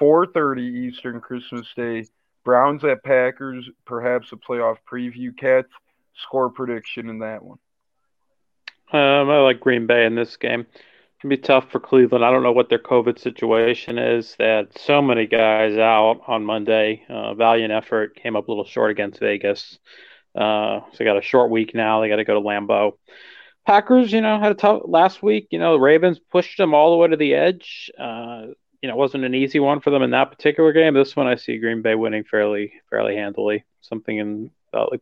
4.30 0.02 0.60
Eastern 0.60 1.22
Christmas 1.22 1.68
Day, 1.76 2.06
Browns 2.44 2.84
at 2.84 3.04
Packers, 3.04 3.70
perhaps 3.86 4.32
a 4.32 4.36
playoff 4.36 4.78
preview. 4.92 5.36
Cats, 5.38 5.70
score 6.16 6.50
prediction 6.50 7.10
in 7.10 7.20
that 7.20 7.44
one. 7.44 7.60
Um, 8.92 9.30
I 9.30 9.38
like 9.40 9.60
Green 9.60 9.86
Bay 9.86 10.06
in 10.06 10.16
this 10.16 10.36
game 10.36 10.66
can 11.20 11.30
be 11.30 11.38
tough 11.38 11.72
for 11.72 11.80
Cleveland. 11.80 12.24
I 12.24 12.32
don't 12.32 12.44
know 12.44 12.52
what 12.52 12.70
their 12.70 12.80
COVID 12.80 13.20
situation 13.20 13.98
is. 13.98 14.36
They 14.38 14.48
had 14.48 14.78
so 14.78 15.02
many 15.02 15.26
guys 15.28 15.78
out 15.78 16.22
on 16.28 16.46
Monday. 16.46 17.04
Uh, 17.10 17.34
valiant 17.34 17.74
effort 17.74 18.16
came 18.16 18.36
up 18.36 18.48
a 18.48 18.52
little 18.52 18.66
short 18.66 18.92
against 18.92 19.20
Vegas. 19.20 19.80
Uh, 20.36 20.80
so 20.80 20.98
they 20.98 21.06
got 21.06 21.18
a 21.18 21.22
short 21.22 21.52
week 21.52 21.76
now. 21.76 22.00
They 22.00 22.10
got 22.10 22.18
to 22.18 22.24
go 22.24 22.36
to 22.36 22.40
Lambeau. 22.40 22.94
Packers, 23.66 24.12
you 24.12 24.22
know, 24.22 24.40
had 24.40 24.54
a 24.54 24.56
tough 24.56 24.84
last 24.86 25.22
week. 25.22 25.48
You 25.52 25.60
know, 25.60 25.76
Ravens 25.76 26.20
pushed 26.32 26.58
them 26.58 26.74
all 26.74 26.92
the 26.92 26.98
way 26.98 27.10
to 27.10 27.18
the 27.18 27.34
edge. 27.34 27.92
Uh, 28.00 28.48
you 28.82 28.88
know, 28.88 28.96
it 28.96 28.98
wasn't 28.98 29.26
an 29.26 29.36
easy 29.36 29.60
one 29.60 29.82
for 29.82 29.90
them 29.90 30.02
in 30.02 30.12
that 30.12 30.32
particular 30.32 30.72
game. 30.72 30.94
This 30.94 31.16
one, 31.16 31.28
I 31.28 31.36
see 31.36 31.58
Green 31.58 31.82
Bay 31.82 31.96
winning 31.96 32.24
fairly, 32.24 32.74
fairly 32.90 33.16
handily. 33.16 33.66
Something 33.82 34.18
in 34.18 34.52
about 34.72 34.92
like 34.92 35.02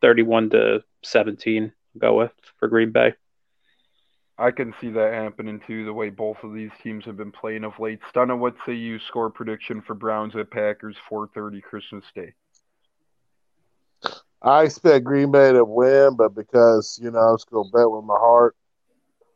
thirty-one 0.00 0.50
to 0.50 0.82
seventeen. 1.02 1.72
Go 1.98 2.16
with 2.16 2.32
for 2.58 2.68
Green 2.68 2.90
Bay. 2.90 3.14
I 4.36 4.50
can 4.50 4.74
see 4.80 4.90
that 4.90 5.14
happening 5.14 5.60
too. 5.66 5.84
The 5.84 5.92
way 5.92 6.10
both 6.10 6.38
of 6.42 6.54
these 6.54 6.70
teams 6.82 7.04
have 7.04 7.16
been 7.16 7.30
playing 7.30 7.64
of 7.64 7.78
late. 7.78 8.00
Stunna, 8.12 8.36
what 8.36 8.54
say 8.66 8.74
you? 8.74 8.98
Score 8.98 9.30
prediction 9.30 9.80
for 9.80 9.94
Browns 9.94 10.34
at 10.34 10.50
Packers, 10.50 10.96
four 11.08 11.28
thirty 11.34 11.60
Christmas 11.60 12.04
Day. 12.14 12.34
I 14.42 14.64
expect 14.64 15.04
Green 15.04 15.30
Bay 15.30 15.52
to 15.52 15.64
win, 15.64 16.16
but 16.16 16.34
because 16.34 16.98
you 17.00 17.10
know 17.10 17.20
I'm 17.20 17.36
just 17.36 17.50
gonna 17.50 17.68
bet 17.72 17.90
with 17.90 18.04
my 18.04 18.18
heart, 18.18 18.56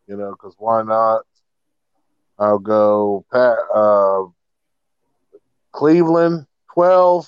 you 0.09 0.17
know, 0.17 0.33
because 0.33 0.55
why 0.59 0.83
not? 0.83 1.23
I'll 2.41 2.59
go 2.59 3.25
Pat, 3.33 3.57
uh, 3.73 4.25
Cleveland 5.73 6.47
twelve, 6.75 7.27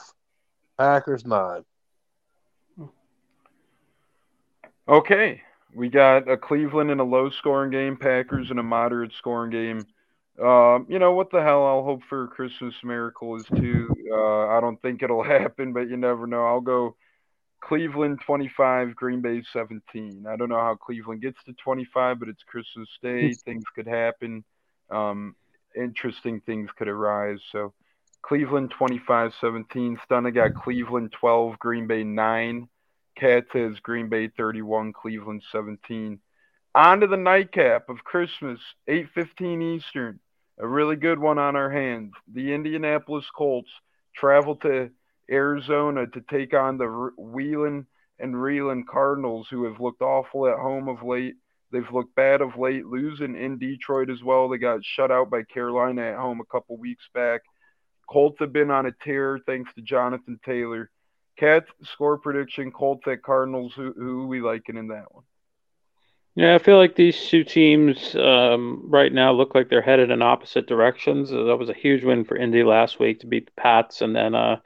Packers 0.76 1.24
nine. 1.24 1.64
Okay, 4.88 5.40
we 5.74 5.88
got 5.88 6.28
a 6.28 6.36
Cleveland 6.36 6.90
in 6.90 7.00
a 7.00 7.04
low 7.04 7.30
scoring 7.30 7.70
game, 7.70 7.96
Packers 7.96 8.50
in 8.50 8.58
a 8.58 8.62
moderate 8.62 9.12
scoring 9.18 9.50
game. 9.50 9.86
Uh, 10.42 10.80
you 10.88 10.98
know 10.98 11.12
what 11.12 11.30
the 11.30 11.42
hell? 11.42 11.66
I'll 11.66 11.84
hope 11.84 12.00
for 12.08 12.24
a 12.24 12.28
Christmas 12.28 12.74
miracle 12.82 13.36
is 13.36 13.46
too. 13.46 13.94
Uh, 14.12 14.46
I 14.48 14.60
don't 14.60 14.80
think 14.80 15.02
it'll 15.02 15.22
happen, 15.38 15.72
but 15.72 15.88
you 15.88 15.96
never 15.96 16.26
know. 16.26 16.44
I'll 16.46 16.60
go 16.60 16.96
Cleveland 17.60 18.20
25, 18.24 18.96
Green 18.96 19.20
Bay 19.20 19.42
17. 19.52 20.24
I 20.28 20.36
don't 20.36 20.48
know 20.48 20.56
how 20.56 20.76
Cleveland 20.76 21.20
gets 21.20 21.42
to 21.44 21.52
25, 21.62 22.18
but 22.18 22.28
it's 22.28 22.42
Christmas 22.42 22.88
Day. 23.02 23.34
things 23.44 23.64
could 23.74 23.86
happen. 23.86 24.44
Um, 24.90 25.36
interesting 25.76 26.40
things 26.46 26.70
could 26.76 26.88
arise. 26.88 27.38
So 27.52 27.74
Cleveland 28.22 28.72
25 28.76 29.32
17. 29.40 29.98
Stunna 30.08 30.34
got 30.34 30.54
Cleveland 30.54 31.12
12, 31.12 31.58
Green 31.58 31.86
Bay 31.86 32.02
9. 32.02 32.68
Cat 33.16 33.44
Green 33.82 34.08
Bay 34.08 34.28
31, 34.28 34.92
Cleveland 34.92 35.42
17. 35.52 36.20
On 36.74 37.00
to 37.00 37.06
the 37.06 37.16
nightcap 37.16 37.88
of 37.88 38.04
Christmas, 38.04 38.60
8:15 38.88 39.62
Eastern. 39.62 40.20
A 40.58 40.66
really 40.66 40.96
good 40.96 41.18
one 41.18 41.38
on 41.38 41.56
our 41.56 41.70
hands. 41.70 42.12
The 42.32 42.52
Indianapolis 42.52 43.28
Colts 43.36 43.70
travel 44.14 44.56
to 44.56 44.90
Arizona 45.30 46.06
to 46.06 46.20
take 46.20 46.54
on 46.54 46.78
the 46.78 47.10
Wheeling 47.16 47.86
and 48.18 48.40
Reeling 48.40 48.84
Cardinals, 48.84 49.48
who 49.48 49.64
have 49.64 49.80
looked 49.80 50.02
awful 50.02 50.46
at 50.46 50.58
home 50.58 50.88
of 50.88 51.02
late. 51.02 51.36
They've 51.72 51.90
looked 51.92 52.14
bad 52.14 52.40
of 52.40 52.58
late, 52.58 52.84
losing 52.84 53.36
in 53.36 53.58
Detroit 53.58 54.10
as 54.10 54.22
well. 54.22 54.48
They 54.48 54.58
got 54.58 54.84
shut 54.84 55.10
out 55.10 55.30
by 55.30 55.44
Carolina 55.44 56.02
at 56.02 56.18
home 56.18 56.40
a 56.40 56.52
couple 56.52 56.76
weeks 56.76 57.08
back. 57.14 57.42
Colts 58.08 58.38
have 58.40 58.52
been 58.52 58.70
on 58.70 58.86
a 58.86 58.92
tear 59.04 59.38
thanks 59.46 59.72
to 59.74 59.82
Jonathan 59.82 60.38
Taylor. 60.44 60.90
Cat 61.40 61.64
score 61.82 62.18
prediction: 62.18 62.70
Colts 62.70 63.08
at 63.08 63.22
Cardinals. 63.22 63.72
Who 63.74 63.92
who 63.96 64.26
we 64.26 64.42
liking 64.42 64.76
in 64.76 64.88
that 64.88 65.12
one? 65.12 65.24
Yeah, 66.36 66.54
I 66.54 66.58
feel 66.58 66.76
like 66.76 66.94
these 66.94 67.28
two 67.28 67.42
teams 67.44 68.14
um, 68.14 68.84
right 68.84 69.12
now 69.12 69.32
look 69.32 69.54
like 69.54 69.68
they're 69.68 69.82
headed 69.82 70.10
in 70.10 70.22
opposite 70.22 70.66
directions. 70.66 71.30
That 71.30 71.56
was 71.58 71.70
a 71.70 71.74
huge 71.74 72.04
win 72.04 72.24
for 72.24 72.36
Indy 72.36 72.62
last 72.62 73.00
week 73.00 73.20
to 73.20 73.26
beat 73.26 73.46
the 73.46 73.60
Pats, 73.60 74.02
and 74.02 74.14
then 74.14 74.34
uh, 74.34 74.56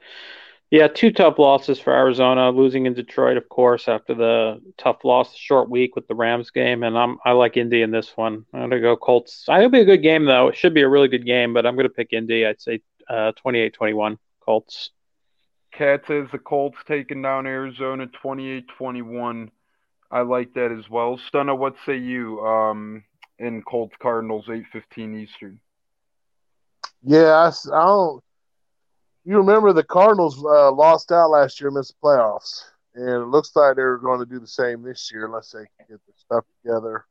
yeah, 0.69 0.87
two 0.87 1.11
tough 1.11 1.39
losses 1.39 1.79
for 1.79 1.93
Arizona, 1.93 2.49
losing 2.49 2.85
in 2.85 2.93
Detroit, 2.93 3.37
of 3.37 3.47
course, 3.47 3.87
after 3.87 4.13
the 4.13 4.61
tough 4.77 5.05
loss, 5.05 5.33
short 5.33 5.69
week 5.69 5.95
with 5.95 6.07
the 6.07 6.15
Rams 6.15 6.51
game. 6.51 6.83
And 6.83 6.97
I'm 6.97 7.17
I 7.23 7.31
like 7.31 7.55
Indy 7.55 7.83
in 7.83 7.91
this 7.91 8.11
one. 8.17 8.45
I'm 8.53 8.69
gonna 8.69 8.81
go 8.81 8.97
Colts. 8.97 9.45
It'll 9.47 9.69
be 9.69 9.79
a 9.79 9.85
good 9.85 10.03
game 10.03 10.25
though. 10.25 10.49
It 10.49 10.57
should 10.57 10.73
be 10.73 10.81
a 10.81 10.89
really 10.89 11.07
good 11.07 11.25
game, 11.25 11.53
but 11.53 11.65
I'm 11.65 11.77
gonna 11.77 11.87
pick 11.87 12.11
Indy. 12.11 12.45
I'd 12.45 12.61
say 12.61 12.81
uh, 13.09 13.31
28-21 13.45 14.17
Colts. 14.41 14.91
Cat 15.77 16.01
says 16.07 16.27
the 16.31 16.39
Colts 16.39 16.77
taking 16.87 17.21
down 17.21 17.45
Arizona 17.45 18.07
28-21. 18.23 19.49
I 20.11 20.21
like 20.21 20.53
that 20.53 20.71
as 20.71 20.89
well. 20.89 21.19
Stunna, 21.31 21.57
what 21.57 21.75
say 21.85 21.97
you? 21.97 22.39
Um, 22.39 23.03
in 23.39 23.61
Colts 23.63 23.95
Cardinals 24.01 24.45
8:15 24.47 25.21
Eastern. 25.21 25.59
Yeah, 27.03 27.33
I, 27.33 27.47
I 27.73 27.85
don't 27.85 28.23
you 29.25 29.37
remember 29.37 29.73
the 29.73 29.83
Cardinals 29.83 30.37
uh, 30.43 30.71
lost 30.71 31.11
out 31.11 31.31
last 31.31 31.59
year, 31.59 31.71
missed 31.71 31.95
the 31.99 32.07
playoffs, 32.07 32.61
and 32.93 33.09
it 33.09 33.25
looks 33.25 33.55
like 33.55 33.75
they're 33.75 33.97
going 33.97 34.19
to 34.19 34.25
do 34.25 34.39
the 34.39 34.47
same 34.47 34.83
this 34.83 35.11
year 35.11 35.25
unless 35.25 35.51
they 35.51 35.63
get 35.79 35.87
their 35.87 36.15
stuff 36.15 36.45
together. 36.61 37.05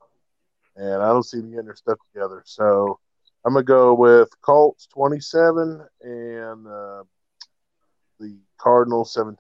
And 0.77 1.03
I 1.03 1.09
don't 1.09 1.25
see 1.25 1.39
them 1.39 1.51
getting 1.51 1.67
their 1.67 1.77
stuff 1.77 1.99
together, 2.13 2.43
so 2.47 2.99
I'm 3.45 3.53
gonna 3.53 3.65
go 3.65 3.95
with 3.95 4.29
Colts 4.43 4.87
27 4.89 5.85
and 6.03 6.67
uh, 6.67 7.03
the 8.25 8.37
Cardinals 8.59 9.13
17. 9.13 9.39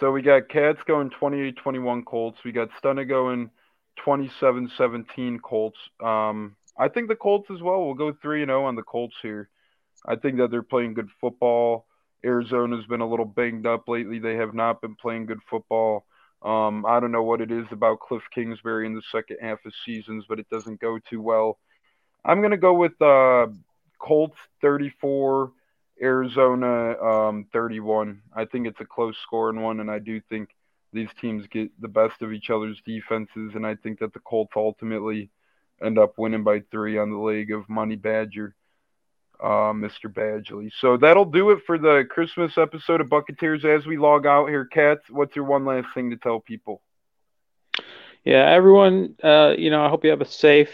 So 0.00 0.10
we 0.10 0.20
got 0.20 0.48
Cats 0.48 0.80
going 0.86 1.10
28-21 1.10 2.04
Colts. 2.04 2.38
We 2.44 2.52
got 2.52 2.68
Stunna 2.82 3.08
going 3.08 3.50
27-17 4.04 5.40
Colts. 5.40 5.78
Um, 6.02 6.56
I 6.78 6.88
think 6.88 7.08
the 7.08 7.16
Colts 7.16 7.50
as 7.50 7.62
well. 7.62 7.84
We'll 7.84 7.94
go 7.94 8.12
3 8.20 8.44
0 8.44 8.64
on 8.64 8.74
the 8.74 8.82
Colts 8.82 9.14
here. 9.22 9.48
I 10.04 10.16
think 10.16 10.36
that 10.38 10.50
they're 10.50 10.62
playing 10.62 10.94
good 10.94 11.08
football. 11.20 11.86
Arizona's 12.24 12.86
been 12.86 13.00
a 13.00 13.08
little 13.08 13.24
banged 13.24 13.66
up 13.66 13.88
lately. 13.88 14.18
They 14.18 14.34
have 14.34 14.54
not 14.54 14.80
been 14.80 14.96
playing 14.96 15.26
good 15.26 15.40
football. 15.48 16.04
Um, 16.42 16.84
I 16.84 17.00
don't 17.00 17.12
know 17.12 17.22
what 17.22 17.40
it 17.40 17.50
is 17.50 17.66
about 17.70 18.00
Cliff 18.00 18.22
Kingsbury 18.34 18.86
in 18.86 18.94
the 18.94 19.02
second 19.10 19.38
half 19.40 19.64
of 19.64 19.72
seasons, 19.84 20.24
but 20.28 20.38
it 20.38 20.48
doesn't 20.50 20.80
go 20.80 20.98
too 20.98 21.22
well. 21.22 21.58
I'm 22.24 22.40
going 22.40 22.50
to 22.50 22.56
go 22.56 22.74
with 22.74 23.00
uh, 23.00 23.46
Colts 23.98 24.36
34, 24.60 25.52
Arizona 26.02 26.96
um, 27.02 27.46
31. 27.52 28.22
I 28.34 28.44
think 28.44 28.66
it's 28.66 28.80
a 28.80 28.84
close 28.84 29.16
scoring 29.22 29.60
one, 29.60 29.80
and 29.80 29.90
I 29.90 29.98
do 29.98 30.20
think 30.28 30.50
these 30.92 31.08
teams 31.20 31.46
get 31.48 31.70
the 31.80 31.88
best 31.88 32.22
of 32.22 32.32
each 32.32 32.50
other's 32.50 32.80
defenses, 32.84 33.52
and 33.54 33.66
I 33.66 33.74
think 33.74 33.98
that 34.00 34.12
the 34.12 34.20
Colts 34.20 34.52
ultimately 34.56 35.30
end 35.82 35.98
up 35.98 36.14
winning 36.18 36.44
by 36.44 36.60
three 36.70 36.98
on 36.98 37.10
the 37.10 37.18
leg 37.18 37.52
of 37.52 37.68
Money 37.68 37.96
Badger 37.96 38.54
uh, 39.42 39.72
Mr. 39.72 40.12
Badgley. 40.12 40.70
So 40.80 40.96
that'll 40.96 41.24
do 41.24 41.50
it 41.50 41.60
for 41.66 41.78
the 41.78 42.04
Christmas 42.08 42.56
episode 42.56 43.00
of 43.00 43.08
Bucketeers. 43.08 43.64
As 43.64 43.86
we 43.86 43.96
log 43.96 44.26
out 44.26 44.48
here, 44.48 44.64
Cats, 44.64 45.02
what's 45.10 45.36
your 45.36 45.44
one 45.44 45.64
last 45.64 45.88
thing 45.94 46.10
to 46.10 46.16
tell 46.16 46.40
people? 46.40 46.82
Yeah, 48.24 48.50
everyone, 48.50 49.14
uh, 49.22 49.54
you 49.56 49.70
know, 49.70 49.84
I 49.84 49.88
hope 49.88 50.04
you 50.04 50.10
have 50.10 50.20
a 50.20 50.26
safe, 50.26 50.70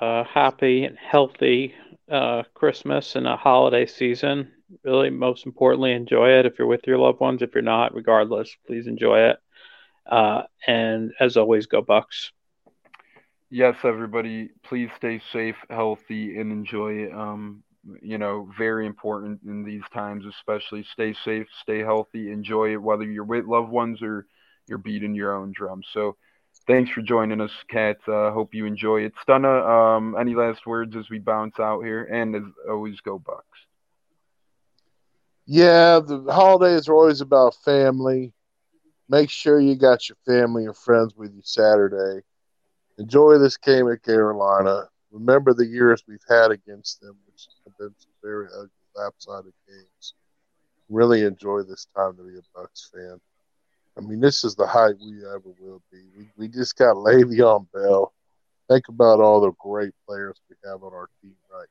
uh, 0.00 0.24
happy, 0.24 0.84
and 0.84 0.98
healthy 0.98 1.74
uh, 2.10 2.42
Christmas 2.54 3.16
and 3.16 3.26
a 3.26 3.36
holiday 3.36 3.86
season. 3.86 4.50
Really, 4.84 5.10
most 5.10 5.46
importantly, 5.46 5.92
enjoy 5.92 6.38
it 6.38 6.46
if 6.46 6.58
you're 6.58 6.68
with 6.68 6.86
your 6.86 6.98
loved 6.98 7.20
ones. 7.20 7.42
If 7.42 7.54
you're 7.54 7.62
not, 7.62 7.94
regardless, 7.94 8.54
please 8.66 8.86
enjoy 8.86 9.30
it. 9.30 9.36
Uh, 10.06 10.42
and 10.66 11.12
as 11.20 11.36
always, 11.36 11.66
go 11.66 11.82
Bucks. 11.82 12.32
Yes, 13.50 13.76
everybody, 13.82 14.50
please 14.64 14.90
stay 14.96 15.20
safe, 15.32 15.56
healthy, 15.68 16.38
and 16.38 16.52
enjoy 16.52 16.92
it. 17.04 17.12
Um, 17.12 17.64
you 18.00 18.18
know, 18.18 18.48
very 18.56 18.86
important 18.86 19.40
in 19.44 19.64
these 19.64 19.82
times, 19.92 20.24
especially 20.24 20.84
stay 20.92 21.14
safe, 21.24 21.46
stay 21.62 21.80
healthy, 21.80 22.30
enjoy 22.30 22.72
it, 22.74 22.82
whether 22.82 23.04
you're 23.04 23.24
with 23.24 23.46
loved 23.46 23.70
ones 23.70 24.02
or 24.02 24.26
you're 24.68 24.78
beating 24.78 25.14
your 25.14 25.34
own 25.34 25.52
drum. 25.52 25.82
So 25.92 26.16
thanks 26.66 26.90
for 26.90 27.02
joining 27.02 27.40
us, 27.40 27.50
Kat. 27.68 27.96
Uh, 28.06 28.30
hope 28.30 28.54
you 28.54 28.66
enjoy 28.66 29.02
it. 29.02 29.14
Stunna, 29.26 29.96
um, 29.96 30.16
any 30.18 30.34
last 30.34 30.66
words 30.66 30.94
as 30.94 31.10
we 31.10 31.18
bounce 31.18 31.58
out 31.58 31.82
here? 31.82 32.04
And 32.04 32.36
as 32.36 32.42
always, 32.68 33.00
go 33.00 33.18
Bucks. 33.18 33.58
Yeah, 35.52 35.98
the 35.98 36.22
holidays 36.32 36.88
are 36.88 36.94
always 36.94 37.20
about 37.20 37.56
family. 37.56 38.32
Make 39.08 39.30
sure 39.30 39.58
you 39.58 39.74
got 39.74 40.08
your 40.08 40.16
family 40.24 40.64
and 40.66 40.76
friends 40.76 41.14
with 41.16 41.34
you 41.34 41.42
Saturday. 41.42 42.22
Enjoy 42.98 43.36
this 43.38 43.56
game 43.56 43.90
at 43.90 44.02
Carolina. 44.04 44.88
Remember 45.10 45.52
the 45.52 45.66
years 45.66 46.04
we've 46.06 46.24
had 46.28 46.52
against 46.52 47.00
them, 47.00 47.16
which 47.26 47.48
have 47.66 47.76
been 47.78 47.94
some 47.98 48.12
very 48.22 48.46
ugly 48.54 48.70
lopsided 48.96 49.52
games. 49.68 50.14
Really 50.88 51.24
enjoy 51.24 51.62
this 51.62 51.86
time 51.96 52.16
to 52.16 52.22
be 52.22 52.36
a 52.38 52.42
Bucks 52.54 52.88
fan. 52.94 53.18
I 53.98 54.02
mean, 54.02 54.20
this 54.20 54.44
is 54.44 54.54
the 54.54 54.66
height 54.68 54.94
we 55.00 55.24
ever 55.26 55.50
will 55.58 55.82
be. 55.90 56.04
We, 56.16 56.30
we 56.36 56.48
just 56.48 56.76
got 56.76 56.94
Le'Veon 56.96 57.66
Bell. 57.72 58.12
Think 58.68 58.88
about 58.88 59.20
all 59.20 59.40
the 59.40 59.52
great 59.58 59.94
players 60.06 60.40
we 60.48 60.56
have 60.64 60.84
on 60.84 60.92
our 60.92 61.08
team 61.20 61.34
right. 61.52 61.66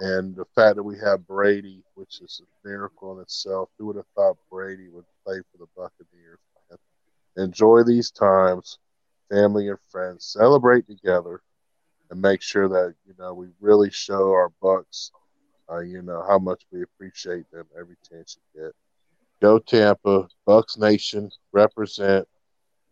And 0.00 0.34
the 0.36 0.44
fact 0.54 0.76
that 0.76 0.82
we 0.82 0.98
have 0.98 1.26
Brady, 1.26 1.84
which 1.94 2.20
is 2.20 2.40
a 2.42 2.68
miracle 2.68 3.14
in 3.16 3.22
itself. 3.22 3.70
Who 3.78 3.86
would 3.86 3.96
have 3.96 4.06
thought 4.14 4.36
Brady 4.50 4.88
would 4.88 5.06
play 5.24 5.40
for 5.50 5.58
the 5.58 5.66
Buccaneers? 5.76 6.38
Enjoy 7.36 7.82
these 7.82 8.10
times, 8.10 8.78
family 9.30 9.68
and 9.68 9.78
friends. 9.90 10.24
Celebrate 10.26 10.86
together 10.86 11.42
and 12.10 12.20
make 12.20 12.42
sure 12.42 12.68
that 12.68 12.94
you 13.04 13.14
know 13.18 13.34
we 13.34 13.48
really 13.60 13.90
show 13.90 14.30
our 14.32 14.50
Bucks, 14.60 15.12
uh, 15.70 15.80
you 15.80 16.02
know, 16.02 16.22
how 16.26 16.38
much 16.38 16.62
we 16.72 16.82
appreciate 16.82 17.50
them 17.50 17.66
every 17.78 17.96
chance 18.08 18.36
you 18.54 18.62
get. 18.62 18.72
Go 19.40 19.58
Tampa, 19.58 20.28
Bucks 20.46 20.76
Nation, 20.78 21.30
represent. 21.52 22.26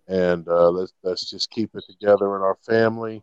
and 0.08 0.48
uh, 0.48 0.70
let's 0.70 0.92
let's 1.02 1.30
just 1.30 1.50
keep 1.50 1.74
it 1.74 1.84
together 1.88 2.36
in 2.36 2.42
our 2.42 2.56
family. 2.66 3.22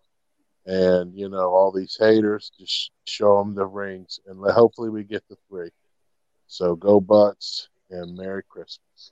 And 0.66 1.18
you 1.18 1.30
know, 1.30 1.50
all 1.50 1.72
these 1.72 1.98
haters, 2.00 2.52
just 2.60 2.92
show 3.06 3.40
them 3.40 3.56
the 3.56 3.66
rings, 3.66 4.20
and 4.28 4.40
hopefully 4.52 4.90
we 4.90 5.04
get 5.04 5.28
the 5.28 5.38
three. 5.50 5.72
So 6.48 6.76
go 6.76 7.00
Bucks 7.00 7.70
and 7.90 8.16
Merry 8.16 8.44
Christmas. 8.48 9.12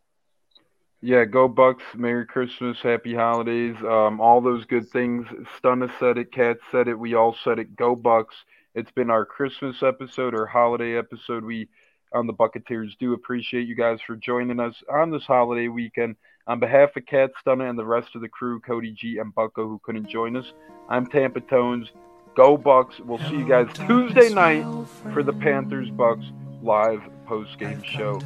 Yeah, 1.01 1.23
go 1.23 1.47
Bucks. 1.47 1.83
Merry 1.95 2.25
Christmas, 2.25 2.77
Happy 2.83 3.15
Holidays. 3.15 3.77
Um, 3.79 4.19
all 4.19 4.41
those 4.41 4.65
good 4.65 4.89
things. 4.89 5.25
Stunna 5.57 5.89
said 5.99 6.17
it, 6.17 6.33
Cat 6.33 6.57
said 6.71 6.89
it, 6.89 6.99
we 6.99 7.15
all 7.15 7.35
said 7.43 7.57
it. 7.57 7.75
Go 7.77 7.95
Bucks. 7.95 8.35
It's 8.75 8.91
been 8.91 9.09
our 9.09 9.25
Christmas 9.25 9.81
episode 9.81 10.35
or 10.35 10.45
holiday 10.45 10.97
episode. 10.97 11.43
We 11.43 11.69
on 12.13 12.27
the 12.27 12.33
Bucketeers 12.33 12.97
do 12.99 13.13
appreciate 13.13 13.67
you 13.67 13.75
guys 13.75 13.99
for 14.05 14.15
joining 14.15 14.59
us 14.59 14.75
on 14.91 15.11
this 15.11 15.23
holiday 15.23 15.67
weekend. 15.67 16.15
On 16.49 16.59
behalf 16.59 16.95
of 16.97 17.05
Cat 17.05 17.29
Stunna 17.45 17.69
and 17.69 17.77
the 17.77 17.85
rest 17.85 18.15
of 18.15 18.21
the 18.21 18.27
crew, 18.27 18.59
Cody 18.59 18.91
G 18.91 19.19
and 19.19 19.33
Bucko 19.35 19.67
who 19.67 19.79
couldn't 19.83 20.09
join 20.09 20.35
us, 20.35 20.51
I'm 20.89 21.05
Tampa 21.05 21.41
Tones. 21.41 21.91
Go 22.35 22.57
Bucks. 22.57 22.99
We'll 22.99 23.19
see 23.19 23.37
you 23.37 23.47
guys 23.47 23.67
Tuesday 23.85 24.33
night 24.33 24.65
for 25.13 25.21
the 25.21 25.31
Panthers 25.31 25.91
Bucks 25.91 26.25
live 26.63 27.03
post 27.27 27.59
game 27.59 27.83
show. 27.83 28.19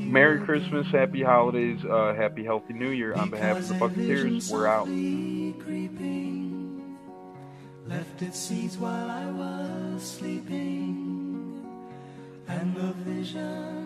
Merry 0.00 0.40
Christmas, 0.44 0.88
Happy 0.88 1.22
Holidays, 1.22 1.78
uh, 1.88 2.14
Happy 2.16 2.44
Healthy 2.44 2.72
New 2.72 2.90
Year. 2.90 3.14
On 3.14 3.30
behalf 3.30 3.58
of 3.58 3.68
the 3.68 3.74
Bucketeers, 3.74 4.50
we're 4.50 4.66
out. 4.66 4.88
Left 7.86 8.22
its 8.22 8.40
seeds 8.40 8.76
while 8.76 9.08
I 9.08 9.30
was 9.30 10.02
sleeping, 10.02 11.64
and 12.48 12.74
the 12.74 12.92
vision 13.04 13.85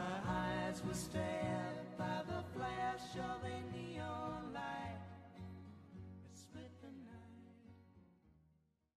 my 0.00 0.32
eyes 0.32 0.82
were 0.86 0.94
stared 0.94 1.84
by 1.98 2.22
the 2.26 2.42
flash 2.56 3.16
of 3.16 3.44
a 3.44 3.76
neon 3.76 4.52
light. 4.54 4.79